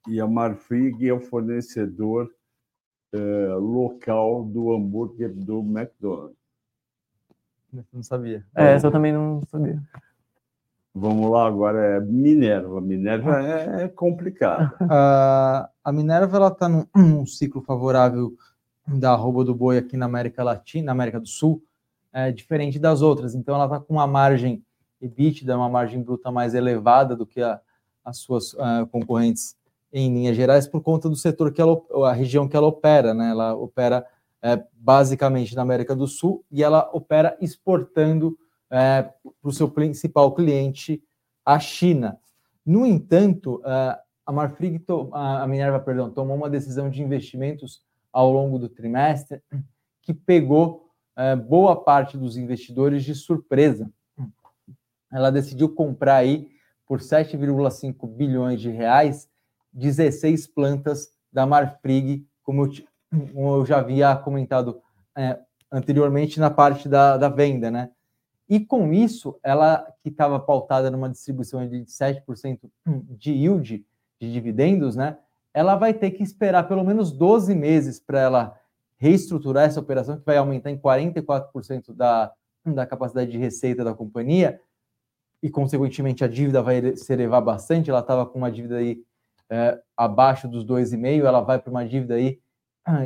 E 0.08 0.20
a 0.20 0.26
Marfrig 0.28 1.08
é 1.08 1.12
o 1.12 1.20
fornecedor 1.20 2.30
é, 3.12 3.18
local 3.54 4.44
do 4.44 4.72
hambúrguer 4.72 5.32
do 5.34 5.58
McDonald's. 5.58 6.36
Não 7.92 8.02
sabia. 8.02 8.46
É, 8.54 8.74
essa 8.74 8.86
eu 8.86 8.92
também 8.92 9.12
não 9.12 9.42
sabia. 9.46 9.82
Vamos 10.98 11.30
lá, 11.30 11.46
agora 11.46 11.78
é 11.78 12.00
Minerva. 12.00 12.80
Minerva 12.80 13.42
é, 13.42 13.84
é 13.84 13.88
complicado. 13.88 14.72
Uh, 14.80 15.68
a 15.84 15.92
Minerva 15.92 16.38
ela 16.38 16.48
está 16.48 16.70
num, 16.70 16.86
num, 16.96 17.26
ciclo 17.26 17.60
favorável 17.60 18.32
da 18.86 19.12
arroba 19.12 19.44
do 19.44 19.54
boi 19.54 19.76
aqui 19.76 19.94
na 19.94 20.06
América 20.06 20.42
Latina, 20.42 20.86
na 20.86 20.92
América 20.92 21.20
do 21.20 21.26
Sul, 21.26 21.62
é 22.14 22.32
diferente 22.32 22.78
das 22.78 23.02
outras. 23.02 23.34
Então 23.34 23.54
ela 23.54 23.66
está 23.66 23.78
com 23.78 23.92
uma 23.92 24.06
margem 24.06 24.64
EBITDA, 24.98 25.54
uma 25.54 25.68
margem 25.68 26.02
bruta 26.02 26.30
mais 26.30 26.54
elevada 26.54 27.14
do 27.14 27.26
que 27.26 27.42
a, 27.42 27.60
as 28.02 28.16
suas 28.16 28.54
uh, 28.54 28.86
concorrentes 28.90 29.54
em 29.92 30.10
linhas 30.10 30.34
gerais 30.34 30.66
por 30.66 30.80
conta 30.80 31.10
do 31.10 31.16
setor 31.16 31.52
que 31.52 31.60
ela, 31.60 31.78
a 32.06 32.12
região 32.14 32.48
que 32.48 32.56
ela 32.56 32.68
opera, 32.68 33.12
né? 33.12 33.32
Ela 33.32 33.54
opera 33.54 34.06
é, 34.42 34.64
basicamente 34.72 35.54
na 35.54 35.60
América 35.60 35.94
do 35.94 36.06
Sul 36.06 36.42
e 36.50 36.62
ela 36.62 36.88
opera 36.94 37.36
exportando 37.38 38.38
é, 38.70 39.02
para 39.02 39.48
o 39.48 39.52
seu 39.52 39.68
principal 39.68 40.34
cliente, 40.34 41.02
a 41.44 41.58
China. 41.58 42.18
No 42.64 42.84
entanto, 42.84 43.62
é, 43.64 43.98
a 44.26 44.32
Marfrig, 44.32 44.84
a 45.12 45.46
Minerva, 45.46 45.78
perdão, 45.78 46.10
tomou 46.10 46.36
uma 46.36 46.50
decisão 46.50 46.90
de 46.90 47.02
investimentos 47.02 47.82
ao 48.12 48.32
longo 48.32 48.58
do 48.58 48.68
trimestre 48.68 49.40
que 50.02 50.12
pegou 50.12 50.90
é, 51.16 51.36
boa 51.36 51.76
parte 51.76 52.18
dos 52.18 52.36
investidores 52.36 53.04
de 53.04 53.14
surpresa. 53.14 53.90
Ela 55.12 55.30
decidiu 55.30 55.68
comprar 55.68 56.16
aí 56.16 56.48
por 56.86 57.00
7,5 57.00 58.06
bilhões 58.08 58.60
de 58.60 58.70
reais 58.70 59.28
16 59.72 60.46
plantas 60.48 61.10
da 61.32 61.46
Marfrig, 61.46 62.26
como 62.42 62.70
eu, 63.34 63.66
já 63.66 63.78
havia 63.78 64.16
comentado 64.16 64.80
é, 65.16 65.38
anteriormente 65.70 66.40
na 66.40 66.50
parte 66.50 66.88
da, 66.88 67.16
da 67.16 67.28
venda, 67.28 67.70
né? 67.70 67.90
E 68.48 68.60
com 68.60 68.92
isso, 68.92 69.38
ela 69.42 69.86
que 70.02 70.08
estava 70.08 70.38
pautada 70.38 70.90
numa 70.90 71.08
distribuição 71.08 71.66
de 71.68 71.84
7% 71.84 72.58
de 72.86 73.32
yield 73.32 73.84
de 74.20 74.32
dividendos, 74.32 74.94
né? 74.94 75.18
Ela 75.52 75.74
vai 75.74 75.92
ter 75.92 76.12
que 76.12 76.22
esperar 76.22 76.68
pelo 76.68 76.84
menos 76.84 77.10
12 77.10 77.54
meses 77.54 77.98
para 77.98 78.20
ela 78.20 78.60
reestruturar 78.98 79.64
essa 79.64 79.80
operação, 79.80 80.18
que 80.18 80.24
vai 80.24 80.36
aumentar 80.36 80.70
em 80.70 80.78
44% 80.78 81.92
da, 81.92 82.32
da 82.64 82.86
capacidade 82.86 83.30
de 83.30 83.38
receita 83.38 83.82
da 83.82 83.94
companhia, 83.94 84.60
e 85.42 85.50
consequentemente 85.50 86.24
a 86.24 86.28
dívida 86.28 86.62
vai 86.62 86.96
se 86.96 87.12
elevar 87.12 87.42
bastante. 87.42 87.90
Ela 87.90 88.00
estava 88.00 88.24
com 88.24 88.38
uma 88.38 88.50
dívida 88.50 88.76
aí 88.76 89.02
é, 89.50 89.80
abaixo 89.96 90.48
dos 90.48 90.64
2,5, 90.64 91.24
ela 91.24 91.40
vai 91.40 91.58
para 91.58 91.70
uma 91.70 91.86
dívida 91.86 92.14
aí 92.14 92.40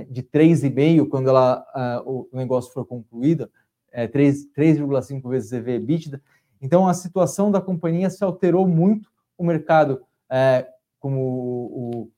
de 0.08 0.22
3,5 0.22 1.08
quando 1.08 1.28
ela, 1.30 1.64
uh, 2.04 2.28
o 2.30 2.36
negócio 2.36 2.70
for 2.72 2.84
concluído 2.84 3.50
é, 3.92 4.06
3,5 4.06 5.28
vezes 5.28 5.52
EV 5.52 5.76
EBITDA. 5.76 6.22
Então, 6.60 6.86
a 6.86 6.94
situação 6.94 7.50
da 7.50 7.60
companhia 7.60 8.10
se 8.10 8.22
alterou 8.22 8.66
muito. 8.66 9.10
O 9.36 9.44
mercado, 9.44 10.02
é, 10.30 10.66
como 10.98 11.20
o, 11.20 12.10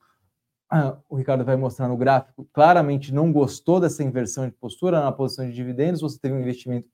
o, 0.70 0.94
o, 1.08 1.16
Ricardo 1.16 1.44
vai 1.44 1.56
mostrar 1.56 1.88
no 1.88 1.96
gráfico, 1.96 2.48
claramente 2.52 3.14
não 3.14 3.32
gostou 3.32 3.78
dessa 3.78 4.02
inversão 4.02 4.46
de 4.46 4.52
postura 4.52 5.00
na 5.00 5.12
posição 5.12 5.46
de 5.46 5.52
dividendos. 5.52 6.00
Você 6.00 6.18
teve 6.18 6.34
um 6.34 6.40
investimento 6.40 6.88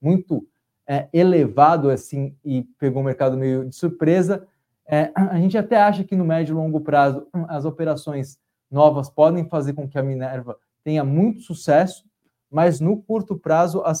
muito 0.00 0.46
é, 0.86 1.08
elevado 1.12 1.90
assim 1.90 2.34
e 2.44 2.62
pegou 2.78 3.02
o 3.02 3.04
mercado 3.04 3.36
meio 3.36 3.68
de 3.68 3.76
surpresa. 3.76 4.46
É, 4.88 5.10
a 5.14 5.38
gente 5.38 5.58
até 5.58 5.76
acha 5.76 6.04
que 6.04 6.14
no 6.14 6.24
médio 6.24 6.52
e 6.52 6.56
longo 6.56 6.80
prazo 6.80 7.26
as 7.48 7.64
operações 7.64 8.38
novas 8.70 9.10
podem 9.10 9.48
fazer 9.48 9.72
com 9.72 9.88
que 9.88 9.98
a 9.98 10.02
Minerva 10.02 10.56
tenha 10.84 11.04
muito 11.04 11.40
sucesso, 11.40 12.04
mas 12.50 12.80
no 12.80 13.02
curto 13.02 13.36
prazo 13.36 13.82
a, 13.84 13.92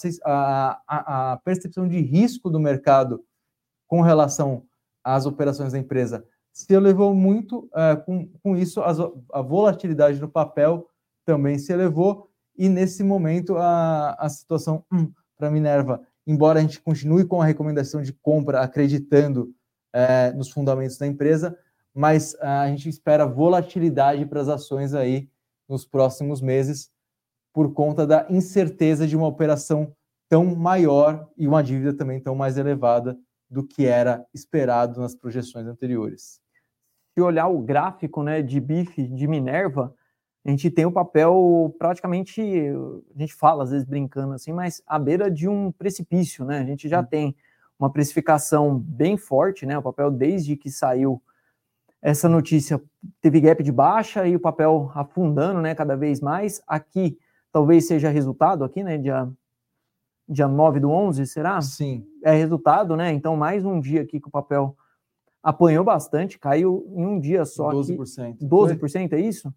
a, 0.86 1.32
a 1.32 1.36
percepção 1.38 1.88
de 1.88 2.00
risco 2.00 2.48
do 2.50 2.60
mercado 2.60 3.24
com 3.86 4.00
relação 4.00 4.64
às 5.02 5.26
operações 5.26 5.72
da 5.72 5.78
empresa 5.78 6.24
se 6.52 6.72
elevou 6.72 7.14
muito, 7.14 7.68
é, 7.74 7.96
com, 7.96 8.28
com 8.42 8.56
isso 8.56 8.80
as, 8.80 8.98
a 8.98 9.42
volatilidade 9.42 10.18
do 10.18 10.26
papel 10.28 10.88
também 11.24 11.58
se 11.58 11.70
elevou, 11.70 12.30
e 12.56 12.66
nesse 12.66 13.04
momento 13.04 13.58
a, 13.58 14.16
a 14.18 14.28
situação 14.30 14.82
hum, 14.90 15.12
para 15.36 15.50
Minerva, 15.50 16.00
embora 16.26 16.58
a 16.58 16.62
gente 16.62 16.80
continue 16.80 17.26
com 17.26 17.42
a 17.42 17.44
recomendação 17.44 18.00
de 18.00 18.12
compra, 18.12 18.62
acreditando 18.62 19.52
é, 19.92 20.32
nos 20.32 20.50
fundamentos 20.50 20.96
da 20.96 21.06
empresa, 21.06 21.58
mas 21.92 22.34
a 22.36 22.66
gente 22.68 22.88
espera 22.88 23.26
volatilidade 23.26 24.24
para 24.24 24.40
as 24.40 24.48
ações 24.48 24.94
aí 24.94 25.28
nos 25.68 25.84
próximos 25.84 26.40
meses, 26.40 26.90
por 27.56 27.72
conta 27.72 28.06
da 28.06 28.26
incerteza 28.28 29.06
de 29.06 29.16
uma 29.16 29.26
operação 29.26 29.90
tão 30.28 30.54
maior 30.54 31.26
e 31.38 31.48
uma 31.48 31.62
dívida 31.62 31.94
também 31.94 32.20
tão 32.20 32.34
mais 32.34 32.58
elevada 32.58 33.18
do 33.48 33.66
que 33.66 33.86
era 33.86 34.26
esperado 34.34 35.00
nas 35.00 35.14
projeções 35.14 35.66
anteriores. 35.66 36.38
Se 37.14 37.22
olhar 37.22 37.48
o 37.48 37.62
gráfico 37.62 38.22
né, 38.22 38.42
de 38.42 38.60
BIF 38.60 39.08
de 39.08 39.26
Minerva, 39.26 39.94
a 40.44 40.50
gente 40.50 40.70
tem 40.70 40.84
o 40.84 40.92
papel 40.92 41.74
praticamente, 41.78 42.42
a 42.42 43.18
gente 43.18 43.34
fala 43.34 43.64
às 43.64 43.70
vezes 43.70 43.86
brincando 43.86 44.34
assim, 44.34 44.52
mas 44.52 44.82
à 44.86 44.98
beira 44.98 45.30
de 45.30 45.48
um 45.48 45.72
precipício, 45.72 46.44
né? 46.44 46.58
A 46.58 46.64
gente 46.64 46.90
já 46.90 47.00
hum. 47.00 47.06
tem 47.06 47.36
uma 47.78 47.90
precificação 47.90 48.78
bem 48.78 49.16
forte, 49.16 49.64
né? 49.64 49.78
O 49.78 49.82
papel 49.82 50.10
desde 50.10 50.56
que 50.56 50.70
saiu 50.70 51.22
essa 52.02 52.28
notícia 52.28 52.78
teve 53.22 53.40
gap 53.40 53.62
de 53.62 53.72
baixa 53.72 54.28
e 54.28 54.36
o 54.36 54.40
papel 54.40 54.92
afundando, 54.94 55.62
né, 55.62 55.74
cada 55.74 55.96
vez 55.96 56.20
mais. 56.20 56.60
Aqui 56.66 57.18
talvez 57.56 57.86
seja 57.86 58.10
resultado 58.10 58.64
aqui, 58.64 58.82
né? 58.82 58.98
Dia, 58.98 59.32
dia 60.28 60.46
9 60.46 60.78
do 60.78 60.90
11, 60.90 61.26
será? 61.26 61.58
Sim. 61.62 62.06
É 62.22 62.34
resultado, 62.34 62.94
né? 62.94 63.10
Então, 63.14 63.34
mais 63.34 63.64
um 63.64 63.80
dia 63.80 64.02
aqui 64.02 64.20
que 64.20 64.28
o 64.28 64.30
papel 64.30 64.76
apanhou 65.42 65.82
bastante, 65.82 66.38
caiu 66.38 66.86
em 66.94 67.06
um 67.06 67.18
dia 67.18 67.46
só. 67.46 67.70
12%. 67.70 68.34
Aqui. 68.34 68.44
12%, 68.44 69.14
é 69.14 69.20
isso? 69.20 69.54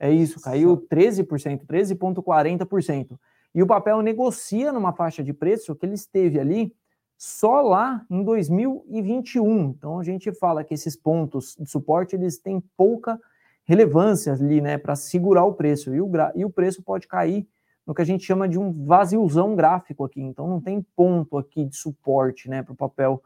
É 0.00 0.10
isso, 0.10 0.40
caiu 0.40 0.84
13%, 0.88 1.64
13,40%. 1.64 3.16
E 3.54 3.62
o 3.62 3.68
papel 3.68 4.02
negocia 4.02 4.72
numa 4.72 4.92
faixa 4.92 5.22
de 5.22 5.32
preço 5.32 5.76
que 5.76 5.86
ele 5.86 5.94
esteve 5.94 6.40
ali 6.40 6.74
só 7.16 7.60
lá 7.60 8.04
em 8.10 8.24
2021. 8.24 9.70
Então 9.70 10.00
a 10.00 10.02
gente 10.02 10.32
fala 10.32 10.64
que 10.64 10.74
esses 10.74 10.96
pontos 10.96 11.54
de 11.56 11.70
suporte 11.70 12.16
eles 12.16 12.36
têm 12.36 12.60
pouca 12.76 13.16
relevância 13.68 14.32
ali, 14.32 14.62
né, 14.62 14.78
para 14.78 14.96
segurar 14.96 15.44
o 15.44 15.52
preço. 15.52 15.94
E 15.94 16.00
o, 16.00 16.10
e 16.34 16.42
o 16.42 16.50
preço 16.50 16.82
pode 16.82 17.06
cair 17.06 17.46
no 17.86 17.94
que 17.94 18.00
a 18.00 18.04
gente 18.04 18.24
chama 18.24 18.48
de 18.48 18.58
um 18.58 18.72
vaziozão 18.86 19.54
gráfico 19.54 20.04
aqui. 20.04 20.22
Então 20.22 20.48
não 20.48 20.58
tem 20.58 20.84
ponto 20.96 21.36
aqui 21.36 21.66
de 21.66 21.76
suporte, 21.76 22.48
né, 22.48 22.62
para 22.62 22.72
o 22.72 22.76
papel 22.76 23.22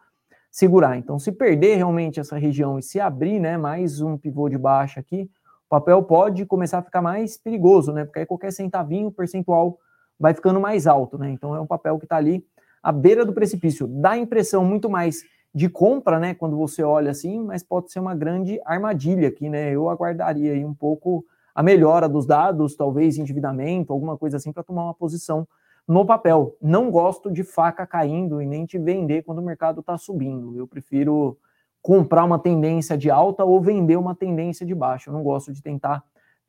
segurar. 0.51 0.97
Então 0.97 1.17
se 1.17 1.31
perder 1.31 1.77
realmente 1.77 2.19
essa 2.19 2.37
região 2.37 2.77
e 2.77 2.83
se 2.83 2.99
abrir, 2.99 3.39
né, 3.39 3.57
mais 3.57 4.01
um 4.01 4.19
pivô 4.19 4.49
de 4.49 4.59
baixa 4.59 4.99
aqui, 4.99 5.31
o 5.67 5.69
papel 5.69 6.03
pode 6.03 6.45
começar 6.45 6.79
a 6.79 6.83
ficar 6.83 7.01
mais 7.01 7.39
perigoso, 7.39 7.93
né, 7.93 8.05
porque 8.05 8.19
aí 8.19 8.27
qualquer 8.27 8.53
centavinho 8.53 9.13
percentual 9.13 9.79
vai 10.19 10.35
ficando 10.35 10.61
mais 10.61 10.89
alto, 10.89 11.17
né. 11.17 11.31
Então 11.31 11.55
é 11.55 11.61
um 11.61 11.67
papel 11.69 11.99
que 12.01 12.05
está 12.05 12.17
ali 12.17 12.45
à 12.83 12.91
beira 12.91 13.25
do 13.25 13.33
precipício. 13.33 13.87
Dá 13.87 14.11
a 14.11 14.19
impressão 14.19 14.65
muito 14.65 14.91
mais 14.91 15.23
de 15.55 15.69
compra, 15.69 16.19
né? 16.19 16.35
Quando 16.35 16.57
você 16.57 16.83
olha 16.83 17.11
assim, 17.11 17.43
mas 17.43 17.63
pode 17.63 17.93
ser 17.93 18.01
uma 18.01 18.15
grande 18.15 18.61
armadilha 18.65 19.29
aqui, 19.29 19.49
né? 19.49 19.71
Eu 19.71 19.89
aguardaria 19.89 20.53
aí 20.53 20.65
um 20.65 20.75
pouco 20.75 21.25
a 21.55 21.63
melhora 21.63 22.09
dos 22.09 22.27
dados, 22.27 22.75
talvez 22.75 23.19
endividamento, 23.19 23.93
alguma 23.93 24.17
coisa 24.17 24.39
assim, 24.39 24.53
para 24.53 24.63
tomar 24.63 24.85
uma 24.85 24.95
posição 24.95 25.47
no 25.87 26.07
papel. 26.07 26.57
Não 26.61 26.91
gosto 26.91 27.31
de 27.31 27.43
faca 27.43 27.87
caindo 27.87 28.41
e 28.41 28.47
nem 28.47 28.65
de 28.65 28.79
vender 28.79 29.23
quando 29.23 29.39
o 29.39 29.45
mercado 29.45 29.81
está 29.81 29.99
subindo. 29.99 30.57
Eu 30.57 30.67
prefiro 30.67 31.37
comprar 31.83 32.25
uma 32.25 32.39
tendência 32.39 32.97
de 32.97 33.11
alta 33.11 33.45
ou 33.45 33.61
vender 33.61 33.97
uma 33.97 34.15
tendência 34.15 34.65
de 34.65 34.75
baixa. 34.75 35.11
Eu 35.11 35.15
não 35.15 35.23
gosto 35.23 35.53
de 35.53 35.61
tentar 35.61 36.03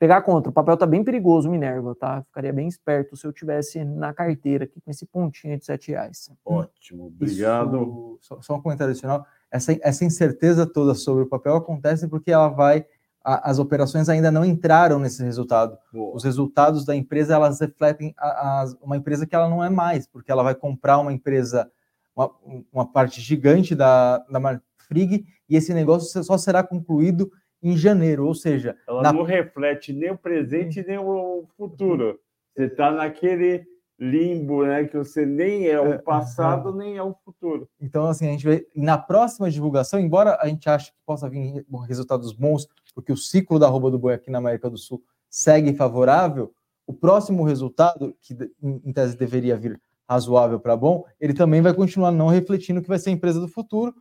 pegar 0.04 0.22
contra. 0.22 0.50
O 0.50 0.54
papel 0.54 0.76
tá 0.76 0.86
bem 0.86 1.02
perigoso, 1.02 1.50
Minerva, 1.50 1.96
tá? 1.96 2.22
Ficaria 2.24 2.52
bem 2.52 2.68
esperto 2.68 3.16
se 3.16 3.26
eu 3.26 3.32
tivesse 3.32 3.86
na 3.86 4.14
carteira 4.14 4.66
aqui 4.66 4.82
com 4.82 4.92
esse 4.92 5.06
pontinho 5.06 5.58
de 5.58 5.64
sete 5.64 5.92
reais. 5.92 6.30
Ótimo, 6.44 7.06
obrigado. 7.08 8.18
Isso, 8.20 8.20
só, 8.20 8.42
só, 8.42 8.56
um 8.56 8.62
comentário 8.62 8.92
adicional. 8.92 9.26
Essa, 9.50 9.78
essa 9.82 10.04
incerteza 10.04 10.66
toda 10.66 10.94
sobre 10.94 11.24
o 11.24 11.30
papel 11.30 11.56
acontece 11.56 12.06
porque 12.10 12.34
ela 12.34 12.50
vai. 12.50 12.86
A, 13.24 13.50
as 13.50 13.60
operações 13.60 14.10
ainda 14.10 14.30
não 14.30 14.44
entraram 14.44 15.00
nesse 15.00 15.24
resultado. 15.24 15.78
Boa. 15.94 16.14
Os 16.14 16.26
resultados 16.26 16.84
da 16.84 16.94
empresa 16.94 17.36
elas 17.36 17.62
refletem 17.62 18.14
a, 18.18 18.28
a, 18.28 18.66
uma 18.82 18.98
empresa 18.98 19.26
que 19.26 19.34
ela 19.34 19.48
não 19.48 19.64
é 19.64 19.70
mais, 19.70 20.06
porque 20.06 20.30
ela 20.30 20.44
vai 20.44 20.54
comprar 20.54 20.98
uma 20.98 21.14
empresa, 21.14 21.72
uma, 22.14 22.30
uma 22.74 22.86
parte 22.86 23.22
gigante 23.22 23.74
da, 23.74 24.18
da 24.30 24.38
Marfrig, 24.38 25.26
e 25.48 25.56
esse 25.56 25.74
negócio 25.74 26.22
só 26.26 26.38
será 26.38 26.62
concluído 26.62 27.32
em 27.64 27.78
janeiro, 27.78 28.28
ou 28.28 28.36
seja, 28.36 28.76
ela 28.88 29.02
na... 29.02 29.14
não 29.14 29.24
reflete 29.24 29.94
nem 29.94 30.12
o 30.12 30.18
presente 30.18 30.86
nem 30.86 30.98
o 30.98 31.46
futuro. 31.58 32.20
Você 32.54 32.66
está 32.66 32.92
naquele 32.92 33.66
limbo, 33.98 34.66
né? 34.66 34.84
Que 34.84 34.98
você 34.98 35.26
nem 35.26 35.68
é 35.68 35.80
o 35.80 36.02
passado, 36.04 36.70
é, 36.70 36.72
é. 36.72 36.76
nem 36.76 36.98
é 36.98 37.04
o 37.04 37.16
futuro. 37.24 37.70
Então, 37.80 38.06
assim, 38.06 38.28
a 38.28 38.32
gente 38.32 38.46
vê 38.46 38.68
na 38.76 38.98
próxima 38.98 39.50
divulgação, 39.50 40.00
embora 40.00 40.38
a 40.42 40.48
gente 40.48 40.70
ache 40.70 40.92
que 40.92 40.98
possa 41.06 41.30
vir 41.30 41.66
resultados 41.88 42.34
bons, 42.34 42.68
porque 42.94 43.12
o 43.12 43.18
ciclo 43.18 43.58
da 43.58 43.68
roupa 43.68 43.90
do 43.90 43.98
boi 43.98 44.14
aqui 44.14 44.30
na 44.30 44.40
América 44.40 44.70
do 44.70 44.78
Sul 44.78 45.02
segue 45.30 45.74
favorável, 45.74 46.54
o 46.86 46.94
próximo 46.94 47.44
resultado, 47.44 48.16
que 48.22 48.36
em 48.62 48.92
tese 48.92 49.18
deveria 49.18 49.56
vir 49.56 49.82
razoável 50.08 50.60
para 50.60 50.76
bom, 50.76 51.06
ele 51.20 51.34
também 51.34 51.62
vai 51.62 51.74
continuar 51.74 52.12
não 52.12 52.28
refletindo 52.28 52.80
o 52.80 52.84
que 52.84 52.90
vai 52.90 53.00
ser 53.00 53.10
a 53.10 53.14
empresa 53.14 53.40
do 53.40 53.48
futuro, 53.48 53.96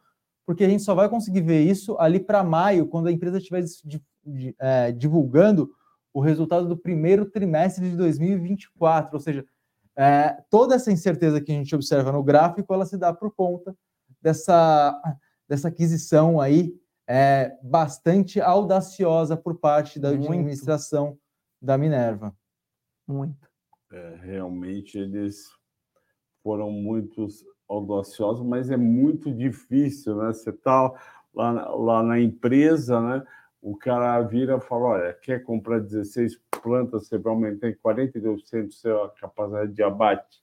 porque 0.52 0.64
a 0.64 0.68
gente 0.68 0.82
só 0.82 0.94
vai 0.94 1.08
conseguir 1.08 1.40
ver 1.40 1.62
isso 1.62 1.96
ali 1.98 2.20
para 2.20 2.44
maio, 2.44 2.86
quando 2.86 3.06
a 3.06 3.12
empresa 3.12 3.38
estiver 3.38 3.64
é, 4.58 4.92
divulgando 4.92 5.74
o 6.12 6.20
resultado 6.20 6.68
do 6.68 6.76
primeiro 6.76 7.24
trimestre 7.24 7.88
de 7.88 7.96
2024, 7.96 9.16
ou 9.16 9.20
seja, 9.20 9.46
é, 9.96 10.36
toda 10.50 10.74
essa 10.74 10.92
incerteza 10.92 11.40
que 11.40 11.50
a 11.50 11.54
gente 11.54 11.74
observa 11.74 12.12
no 12.12 12.22
gráfico, 12.22 12.74
ela 12.74 12.84
se 12.84 12.98
dá 12.98 13.14
por 13.14 13.34
conta 13.34 13.74
dessa, 14.20 14.94
dessa 15.48 15.68
aquisição 15.68 16.38
aí 16.38 16.74
é, 17.08 17.56
bastante 17.62 18.38
audaciosa 18.38 19.34
por 19.34 19.58
parte 19.58 19.98
da 19.98 20.10
Muito. 20.10 20.26
administração 20.26 21.18
da 21.62 21.78
Minerva. 21.78 22.36
Muito. 23.08 23.48
É, 23.90 24.16
realmente 24.16 24.98
eles 24.98 25.46
foram 26.42 26.70
muito 26.70 27.26
audaciosos, 27.68 28.44
mas 28.44 28.70
é 28.70 28.76
muito 28.76 29.32
difícil, 29.32 30.16
né? 30.16 30.32
Você 30.32 30.50
está 30.50 30.92
lá, 31.34 31.74
lá 31.74 32.02
na 32.02 32.20
empresa, 32.20 33.00
né? 33.00 33.22
O 33.60 33.76
cara 33.76 34.20
vira 34.22 34.56
e 34.56 34.60
fala: 34.60 34.84
olha, 34.84 35.12
quer 35.14 35.42
comprar 35.42 35.80
16 35.80 36.40
plantas, 36.62 37.06
você 37.06 37.18
vai 37.18 37.32
aumentar 37.32 37.68
em 37.68 37.74
42% 37.74 38.66
a 38.66 38.70
sua 38.70 39.14
capacidade 39.20 39.72
de 39.72 39.82
abate. 39.82 40.42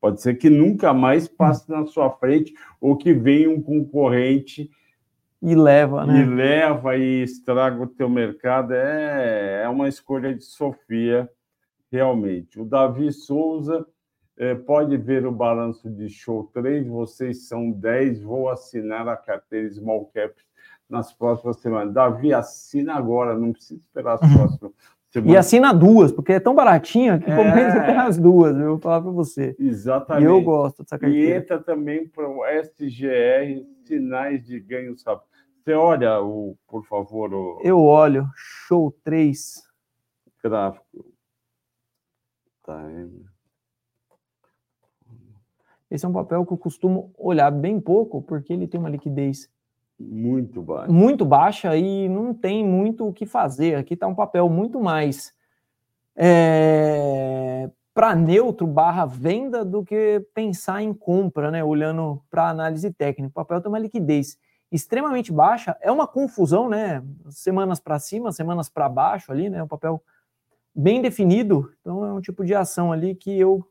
Pode 0.00 0.20
ser 0.20 0.34
que 0.34 0.48
nunca 0.48 0.92
mais 0.94 1.26
passe 1.26 1.68
na 1.70 1.86
sua 1.86 2.10
frente 2.10 2.54
ou 2.80 2.96
que 2.96 3.12
venha 3.12 3.50
um 3.50 3.60
concorrente 3.60 4.70
e 5.42 5.54
leva, 5.54 6.06
né? 6.06 6.20
E 6.20 6.24
leva 6.24 6.96
e 6.96 7.22
estraga 7.22 7.82
o 7.82 7.86
teu 7.86 8.08
mercado. 8.08 8.72
É, 8.72 9.62
é 9.64 9.68
uma 9.68 9.88
escolha 9.88 10.34
de 10.34 10.44
Sofia, 10.44 11.30
realmente. 11.90 12.60
O 12.60 12.64
Davi 12.64 13.12
Souza 13.12 13.86
é, 14.38 14.54
pode 14.54 14.96
ver 14.96 15.26
o 15.26 15.32
balanço 15.32 15.88
de 15.88 16.08
show 16.08 16.50
3, 16.52 16.86
vocês 16.86 17.48
são 17.48 17.70
10, 17.70 18.22
vou 18.22 18.48
assinar 18.48 19.08
a 19.08 19.16
carteira 19.16 19.70
Small 19.70 20.10
Caps 20.14 20.44
nas 20.88 21.12
próximas 21.12 21.56
semanas. 21.58 21.92
Davi, 21.92 22.32
assina 22.32 22.94
agora, 22.94 23.36
não 23.36 23.52
precisa 23.52 23.80
esperar 23.80 24.14
as 24.14 24.20
próximas 24.20 24.72
semanas. 25.10 25.34
E 25.34 25.36
assina 25.36 25.72
duas, 25.72 26.12
porque 26.12 26.34
é 26.34 26.40
tão 26.40 26.54
baratinha 26.54 27.18
que 27.18 27.30
é... 27.30 27.36
compensa 27.36 27.78
até 27.78 27.96
as 27.96 28.18
duas, 28.18 28.54
eu 28.56 28.72
vou 28.72 28.78
falar 28.78 29.00
para 29.00 29.10
você. 29.10 29.56
Exatamente. 29.58 30.24
E 30.24 30.26
eu 30.26 30.42
gosto 30.42 30.82
dessa 30.82 30.98
carteira. 30.98 31.34
E 31.34 31.38
entra 31.38 31.58
também 31.58 32.06
para 32.06 32.28
o 32.28 32.44
SGR, 32.44 33.64
sinais 33.84 34.44
de 34.44 34.60
ganho 34.60 34.94
rápido. 35.06 35.26
Você 35.64 35.72
olha, 35.72 36.20
o, 36.20 36.56
por 36.68 36.84
favor. 36.86 37.32
O... 37.34 37.60
Eu 37.64 37.80
olho, 37.80 38.28
show 38.36 38.94
3. 39.02 39.64
Gráfico. 40.44 41.12
Tá, 42.62 42.88
Esse 45.90 46.04
é 46.04 46.08
um 46.08 46.12
papel 46.12 46.44
que 46.44 46.52
eu 46.52 46.58
costumo 46.58 47.12
olhar 47.16 47.50
bem 47.50 47.80
pouco, 47.80 48.20
porque 48.22 48.52
ele 48.52 48.66
tem 48.66 48.80
uma 48.80 48.90
liquidez 48.90 49.48
muito 49.98 50.62
baixa. 50.62 50.92
Muito 50.92 51.24
baixa 51.24 51.76
e 51.76 52.08
não 52.08 52.34
tem 52.34 52.64
muito 52.64 53.06
o 53.06 53.12
que 53.12 53.24
fazer. 53.24 53.76
Aqui 53.76 53.94
está 53.94 54.06
um 54.06 54.14
papel 54.14 54.48
muito 54.48 54.80
mais 54.80 55.32
é, 56.14 57.70
para 57.94 58.14
neutro 58.14 58.66
barra 58.66 59.06
venda 59.06 59.64
do 59.64 59.84
que 59.84 60.22
pensar 60.34 60.82
em 60.82 60.92
compra, 60.92 61.50
né? 61.50 61.64
Olhando 61.64 62.22
para 62.28 62.48
análise 62.48 62.90
técnica. 62.92 63.30
O 63.30 63.44
papel 63.44 63.60
tem 63.60 63.70
uma 63.70 63.78
liquidez 63.78 64.38
extremamente 64.70 65.32
baixa, 65.32 65.76
é 65.80 65.90
uma 65.90 66.06
confusão, 66.06 66.68
né? 66.68 67.02
Semanas 67.30 67.80
para 67.80 67.98
cima, 67.98 68.32
semanas 68.32 68.68
para 68.68 68.88
baixo 68.88 69.32
ali, 69.32 69.48
né? 69.48 69.62
O 69.62 69.68
papel 69.68 70.02
bem 70.74 71.00
definido. 71.00 71.72
Então 71.80 72.04
é 72.04 72.12
um 72.12 72.20
tipo 72.20 72.44
de 72.44 72.54
ação 72.54 72.92
ali 72.92 73.14
que 73.14 73.38
eu 73.38 73.66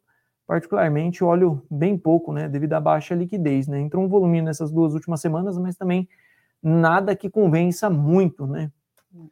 particularmente 0.45 1.23
olho 1.23 1.61
bem 1.69 1.97
pouco, 1.97 2.31
né, 2.31 2.47
devido 2.47 2.73
à 2.73 2.79
baixa 2.79 3.15
liquidez, 3.15 3.67
né? 3.67 3.79
Entrou 3.79 4.03
um 4.03 4.07
volume 4.07 4.41
nessas 4.41 4.71
duas 4.71 4.93
últimas 4.93 5.21
semanas, 5.21 5.57
mas 5.57 5.75
também 5.75 6.07
nada 6.61 7.15
que 7.15 7.29
convença 7.29 7.89
muito, 7.89 8.45
né? 8.45 8.71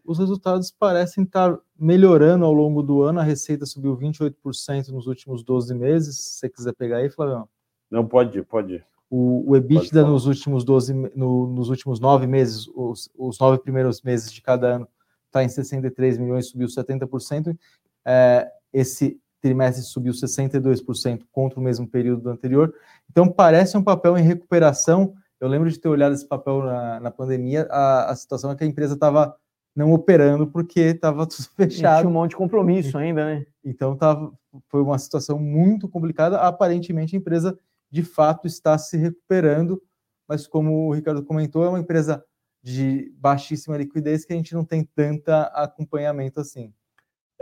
Os 0.05 0.17
resultados 0.17 0.71
parecem 0.71 1.23
estar 1.25 1.57
melhorando 1.77 2.45
ao 2.45 2.53
longo 2.53 2.81
do 2.81 3.01
ano. 3.01 3.19
A 3.19 3.23
receita 3.23 3.65
subiu 3.65 3.97
28% 3.97 4.89
nos 4.89 5.07
últimos 5.07 5.43
12 5.43 5.75
meses. 5.75 6.17
Se 6.17 6.39
você 6.39 6.49
quiser 6.49 6.73
pegar 6.73 6.97
aí, 6.97 7.09
Flavião. 7.09 7.49
Não, 7.91 8.07
pode 8.07 8.39
ir, 8.39 8.45
pode 8.45 8.75
ir. 8.75 8.85
O, 9.09 9.51
o 9.51 9.55
EBITDA 9.57 10.05
nos 10.05 10.25
últimos 10.25 10.63
12, 10.63 10.93
no, 11.15 11.47
nos 11.47 11.69
últimos 11.69 11.99
nove 11.99 12.25
meses, 12.25 12.67
os, 12.73 13.09
os 13.15 13.37
nove 13.37 13.59
primeiros 13.59 14.01
meses 14.01 14.31
de 14.31 14.41
cada 14.41 14.75
ano, 14.75 14.87
está 15.27 15.43
em 15.43 15.49
63 15.49 16.17
milhões, 16.17 16.47
subiu 16.47 16.67
70%. 16.67 17.55
É, 18.05 18.49
esse 18.71 19.19
trimestre 19.43 19.83
subiu 19.83 20.13
62% 20.13 21.23
contra 21.29 21.59
o 21.59 21.61
mesmo 21.61 21.85
período 21.85 22.21
do 22.23 22.29
anterior. 22.29 22.73
Então, 23.11 23.27
parece 23.27 23.77
um 23.77 23.83
papel 23.83 24.17
em 24.17 24.23
recuperação. 24.23 25.13
Eu 25.39 25.49
lembro 25.49 25.69
de 25.69 25.77
ter 25.77 25.89
olhado 25.89 26.15
esse 26.15 26.25
papel 26.25 26.63
na, 26.63 26.99
na 27.01 27.11
pandemia. 27.11 27.67
A, 27.69 28.11
a 28.11 28.15
situação 28.15 28.49
é 28.49 28.55
que 28.55 28.63
a 28.63 28.67
empresa 28.67 28.93
estava 28.93 29.35
não 29.75 29.91
operando 29.91 30.47
porque 30.47 30.79
estava 30.79 31.27
tudo 31.27 31.45
fechado. 31.57 31.97
E 31.97 32.01
tinha 32.01 32.09
um 32.09 32.13
monte 32.13 32.31
de 32.31 32.37
compromisso 32.37 32.97
ainda, 32.97 33.25
né? 33.25 33.45
Então, 33.65 33.97
tava, 33.97 34.31
foi 34.69 34.81
uma 34.81 34.97
situação 34.97 35.37
muito 35.37 35.89
complicada. 35.89 36.37
Aparentemente, 36.37 37.13
a 37.13 37.19
empresa, 37.19 37.59
de 37.91 38.01
fato, 38.01 38.47
está 38.47 38.77
se 38.77 38.95
recuperando, 38.95 39.83
mas 40.25 40.47
como 40.47 40.87
o 40.87 40.93
Ricardo 40.93 41.21
comentou, 41.21 41.65
é 41.65 41.69
uma 41.69 41.79
empresa 41.79 42.23
de 42.63 43.13
baixíssima 43.17 43.75
liquidez 43.75 44.23
que 44.23 44.31
a 44.31 44.37
gente 44.37 44.53
não 44.53 44.63
tem 44.63 44.85
tanta 44.95 45.43
acompanhamento 45.47 46.39
assim. 46.39 46.73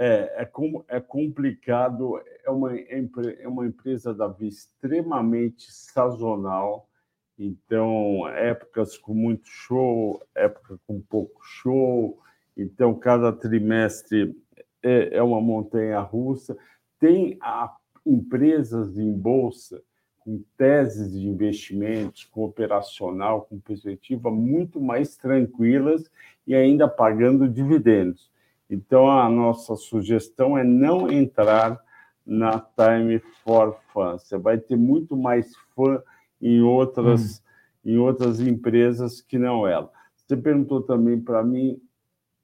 É, 0.03 0.41
é, 0.41 0.45
com, 0.45 0.83
é 0.87 0.99
complicado, 0.99 2.19
é 2.43 2.49
uma, 2.49 2.75
é 2.75 3.47
uma 3.47 3.67
empresa 3.67 4.17
extremamente 4.41 5.71
sazonal, 5.71 6.89
então 7.37 8.27
épocas 8.29 8.97
com 8.97 9.13
muito 9.13 9.47
show, 9.47 10.19
época 10.33 10.79
com 10.87 10.99
pouco 10.99 11.39
show, 11.43 12.17
então 12.57 12.95
cada 12.95 13.31
trimestre 13.31 14.35
é, 14.81 15.17
é 15.17 15.21
uma 15.21 15.39
montanha 15.39 15.99
russa. 15.99 16.57
Tem 16.99 17.37
a, 17.39 17.71
empresas 18.03 18.97
em 18.97 19.13
bolsa 19.13 19.83
com 20.17 20.43
teses 20.57 21.11
de 21.11 21.27
investimentos, 21.27 22.25
com 22.25 22.43
operacional, 22.43 23.43
com 23.43 23.59
perspectiva 23.59 24.31
muito 24.31 24.81
mais 24.81 25.15
tranquilas 25.15 26.09
e 26.47 26.55
ainda 26.55 26.87
pagando 26.87 27.47
dividendos. 27.47 28.30
Então, 28.71 29.11
a 29.11 29.29
nossa 29.29 29.75
sugestão 29.75 30.57
é 30.57 30.63
não 30.63 31.11
entrar 31.11 31.77
na 32.25 32.57
Time 32.57 33.19
for 33.43 33.77
Fun. 33.91 34.17
Você 34.17 34.37
vai 34.37 34.57
ter 34.57 34.77
muito 34.77 35.17
mais 35.17 35.53
fã 35.75 36.01
em 36.41 36.61
outras, 36.61 37.39
hum. 37.39 37.91
em 37.91 37.97
outras 37.97 38.39
empresas 38.39 39.19
que 39.19 39.37
não 39.37 39.67
ela. 39.67 39.91
Você 40.15 40.37
perguntou 40.37 40.81
também 40.81 41.19
para 41.19 41.43
mim. 41.43 41.81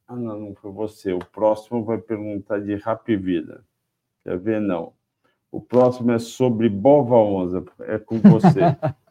Ah, 0.06 0.18
não, 0.18 0.38
não 0.38 0.56
foi 0.56 0.70
você. 0.70 1.14
O 1.14 1.20
próximo 1.20 1.86
vai 1.86 1.98
perguntar 1.98 2.60
de 2.60 2.76
Rap 2.76 3.16
Vida. 3.16 3.64
Quer 4.26 4.38
ver? 4.38 4.60
Não. 4.60 4.92
O 5.50 5.62
próximo 5.62 6.12
é 6.12 6.20
sobre 6.20 6.68
Bova 6.68 7.16
Onza. 7.16 7.64
É 7.80 7.98
com 7.98 8.18
você. 8.20 8.60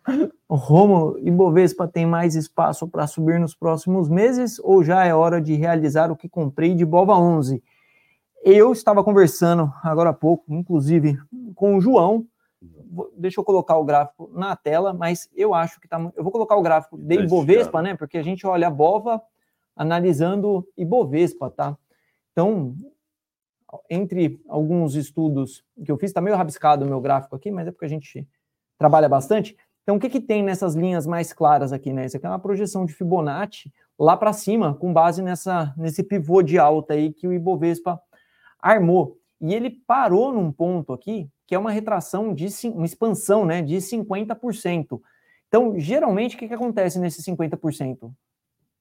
Romo 0.48 1.16
e 1.18 1.30
Bovespa 1.30 1.88
tem 1.88 2.06
mais 2.06 2.34
espaço 2.34 2.86
para 2.86 3.06
subir 3.06 3.38
nos 3.40 3.54
próximos 3.54 4.08
meses 4.08 4.58
ou 4.60 4.82
já 4.82 5.04
é 5.04 5.14
hora 5.14 5.40
de 5.40 5.54
realizar 5.54 6.10
o 6.10 6.16
que 6.16 6.28
comprei 6.28 6.74
de 6.74 6.84
Bova 6.84 7.14
11? 7.18 7.62
Eu 8.42 8.72
estava 8.72 9.02
conversando 9.02 9.72
agora 9.82 10.10
há 10.10 10.14
pouco, 10.14 10.44
inclusive 10.54 11.18
com 11.54 11.76
o 11.76 11.80
João. 11.80 12.24
Deixa 13.16 13.40
eu 13.40 13.44
colocar 13.44 13.76
o 13.76 13.84
gráfico 13.84 14.30
na 14.32 14.54
tela, 14.54 14.94
mas 14.94 15.28
eu 15.34 15.52
acho 15.52 15.80
que 15.80 15.88
tá. 15.88 15.98
Eu 16.14 16.22
vou 16.22 16.32
colocar 16.32 16.56
o 16.56 16.62
gráfico 16.62 16.96
de 16.96 17.16
Ibovespa, 17.16 17.82
né? 17.82 17.96
Porque 17.96 18.16
a 18.16 18.22
gente 18.22 18.46
olha 18.46 18.68
a 18.68 18.70
Bova 18.70 19.20
analisando 19.74 20.66
Ibovespa, 20.76 21.50
tá? 21.50 21.76
Então, 22.32 22.76
entre 23.90 24.40
alguns 24.48 24.94
estudos 24.94 25.64
que 25.84 25.90
eu 25.90 25.98
fiz, 25.98 26.10
está 26.10 26.20
meio 26.20 26.36
rabiscado 26.36 26.84
o 26.84 26.88
meu 26.88 27.00
gráfico 27.00 27.34
aqui, 27.34 27.50
mas 27.50 27.66
é 27.66 27.72
porque 27.72 27.84
a 27.84 27.88
gente 27.88 28.26
trabalha 28.78 29.08
bastante. 29.08 29.56
Então, 29.86 29.94
o 29.94 30.00
que, 30.00 30.10
que 30.10 30.20
tem 30.20 30.42
nessas 30.42 30.74
linhas 30.74 31.06
mais 31.06 31.32
claras 31.32 31.72
aqui? 31.72 31.92
Né? 31.92 32.06
Isso 32.06 32.16
aqui 32.16 32.26
é 32.26 32.28
uma 32.28 32.40
projeção 32.40 32.84
de 32.84 32.92
Fibonacci 32.92 33.72
lá 33.96 34.16
para 34.16 34.32
cima, 34.32 34.74
com 34.74 34.92
base 34.92 35.22
nessa, 35.22 35.72
nesse 35.76 36.02
pivô 36.02 36.42
de 36.42 36.58
alta 36.58 36.94
aí 36.94 37.12
que 37.12 37.28
o 37.28 37.32
Ibovespa 37.32 38.00
armou. 38.60 39.16
E 39.40 39.54
ele 39.54 39.70
parou 39.70 40.32
num 40.32 40.50
ponto 40.50 40.92
aqui, 40.92 41.30
que 41.46 41.54
é 41.54 41.58
uma 41.58 41.70
retração 41.70 42.34
de 42.34 42.48
uma 42.64 42.84
expansão 42.84 43.44
né, 43.46 43.62
de 43.62 43.76
50%. 43.76 45.00
Então, 45.46 45.78
geralmente, 45.78 46.34
o 46.34 46.38
que, 46.40 46.48
que 46.48 46.54
acontece 46.54 46.98
nesse 46.98 47.22
50%? 47.22 48.10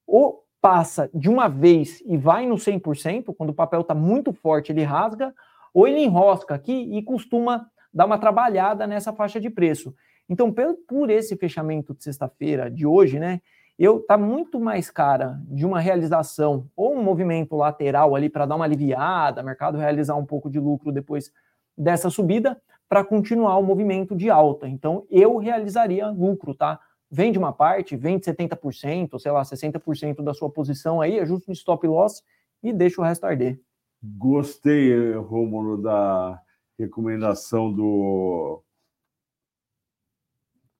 O 0.08 0.40
passa 0.60 1.08
de 1.14 1.28
uma 1.28 1.46
vez 1.46 2.02
e 2.04 2.16
vai 2.16 2.48
no 2.48 2.56
100%, 2.56 3.32
quando 3.36 3.50
o 3.50 3.54
papel 3.54 3.82
está 3.82 3.94
muito 3.94 4.32
forte, 4.32 4.72
ele 4.72 4.82
rasga, 4.82 5.32
ou 5.72 5.86
ele 5.86 6.00
enrosca 6.00 6.52
aqui 6.52 6.72
e 6.72 7.00
costuma 7.00 7.64
dar 7.94 8.06
uma 8.06 8.18
trabalhada 8.18 8.88
nessa 8.88 9.12
faixa 9.12 9.38
de 9.38 9.48
preço. 9.48 9.94
Então, 10.28 10.52
por 10.88 11.10
esse 11.10 11.36
fechamento 11.36 11.94
de 11.94 12.02
sexta-feira 12.02 12.70
de 12.70 12.86
hoje, 12.86 13.18
né, 13.18 13.40
eu 13.78 14.00
tá 14.00 14.16
muito 14.16 14.58
mais 14.58 14.90
cara 14.90 15.38
de 15.48 15.66
uma 15.66 15.78
realização 15.78 16.66
ou 16.74 16.94
um 16.94 17.02
movimento 17.02 17.54
lateral 17.56 18.14
ali 18.14 18.28
para 18.28 18.46
dar 18.46 18.56
uma 18.56 18.64
aliviada, 18.64 19.42
mercado 19.42 19.78
realizar 19.78 20.16
um 20.16 20.24
pouco 20.24 20.50
de 20.50 20.58
lucro 20.58 20.90
depois 20.90 21.30
dessa 21.76 22.08
subida 22.08 22.60
para 22.88 23.04
continuar 23.04 23.58
o 23.58 23.62
movimento 23.62 24.16
de 24.16 24.30
alta. 24.30 24.68
Então, 24.68 25.06
eu 25.10 25.36
realizaria 25.36 26.08
lucro, 26.08 26.54
tá? 26.54 26.80
Vende 27.10 27.38
uma 27.38 27.52
parte, 27.52 27.96
vende 27.96 28.24
70%, 28.24 29.18
sei 29.18 29.30
lá, 29.30 29.42
60% 29.42 30.22
da 30.22 30.34
sua 30.34 30.50
posição 30.50 31.00
aí, 31.00 31.20
ajusta 31.20 31.44
no 31.48 31.52
stop 31.52 31.86
loss 31.86 32.22
e 32.62 32.72
deixa 32.72 33.00
o 33.00 33.04
resto 33.04 33.24
arder. 33.24 33.60
Gostei, 34.02 35.12
Rômulo, 35.14 35.80
da 35.80 36.40
recomendação 36.78 37.72
do 37.72 38.62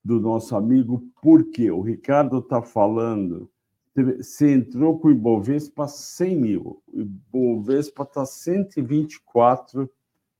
do 0.07 0.21
nosso 0.21 0.55
amigo, 0.55 1.03
porque 1.21 1.69
o 1.69 1.81
Ricardo 1.81 2.39
está 2.39 2.63
falando, 2.63 3.51
você 3.95 4.53
entrou 4.53 5.01
com 5.01 5.09
o 5.09 5.11
Ibovespa 5.11 5.89
100 5.89 6.37
mil, 6.37 6.83
o 6.87 7.01
Ibovespa 7.01 8.05
está 8.05 8.25
124 8.25 9.91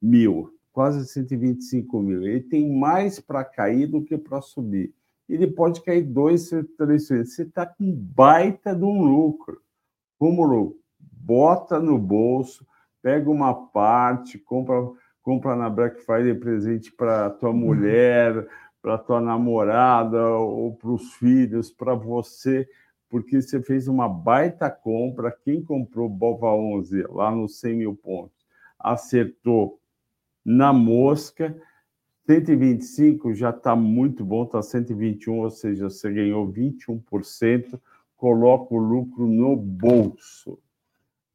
mil, 0.01 0.55
quase 0.73 1.05
125 1.09 2.01
mil. 2.01 2.23
Ele 2.23 2.41
tem 2.41 2.73
mais 2.79 3.19
para 3.19 3.45
cair 3.45 3.89
do 3.89 4.05
que 4.05 4.17
para 4.17 4.41
subir. 4.41 4.95
Ele 5.29 5.49
pode 5.49 5.83
cair 5.83 6.03
dois, 6.03 6.51
três 6.79 7.09
vezes. 7.09 7.35
Você 7.35 7.43
está 7.43 7.67
com 7.67 7.93
baita 7.93 8.73
de 8.73 8.85
um 8.85 9.03
lucro. 9.03 9.61
Como 10.17 10.77
bota 11.01 11.81
no 11.81 11.99
bolso, 11.99 12.65
pega 13.03 13.29
uma 13.29 13.53
parte, 13.53 14.39
compra, 14.39 14.89
compra 15.23 15.57
na 15.57 15.69
Black 15.69 16.01
Friday 16.03 16.35
presente 16.35 16.93
para 16.93 17.31
tua 17.31 17.51
uhum. 17.51 17.57
mulher 17.57 18.47
para 18.87 18.99
tua 18.99 19.21
namorada 19.21 20.29
ou 20.29 20.73
para 20.77 20.91
os 20.93 21.13
filhos, 21.15 21.73
para 21.73 21.93
você, 21.93 22.69
porque 23.09 23.43
você 23.43 23.61
fez 23.61 23.89
uma 23.89 24.09
baita 24.09 24.71
compra. 24.71 25.37
Quem 25.43 25.61
comprou 25.61 26.09
Bova 26.09 26.55
11 26.55 27.03
lá 27.09 27.33
nos 27.33 27.59
100 27.59 27.79
mil 27.79 27.97
pontos 27.97 28.47
acertou 28.79 29.81
na 30.45 30.73
mosca. 30.73 31.61
125 32.29 33.35
já 33.35 33.51
está 33.51 33.75
muito 33.75 34.25
bom, 34.25 34.45
está 34.45 34.63
121, 34.63 35.41
ou 35.41 35.51
seja, 35.51 35.91
você 35.91 36.13
ganhou 36.13 36.47
21%. 36.47 37.81
Coloca 38.17 38.73
o 38.73 38.79
lucro 38.79 39.27
no 39.27 39.57
bolso. 39.57 40.61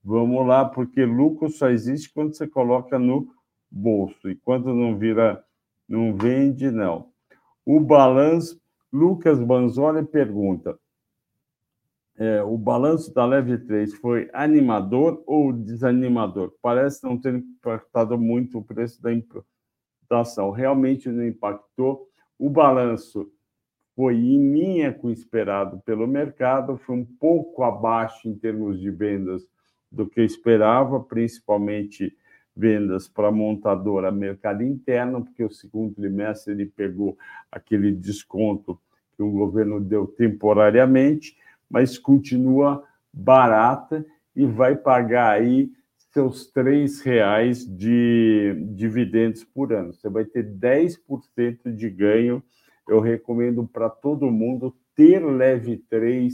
Vamos 0.02 0.47
lá, 0.47 0.64
porque 0.64 1.04
lucro 1.04 1.49
só 1.49 1.70
existe 1.70 2.14
quando 2.14 2.34
você 2.34 2.47
coloca 2.47 2.97
no 2.97 3.28
bolso. 3.70 4.30
E 4.30 4.38
quando 4.38 4.74
não 4.74 4.97
vira, 4.97 5.43
não 5.86 6.16
vende, 6.16 6.72
não. 6.72 7.11
O 7.66 7.80
balanço, 7.80 8.59
Lucas 8.91 9.39
Banzoli 9.39 10.05
pergunta: 10.05 10.78
é, 12.18 12.43
o 12.43 12.57
balanço 12.57 13.14
da 13.14 13.26
Leve 13.26 13.57
3 13.57 13.95
foi 13.95 14.30
animador 14.34 15.24
ou 15.26 15.51
desanimador? 15.53 16.53
Parece 16.62 17.03
não 17.03 17.18
ter 17.18 17.36
impactado 17.36 18.18
muito 18.18 18.59
o 18.59 18.64
preço 18.64 19.01
da 19.01 19.12
imputação. 19.14 20.51
Realmente 20.51 21.09
não 21.09 21.26
impactou. 21.26 22.07
O 22.38 22.49
balanço 22.49 23.32
foi 23.95 24.16
em 24.16 24.53
linha 24.53 24.93
com 24.93 25.07
o 25.07 25.12
esperado 25.12 25.80
pelo 25.82 26.07
mercado, 26.07 26.78
foi 26.78 26.95
um 26.95 27.05
pouco 27.05 27.64
abaixo 27.64 28.28
em 28.28 28.36
termos 28.36 28.80
de 28.80 28.89
vendas 28.89 29.43
do 29.91 30.07
que 30.07 30.22
esperava, 30.22 30.99
principalmente 30.99 32.16
vendas 32.56 33.08
para 33.08 33.30
a 33.30 33.32
montadora 33.32 34.12
mercado 34.12 34.64
interno, 34.64 35.24
porque 35.24 35.43
o 35.43 35.52
segundo 35.52 35.95
trimestre 35.95 36.54
ele 36.54 36.66
pegou 36.66 37.18
aquele 37.52 37.91
desconto 37.91 38.80
que 39.16 39.24
o 39.24 39.32
governo 39.32 39.80
deu 39.80 40.08
temporariamente, 40.08 41.38
mas 41.70 41.97
continua 41.97 42.84
barata 43.14 44.06
e 44.36 44.45
vai 44.45 44.76
pagar 44.76 45.32
aí 45.32 45.72
seus 46.14 46.47
três 46.47 47.02
reais 47.02 47.66
de 47.66 48.54
dividendos 48.74 49.43
por 49.43 49.72
ano. 49.72 49.93
Você 49.93 50.10
vai 50.10 50.26
ter 50.26 50.43
10% 50.43 51.74
de 51.74 51.89
ganho. 51.89 52.43
Eu 52.88 52.99
recomendo 52.99 53.66
para 53.66 53.89
todo 53.89 54.30
mundo 54.30 54.76
ter 54.93 55.24
Leve 55.24 55.78
3 55.89 56.34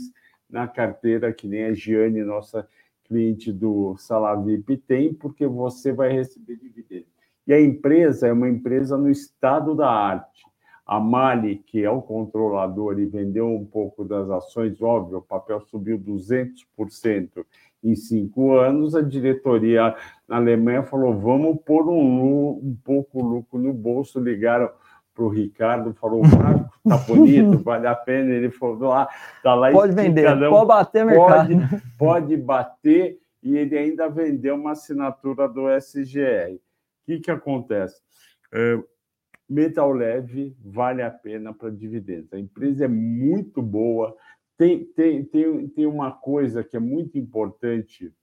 na 0.50 0.68
carteira, 0.68 1.32
que 1.32 1.48
nem 1.48 1.66
a 1.66 1.74
Giane, 1.74 2.24
nossa 2.24 2.68
cliente 3.08 3.52
do 3.52 3.96
Salavip 3.98 4.78
tem, 4.78 5.14
porque 5.14 5.48
você 5.48 5.92
vai 5.92 6.12
receber 6.12 6.58
dividendos. 6.58 7.08
E 7.46 7.54
a 7.54 7.62
empresa 7.62 8.28
é 8.28 8.34
uma 8.34 8.50
empresa 8.50 8.98
no 8.98 9.10
estado 9.10 9.74
da 9.74 9.90
arte. 9.90 10.46
A 10.86 11.00
Mali, 11.00 11.58
que 11.66 11.84
é 11.84 11.90
o 11.90 12.02
controlador 12.02 12.98
e 13.00 13.06
vendeu 13.06 13.48
um 13.48 13.66
pouco 13.66 14.06
das 14.06 14.30
ações, 14.30 14.82
óbvio, 14.82 15.18
o 15.18 15.22
papel 15.22 15.60
subiu 15.62 16.00
200% 16.00 17.46
em 17.84 17.96
cinco 17.96 18.54
anos. 18.54 18.96
A 18.96 19.02
diretoria 19.02 19.96
na 20.28 20.38
Alemanha 20.38 20.84
falou: 20.84 21.14
vamos 21.20 21.58
pôr 21.66 21.90
um, 21.90 22.52
um 22.52 22.78
pouco 22.84 23.22
lucro 23.22 23.60
no 23.60 23.74
bolso. 23.74 24.20
Ligaram 24.20 24.70
para 25.18 25.26
o 25.26 25.30
Ricardo, 25.30 25.94
falou: 25.96 26.24
o 26.24 26.30
gráfico 26.30 26.72
está 26.86 26.98
bonito, 27.12 27.58
vale 27.64 27.88
a 27.88 27.96
pena. 27.96 28.32
Ele 28.32 28.52
falou: 28.52 28.90
lá, 28.90 29.10
está 29.36 29.56
lá 29.56 29.72
Pode 29.72 29.96
vender, 29.96 30.38
pode 30.48 30.68
bater 30.68 31.06
mercado. 31.06 31.50
Pode, 31.50 31.82
pode 31.98 32.38
bater, 32.38 33.20
e 33.42 33.58
ele 33.58 33.76
ainda 33.76 34.08
vendeu 34.08 34.56
uma 34.56 34.74
assinatura 34.74 35.50
do 35.50 35.68
SGR. 35.76 36.54
O 36.54 36.60
que, 37.08 37.20
que 37.20 37.32
acontece? 37.32 38.00
É, 38.54 38.80
metal 39.50 39.92
leve 39.92 40.56
vale 40.64 41.02
a 41.02 41.10
pena 41.10 41.52
para 41.52 41.72
dividendos. 41.72 42.32
A 42.32 42.40
empresa 42.40 42.86
é 42.86 42.88
muito 42.88 43.62
boa. 43.62 44.16
Tem, 44.56 44.86
tem, 44.86 45.24
tem, 45.24 45.68
tem 45.70 45.86
uma 45.88 46.12
coisa 46.12 46.64
que 46.64 46.78
é 46.78 46.80
muito 46.80 47.18
importante 47.18 48.14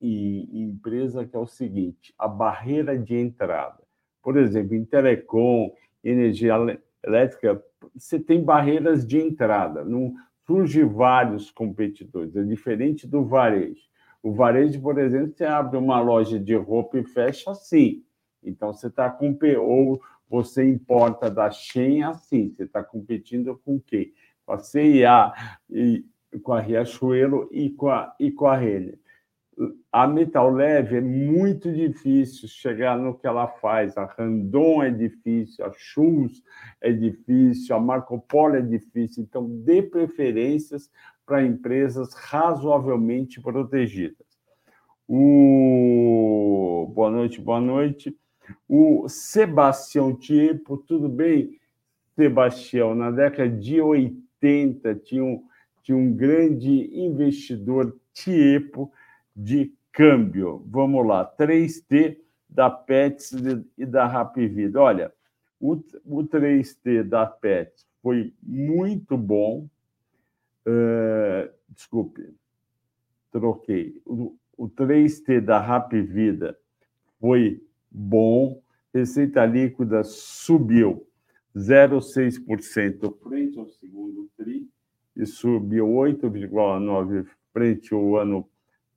em, 0.00 0.48
em 0.52 0.62
empresa, 0.70 1.24
que 1.24 1.34
é 1.34 1.38
o 1.38 1.46
seguinte: 1.46 2.12
a 2.18 2.28
barreira 2.28 2.98
de 2.98 3.16
entrada. 3.16 3.82
Por 4.22 4.38
exemplo, 4.38 4.74
em 4.74 4.86
telecom, 4.86 5.70
energia 6.04 6.54
elétrica, 7.02 7.62
você 7.94 8.18
tem 8.18 8.42
barreiras 8.42 9.06
de 9.06 9.18
entrada, 9.18 9.84
não 9.84 10.14
surge 10.46 10.82
vários 10.84 11.50
competidores, 11.50 12.36
é 12.36 12.42
diferente 12.42 13.06
do 13.06 13.24
varejo. 13.24 13.82
O 14.22 14.32
varejo, 14.32 14.80
por 14.80 14.98
exemplo, 14.98 15.34
você 15.34 15.44
abre 15.44 15.76
uma 15.76 16.00
loja 16.00 16.38
de 16.38 16.54
roupa 16.54 16.98
e 16.98 17.04
fecha 17.04 17.50
assim. 17.50 18.02
Então, 18.42 18.72
você 18.72 18.86
está 18.86 19.10
com. 19.10 19.36
Ou 19.60 20.00
você 20.28 20.64
importa 20.66 21.30
da 21.30 21.50
Shein 21.50 22.02
assim, 22.02 22.50
você 22.50 22.64
está 22.64 22.82
competindo 22.82 23.60
com 23.64 23.78
quem? 23.78 24.12
Com 24.46 24.52
a 24.52 24.58
CIA, 24.58 25.32
e, 25.70 26.04
com 26.42 26.52
a 26.52 26.60
Riachuelo 26.60 27.48
e 27.52 27.70
com 27.70 27.88
a, 27.88 28.14
e 28.18 28.30
com 28.30 28.46
a 28.46 28.56
Renner 28.56 28.98
a 29.92 30.06
Metal 30.06 30.50
Leve 30.50 30.96
é 30.96 31.00
muito 31.00 31.72
difícil 31.72 32.48
chegar 32.48 32.98
no 32.98 33.14
que 33.14 33.26
ela 33.26 33.46
faz. 33.46 33.96
A 33.96 34.04
Randon 34.04 34.82
é 34.82 34.90
difícil, 34.90 35.64
a 35.64 35.72
Schultz 35.72 36.42
é 36.80 36.92
difícil, 36.92 37.76
a 37.76 37.80
Marco 37.80 38.18
Polo 38.20 38.56
é 38.56 38.60
difícil. 38.60 39.22
Então, 39.22 39.48
dê 39.64 39.82
preferências 39.82 40.90
para 41.24 41.44
empresas 41.44 42.12
razoavelmente 42.14 43.40
protegidas. 43.40 44.26
O... 45.08 46.90
Boa 46.94 47.10
noite, 47.10 47.40
boa 47.40 47.60
noite. 47.60 48.16
O 48.68 49.08
Sebastião 49.08 50.14
Tipo, 50.14 50.76
tudo 50.76 51.08
bem, 51.08 51.58
Sebastião? 52.16 52.94
Na 52.94 53.10
década 53.10 53.48
de 53.48 53.80
80, 53.80 54.94
tinha 54.96 55.24
um, 55.24 55.44
tinha 55.82 55.96
um 55.96 56.12
grande 56.12 56.90
investidor 56.92 57.96
Tiepo 58.12 58.92
de 59.34 59.72
câmbio. 59.92 60.64
Vamos 60.66 61.06
lá, 61.06 61.24
3T 61.38 62.18
da 62.48 62.70
Pets 62.70 63.32
e 63.76 63.86
da 63.86 64.06
Rap 64.06 64.36
Vida. 64.46 64.80
Olha, 64.80 65.12
o, 65.60 65.72
o 66.04 66.24
3T 66.24 67.02
da 67.02 67.26
Pets 67.26 67.86
foi 68.02 68.32
muito 68.42 69.16
bom. 69.16 69.68
Uh, 70.66 71.50
desculpe, 71.68 72.34
troquei. 73.30 74.00
O, 74.04 74.36
o 74.56 74.68
3T 74.68 75.40
da 75.40 75.60
Rap 75.60 76.00
Vida 76.00 76.56
foi 77.20 77.62
bom. 77.90 78.62
Receita 78.92 79.44
líquida 79.44 80.04
subiu 80.04 81.06
0,6% 81.56 83.16
frente 83.20 83.58
ao 83.58 83.66
segundo 83.66 84.28
TRI 84.36 84.68
e 85.16 85.26
subiu 85.26 85.86
8,9% 85.86 87.26
frente 87.52 87.94
ao 87.94 88.16
ano 88.16 88.48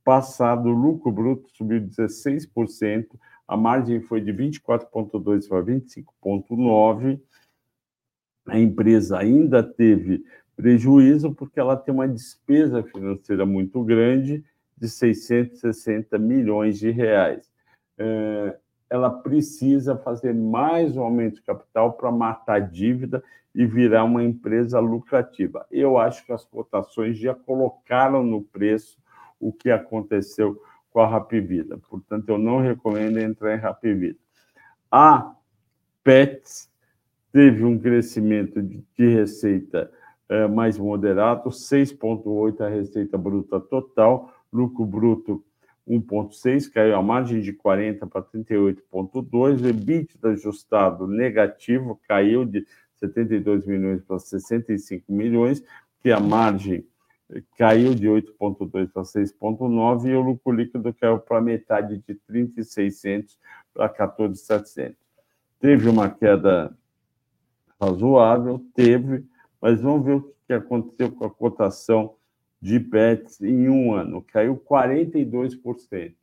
passado, 0.08 0.70
o 0.70 0.72
lucro 0.72 1.12
bruto 1.12 1.49
subiu 1.49 1.82
16%, 1.82 3.08
a 3.45 3.58
margem 3.58 3.99
foi 3.99 4.22
de 4.22 4.32
24,2% 4.32 5.49
para 5.49 5.62
25,9%. 5.62 7.20
A 8.47 8.58
empresa 8.58 9.20
ainda 9.20 9.62
teve 9.62 10.24
prejuízo 10.55 11.36
porque 11.36 11.60
ela 11.60 11.76
tem 11.76 11.93
uma 11.93 12.08
despesa 12.08 12.82
financeira 12.84 13.45
muito 13.45 13.84
grande 13.84 14.45
de 14.78 14.88
660 14.88 16.18
milhões 16.18 16.80
de 16.80 16.89
reais. 16.89 17.51
É, 17.97 18.58
ela 18.89 19.10
precisa 19.10 19.97
fazer 19.97 20.34
mais 20.34 20.95
um 20.95 21.01
aumento 21.01 21.36
de 21.36 21.41
capital 21.41 21.91
para 21.97 22.10
matar 22.14 22.55
a 22.55 22.60
dívida 22.60 23.22
e 23.53 23.66
virar 23.66 24.05
uma 24.05 24.24
empresa 24.24 24.80
lucrativa. 24.80 25.66
Eu 25.70 25.97
acho 25.97 26.26
que 26.26 26.32
as 26.32 26.45
cotações 26.45 27.18
já 27.18 27.36
colocaram 27.36 28.24
no 28.24 28.41
preço 28.41 28.97
o 29.40 29.52
que 29.52 29.70
aconteceu 29.70 30.62
com 30.90 31.00
a 31.00 31.08
Rapvida. 31.08 31.78
Portanto, 31.90 32.30
eu 32.30 32.38
não 32.38 32.60
recomendo 32.60 33.20
entrar 33.20 33.56
em 33.56 33.60
Rapvida. 33.60 34.18
A 34.92 35.36
Pets 36.04 36.70
teve 37.32 37.64
um 37.64 37.78
crescimento 37.78 38.62
de, 38.62 38.84
receita 38.98 39.92
é, 40.30 40.48
mais 40.48 40.78
moderado, 40.78 41.50
6,8% 41.50 42.62
a 42.62 42.70
receita 42.70 43.18
bruta 43.18 43.60
total, 43.60 44.34
lucro 44.52 44.86
bruto 44.86 45.44
1,6, 45.88 46.72
caiu 46.72 46.96
a 46.96 47.02
margem 47.02 47.40
de 47.40 47.54
40 47.54 48.08
para 48.08 48.22
38,2, 48.22 49.66
EBITDA 49.66 50.30
ajustado 50.30 51.08
negativo, 51.08 52.00
caiu 52.08 52.44
de 52.44 52.66
72 52.96 53.66
milhões 53.66 54.02
para 54.02 54.20
65 54.20 55.12
milhões, 55.12 55.64
que 56.02 56.12
a 56.12 56.20
margem 56.20 56.86
caiu 57.58 57.94
de 57.94 58.08
8,2 58.08 58.92
para 58.92 59.04
6,9 59.04 60.08
e 60.08 60.16
o 60.16 60.22
lucro 60.22 60.52
líquido 60.52 60.94
caiu 60.94 61.20
para 61.20 61.42
metade 61.42 61.98
de 61.98 62.16
3.600 62.30 63.38
para 63.74 63.90
14.700. 63.90 64.96
Teve 65.60 65.90
uma 65.90 66.10
queda 66.10 66.76
razoável, 67.80 68.64
teve, 68.74 69.26
mas 69.62 69.82
vamos 69.82 70.06
ver 70.06 70.16
o 70.16 70.36
que 70.46 70.54
aconteceu 70.54 71.12
com 71.12 71.26
a 71.26 71.30
cotação 71.30 72.16
de 72.62 72.80
pets 72.80 73.42
em 73.42 73.70
um 73.70 73.94
ano, 73.94 74.22
caiu 74.22 74.58
42%. 74.58 76.16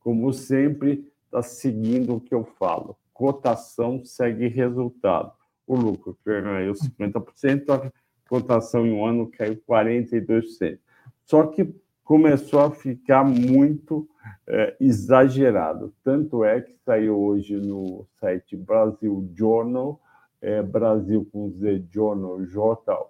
Como 0.00 0.32
sempre, 0.32 1.10
está 1.24 1.42
seguindo 1.42 2.14
o 2.14 2.20
que 2.20 2.34
eu 2.34 2.44
falo. 2.44 2.96
Cotação 3.12 4.04
segue 4.04 4.48
resultado. 4.48 5.32
O 5.66 5.76
lucro 5.76 6.16
caiu 6.24 6.72
50%, 6.72 7.70
a 7.70 7.92
cotação 8.40 8.86
em 8.86 8.92
um 8.92 9.04
ano 9.04 9.30
caiu 9.30 9.56
42%. 9.68 10.78
Só 11.24 11.46
que 11.46 11.74
começou 12.02 12.60
a 12.60 12.70
ficar 12.70 13.24
muito 13.24 14.08
é, 14.46 14.76
exagerado. 14.80 15.94
Tanto 16.02 16.44
é 16.44 16.60
que 16.60 16.74
saiu 16.84 17.18
hoje 17.18 17.56
no 17.56 18.06
site 18.18 18.56
Brasil 18.56 19.30
Journal 19.34 20.00
é, 20.44 20.62
Brasil 20.62 21.26
com 21.32 21.50
Z 21.50 21.84
Journal, 21.90 22.44
J-O-U-R-N-A-L, 22.44 23.02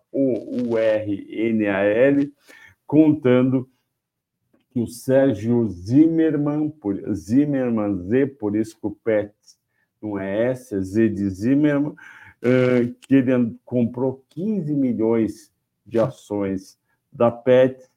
contando 2.87 3.69
que 4.71 4.79
o 4.81 4.87
Sérgio 4.87 5.69
Zimmermann, 5.69 6.71
por, 6.71 6.95
Zimmermann 7.13 7.97
Z, 8.05 8.27
por 8.39 8.55
isso 8.55 8.79
que 8.79 8.87
o 8.87 8.93
PET 8.93 9.35
não 10.01 10.17
é 10.17 10.51
S, 10.51 10.77
é 10.77 10.81
Z 10.81 11.09
de 11.09 11.29
Zimmermann, 11.29 11.97
uh, 12.45 12.95
que 13.01 13.15
ele 13.15 13.59
comprou 13.65 14.25
15 14.31 14.75
milhões 14.75 15.53
de 15.87 15.99
ações 15.99 16.79
da 17.13 17.31
PET 17.31 17.89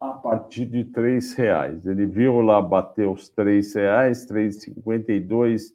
a 0.00 0.10
partir 0.10 0.66
de 0.66 0.82
R$ 0.82 1.18
reais. 1.36 1.86
Ele 1.86 2.06
viu 2.06 2.40
lá 2.40 2.60
bater 2.60 3.08
os 3.08 3.32
R$ 3.36 3.60
reais, 3.74 4.26
3,52 4.26 5.72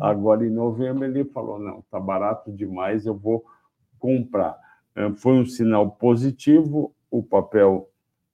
Agora, 0.00 0.44
em 0.44 0.50
novembro, 0.50 1.04
ele 1.04 1.24
falou: 1.24 1.58
não, 1.58 1.78
está 1.78 2.00
barato 2.00 2.50
demais, 2.50 3.06
eu 3.06 3.14
vou 3.14 3.44
comprar. 3.98 4.58
É, 4.94 5.10
foi 5.12 5.34
um 5.34 5.46
sinal 5.46 5.90
positivo, 5.92 6.94
o 7.10 7.22
papel 7.22 7.88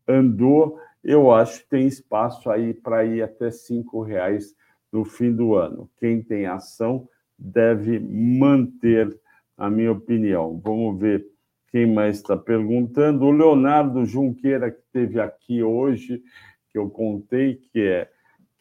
andou. 0.08 0.78
Eu 1.04 1.32
acho 1.32 1.60
que 1.62 1.68
tem 1.68 1.86
espaço 1.86 2.48
aí 2.48 2.72
para 2.72 3.04
ir 3.04 3.22
até 3.22 3.48
R$ 3.48 4.04
reais 4.06 4.54
no 4.90 5.04
fim 5.04 5.32
do 5.32 5.54
ano. 5.54 5.90
Quem 5.98 6.22
tem 6.22 6.46
ação 6.46 7.08
deve 7.42 7.98
manter, 7.98 9.18
a 9.56 9.68
minha 9.68 9.92
opinião. 9.92 10.60
Vamos 10.64 11.00
ver 11.00 11.26
quem 11.70 11.86
mais 11.86 12.16
está 12.16 12.36
perguntando. 12.36 13.24
O 13.24 13.30
Leonardo 13.30 14.04
Junqueira, 14.04 14.70
que 14.70 14.80
esteve 14.80 15.20
aqui 15.20 15.62
hoje, 15.62 16.22
que 16.70 16.78
eu 16.78 16.88
contei, 16.88 17.56
que 17.56 17.80
é 17.80 18.08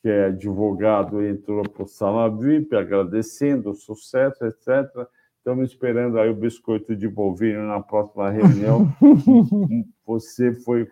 que 0.01 0.09
é 0.09 0.25
advogado, 0.25 1.23
entrou 1.23 1.61
para 1.61 1.83
o 1.83 1.87
Sala 1.87 2.27
VIP, 2.27 2.75
agradecendo 2.75 3.69
o 3.69 3.75
sucesso, 3.75 4.43
etc. 4.45 5.07
Estamos 5.37 5.69
esperando 5.69 6.19
aí 6.19 6.27
o 6.27 6.35
biscoito 6.35 6.95
de 6.95 7.07
polvilho 7.07 7.67
na 7.67 7.79
próxima 7.79 8.31
reunião. 8.31 8.91
Você 10.03 10.53
foi 10.53 10.89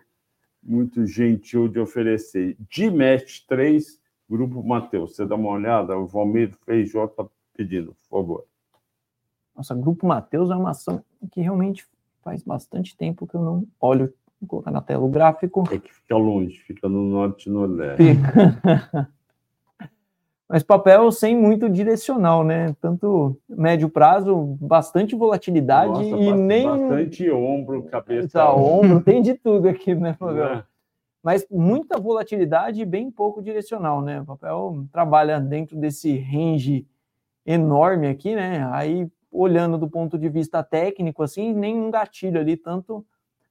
muito 0.62 1.04
gentil 1.06 1.66
de 1.66 1.80
oferecer. 1.80 2.56
De 2.70 2.88
Match 2.88 3.40
3, 3.48 4.00
Grupo 4.28 4.62
Mateus. 4.62 5.16
Você 5.16 5.26
dá 5.26 5.34
uma 5.34 5.50
olhada, 5.50 5.98
o 5.98 6.06
Valmir 6.06 6.56
fez 6.64 6.88
J 6.90 7.28
pedindo, 7.54 7.94
por 7.94 8.18
favor. 8.18 8.44
Nossa, 9.56 9.74
Grupo 9.74 10.06
Mateus 10.06 10.50
é 10.50 10.54
uma 10.54 10.70
ação 10.70 11.04
que 11.32 11.40
realmente 11.40 11.86
faz 12.22 12.42
bastante 12.42 12.96
tempo 12.96 13.26
que 13.26 13.34
eu 13.34 13.42
não 13.42 13.66
olho 13.80 14.12
Vou 14.40 14.48
colocar 14.48 14.70
na 14.70 14.80
tela 14.80 15.04
o 15.04 15.08
gráfico. 15.08 15.64
É 15.70 15.78
que 15.78 15.92
fica 15.92 16.16
longe, 16.16 16.58
fica 16.60 16.88
no 16.88 17.02
norte 17.02 17.48
e 17.48 17.52
nordeste. 17.52 18.02
Mas 20.48 20.64
papel 20.64 21.12
sem 21.12 21.36
muito 21.36 21.68
direcional, 21.68 22.42
né? 22.42 22.74
Tanto 22.80 23.36
médio 23.48 23.88
prazo, 23.88 24.56
bastante 24.60 25.14
volatilidade 25.14 26.10
Nossa, 26.10 26.24
e 26.24 26.32
nem. 26.32 26.66
Bastante 26.66 27.30
ombro, 27.30 27.84
cabeça. 27.84 28.30
Tá, 28.30 28.52
ombro, 28.52 29.00
tem 29.02 29.22
de 29.22 29.34
tudo 29.34 29.68
aqui, 29.68 29.94
né, 29.94 30.14
Fabio? 30.14 30.42
É. 30.42 30.64
Mas 31.22 31.46
muita 31.50 32.00
volatilidade 32.00 32.80
e 32.80 32.86
bem 32.86 33.10
pouco 33.10 33.42
direcional, 33.42 34.00
né? 34.00 34.22
O 34.22 34.24
papel 34.24 34.86
trabalha 34.90 35.38
dentro 35.38 35.76
desse 35.76 36.16
range 36.16 36.86
enorme 37.44 38.08
aqui, 38.08 38.34
né? 38.34 38.68
Aí, 38.72 39.08
olhando 39.30 39.78
do 39.78 39.88
ponto 39.88 40.18
de 40.18 40.28
vista 40.28 40.62
técnico, 40.62 41.22
assim, 41.22 41.52
nenhum 41.52 41.90
gatilho 41.90 42.40
ali, 42.40 42.56
tanto 42.56 43.04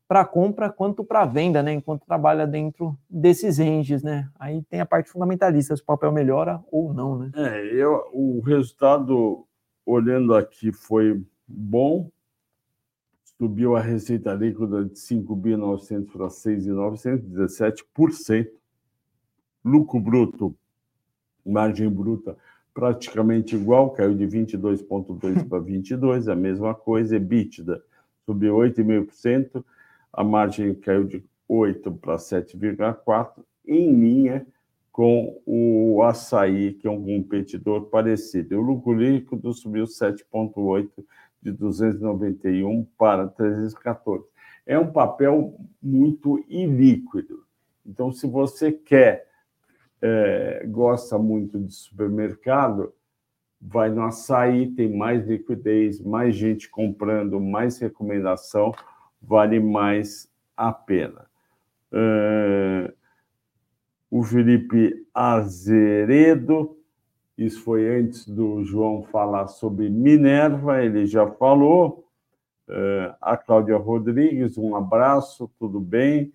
para 0.09 0.25
compra 0.25 0.71
quanto 0.71 1.03
para 1.03 1.23
venda, 1.23 1.61
né? 1.61 1.71
Enquanto 1.71 2.03
trabalha 2.03 2.47
dentro 2.47 2.97
desses 3.07 3.59
ranges, 3.59 4.01
né? 4.01 4.27
Aí 4.39 4.63
tem 4.63 4.81
a 4.81 4.85
parte 4.85 5.07
fundamentalista, 5.07 5.75
se 5.75 5.83
o 5.83 5.85
papel 5.85 6.11
melhora 6.11 6.59
ou 6.71 6.91
não, 6.91 7.19
né? 7.19 7.31
É, 7.35 7.65
eu, 7.75 8.09
o 8.11 8.39
resultado, 8.39 9.45
olhando 9.85 10.33
aqui, 10.33 10.71
foi 10.71 11.23
bom. 11.47 12.09
Subiu 13.37 13.75
a 13.75 13.81
receita 13.81 14.33
líquida 14.33 14.83
de 14.83 14.95
5.900 14.95 16.11
para 16.11 16.27
6.900, 16.27 17.21
17%. 17.29 18.49
Lucro 19.63 19.99
bruto, 19.99 20.55
margem 21.45 21.89
bruta, 21.89 22.35
praticamente 22.73 23.55
igual, 23.55 23.91
caiu 23.91 24.15
de 24.15 24.25
22,2% 24.25 25.47
para 25.47 25.59
22%, 25.59 26.31
a 26.31 26.35
mesma 26.35 26.73
coisa. 26.73 27.15
EBITDA 27.15 27.83
subiu 28.25 28.55
8,5% 28.55 29.63
a 30.11 30.23
margem 30.23 30.73
caiu 30.73 31.03
de 31.03 31.23
8 31.47 31.91
para 31.93 32.15
7,4, 32.17 33.43
em 33.65 33.93
linha 33.93 34.45
com 34.91 35.41
o 35.45 36.03
açaí, 36.03 36.73
que 36.73 36.87
é 36.87 36.91
um 36.91 37.03
competidor 37.03 37.85
parecido. 37.85 38.57
O 38.57 38.61
lucro 38.61 38.93
líquido 38.93 39.53
subiu 39.53 39.85
7,8 39.85 40.89
de 41.41 41.51
291 41.51 42.85
para 42.97 43.27
314. 43.27 44.25
É 44.65 44.77
um 44.77 44.91
papel 44.91 45.55
muito 45.81 46.43
ilíquido. 46.49 47.45
Então, 47.85 48.11
se 48.11 48.27
você 48.27 48.71
quer, 48.71 49.28
é, 50.01 50.65
gosta 50.67 51.17
muito 51.17 51.59
de 51.59 51.73
supermercado, 51.73 52.93
vai 53.61 53.89
no 53.89 54.03
açaí, 54.03 54.71
tem 54.71 54.95
mais 54.95 55.27
liquidez, 55.27 55.99
mais 56.01 56.35
gente 56.35 56.69
comprando, 56.69 57.39
mais 57.39 57.77
recomendação 57.79 58.73
vale 59.21 59.59
mais 59.59 60.31
a 60.55 60.71
pena. 60.71 61.25
Uh, 61.91 62.93
o 64.09 64.23
Felipe 64.23 65.05
Azeredo, 65.13 66.77
isso 67.37 67.61
foi 67.63 67.89
antes 67.99 68.27
do 68.27 68.63
João 68.63 69.03
falar 69.03 69.47
sobre 69.47 69.89
Minerva, 69.89 70.83
ele 70.83 71.05
já 71.05 71.27
falou. 71.27 72.05
Uh, 72.67 73.15
a 73.19 73.35
Cláudia 73.35 73.77
Rodrigues, 73.77 74.57
um 74.57 74.75
abraço, 74.75 75.49
tudo 75.57 75.79
bem? 75.79 76.31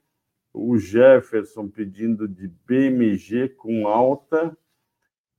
O 0.55 0.79
Jefferson 0.79 1.69
pedindo 1.69 2.29
de 2.29 2.49
BMG 2.67 3.49
com 3.51 3.89
alta. 3.89 4.57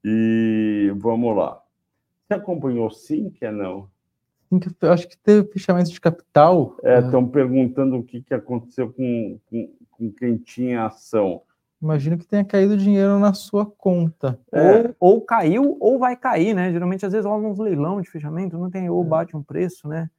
E 0.04 0.94
vamos 0.98 1.36
lá. 1.36 1.64
Você 2.28 2.34
acompanhou 2.36 2.92
sim, 2.92 3.30
que 3.30 3.46
é 3.46 3.52
não? 3.52 3.90
eu 4.82 4.92
acho 4.92 5.08
que 5.08 5.18
teve 5.18 5.48
fechamento 5.52 5.92
de 5.92 6.00
capital. 6.00 6.78
Estão 6.84 7.24
é, 7.24 7.28
perguntando 7.28 7.98
o 7.98 8.04
que, 8.04 8.22
que 8.22 8.34
aconteceu 8.34 8.92
com, 8.94 9.40
com, 9.46 9.74
com, 9.92 10.12
quem 10.12 10.38
tinha 10.38 10.86
ação. 10.86 11.42
Imagino 11.82 12.18
que 12.18 12.26
tenha 12.26 12.44
caído 12.44 12.78
dinheiro 12.78 13.20
na 13.20 13.34
sua 13.34 13.66
conta. 13.66 14.40
É. 14.52 14.78
Ou, 14.78 14.96
ou, 15.00 15.22
caiu 15.22 15.78
ou 15.80 16.00
vai 16.00 16.16
cair, 16.16 16.54
né? 16.54 16.72
Geralmente, 16.72 17.06
às 17.06 17.12
vezes, 17.12 17.26
rola 17.26 17.48
uns 17.48 17.60
leilão 17.60 18.02
de 18.02 18.10
fechamento, 18.10 18.58
não 18.58 18.70
tem 18.70 18.90
ou 18.90 19.04
é. 19.04 19.08
bate 19.08 19.36
um 19.36 19.44
preço, 19.44 19.88
né? 19.88 20.10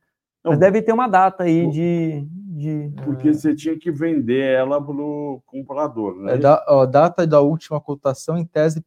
Não, 0.47 0.53
Mas 0.53 0.61
deve 0.61 0.81
ter 0.81 0.93
uma 0.93 1.09
data 1.09 1.43
aí 1.43 1.69
de, 1.69 2.25
de. 2.31 2.93
Porque 3.05 3.35
você 3.35 3.53
tinha 3.53 3.77
que 3.77 3.91
vender 3.91 4.45
ela 4.45 4.81
para 4.81 4.95
o 4.95 5.43
comprador, 5.45 6.15
né? 6.15 6.35
É 6.35 6.39
da, 6.39 6.65
ó, 6.69 6.87
data 6.87 7.27
da 7.27 7.41
última 7.41 7.81
cotação, 7.81 8.39
em 8.39 8.45
tese, 8.45 8.81
1 8.81 8.85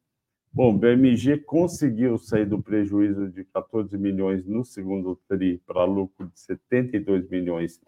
Bom, 0.56 0.74
BMG 0.74 1.38
conseguiu 1.40 2.16
sair 2.16 2.46
do 2.46 2.62
prejuízo 2.62 3.28
de 3.28 3.44
14 3.44 3.98
milhões 3.98 4.46
no 4.46 4.64
segundo 4.64 5.20
TRI 5.28 5.60
para 5.66 5.84
lucro 5.84 6.28
de 6.28 6.40
72 6.40 7.28
milhões 7.28 7.78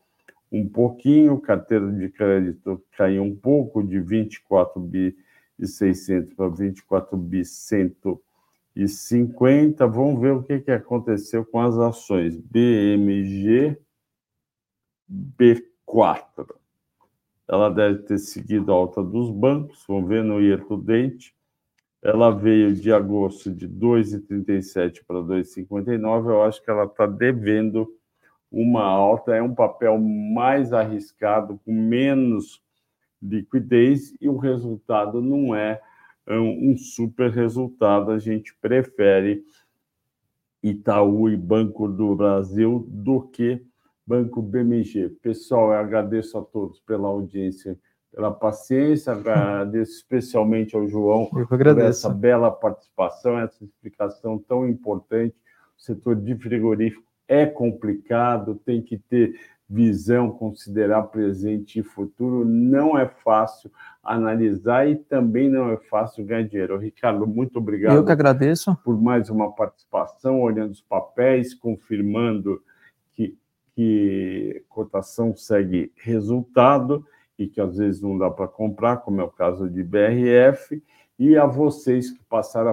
um 0.53 0.69
pouquinho, 0.69 1.41
carteira 1.41 1.91
de 1.91 2.11
crédito 2.11 2.85
caiu 2.95 3.23
um 3.23 3.35
pouco 3.35 3.83
de 3.83 3.99
24 4.01 4.79
bi 4.83 5.17
e 5.59 5.67
600 5.67 6.35
para 6.35 6.51
24 6.51 7.17
bi 7.17 7.43
100 7.43 7.89
e 8.75 8.89
50. 8.89 9.87
Vamos 9.87 10.21
ver 10.21 10.33
o 10.33 10.43
que, 10.43 10.61
que 10.61 10.71
aconteceu 10.71 11.45
com 11.45 11.61
as 11.61 11.79
ações. 11.79 12.37
BMG 12.37 13.79
B4. 15.11 16.55
Ela 17.47 17.69
deve 17.69 18.03
ter 18.03 18.19
seguido 18.19 18.73
a 18.73 18.75
alta 18.75 19.03
dos 19.03 19.31
bancos. 19.31 19.85
Vamos 19.87 20.09
ver 20.09 20.25
no 20.25 20.41
year 20.41 20.65
to 20.65 20.77
date. 20.77 21.35
Ela 22.03 22.31
veio 22.31 22.75
de 22.75 22.93
agosto 22.93 23.51
de 23.51 23.69
2,37 23.69 25.05
para 25.07 25.21
2,59. 25.21 26.31
Eu 26.31 26.43
acho 26.43 26.63
que 26.63 26.71
ela 26.71 26.85
está 26.85 27.07
devendo 27.07 27.89
uma 28.51 28.83
alta. 28.83 29.35
É 29.35 29.43
um 29.43 29.55
papel 29.55 29.99
mais 29.99 30.73
arriscado, 30.73 31.61
com 31.65 31.73
menos 31.73 32.63
liquidez, 33.23 34.15
e 34.21 34.29
o 34.29 34.37
resultado 34.37 35.23
não 35.23 35.55
é 35.55 35.81
um 36.29 36.77
super 36.77 37.31
resultado. 37.31 38.11
A 38.11 38.19
gente 38.19 38.57
prefere 38.61 39.45
Itaú 40.63 41.29
e 41.29 41.37
Banco 41.37 41.87
do 41.87 42.15
Brasil 42.17 42.87
do 42.89 43.21
que 43.21 43.63
Banco 44.07 44.41
BMG. 44.41 45.11
Pessoal, 45.23 45.73
eu 45.73 45.79
agradeço 45.79 46.39
a 46.39 46.43
todos 46.43 46.81
pela 46.81 47.09
audiência, 47.09 47.79
pela 48.11 48.31
paciência, 48.31 49.13
agradeço 49.13 49.93
especialmente 49.93 50.77
ao 50.77 50.87
João 50.87 51.27
por 51.27 51.47
essa 51.79 52.09
bela 52.09 52.51
participação, 52.51 53.39
essa 53.39 53.65
explicação 53.65 54.39
tão 54.39 54.69
importante. 54.69 55.35
O 55.77 55.83
setor 55.83 56.17
de 56.17 56.35
frigorífico 56.37 57.05
é 57.27 57.47
complicado, 57.47 58.61
tem 58.65 58.81
que 58.83 58.99
ter 58.99 59.39
visão, 59.75 60.31
considerar 60.31 61.03
presente 61.05 61.81
e 61.81 61.83
futuro, 61.83 62.45
não 62.45 62.97
é 62.97 63.07
fácil 63.07 63.71
analisar 64.03 64.89
e 64.89 64.95
também 64.95 65.51
não 65.51 65.71
é 65.71 65.77
fácil 65.77 66.25
ganhar 66.25 66.47
dinheiro. 66.47 66.79
Ricardo, 66.79 67.27
muito 67.27 67.59
obrigado. 67.59 67.97
Eu 67.97 68.05
que 68.05 68.13
agradeço. 68.13 68.77
Por 68.85 69.01
mais 69.01 69.29
uma 69.29 69.53
participação, 69.53 70.41
olhando 70.41 70.71
os 70.71 70.81
papéis, 70.81 71.53
confirmando 71.55 72.63
que, 73.15 73.37
que 73.75 74.63
cotação 74.69 75.35
segue 75.35 75.93
resultado 75.97 77.05
e 77.37 77.49
que 77.49 77.61
às 77.61 77.77
vezes 77.77 78.01
não 78.01 78.17
dá 78.17 78.31
para 78.31 78.47
comprar, 78.47 78.99
como 78.99 79.21
é 79.21 79.25
o 79.25 79.31
caso 79.31 79.69
de 79.69 79.83
BRF, 79.83 80.81
e 81.19 81.37
a 81.37 81.47
vocês 81.47 82.11
que 82.11 82.23
passaram 82.29 82.71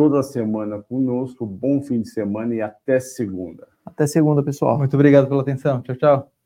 toda 0.00 0.22
semana 0.22 0.80
conosco, 0.80 1.44
bom 1.44 1.82
fim 1.82 2.00
de 2.00 2.08
semana 2.08 2.54
e 2.54 2.62
até 2.62 2.98
segunda. 2.98 3.68
Até 3.84 4.06
segunda, 4.06 4.42
pessoal. 4.42 4.78
Muito 4.78 4.94
obrigado 4.94 5.28
pela 5.28 5.42
atenção. 5.42 5.82
Tchau, 5.82 5.94
tchau. 5.94 6.39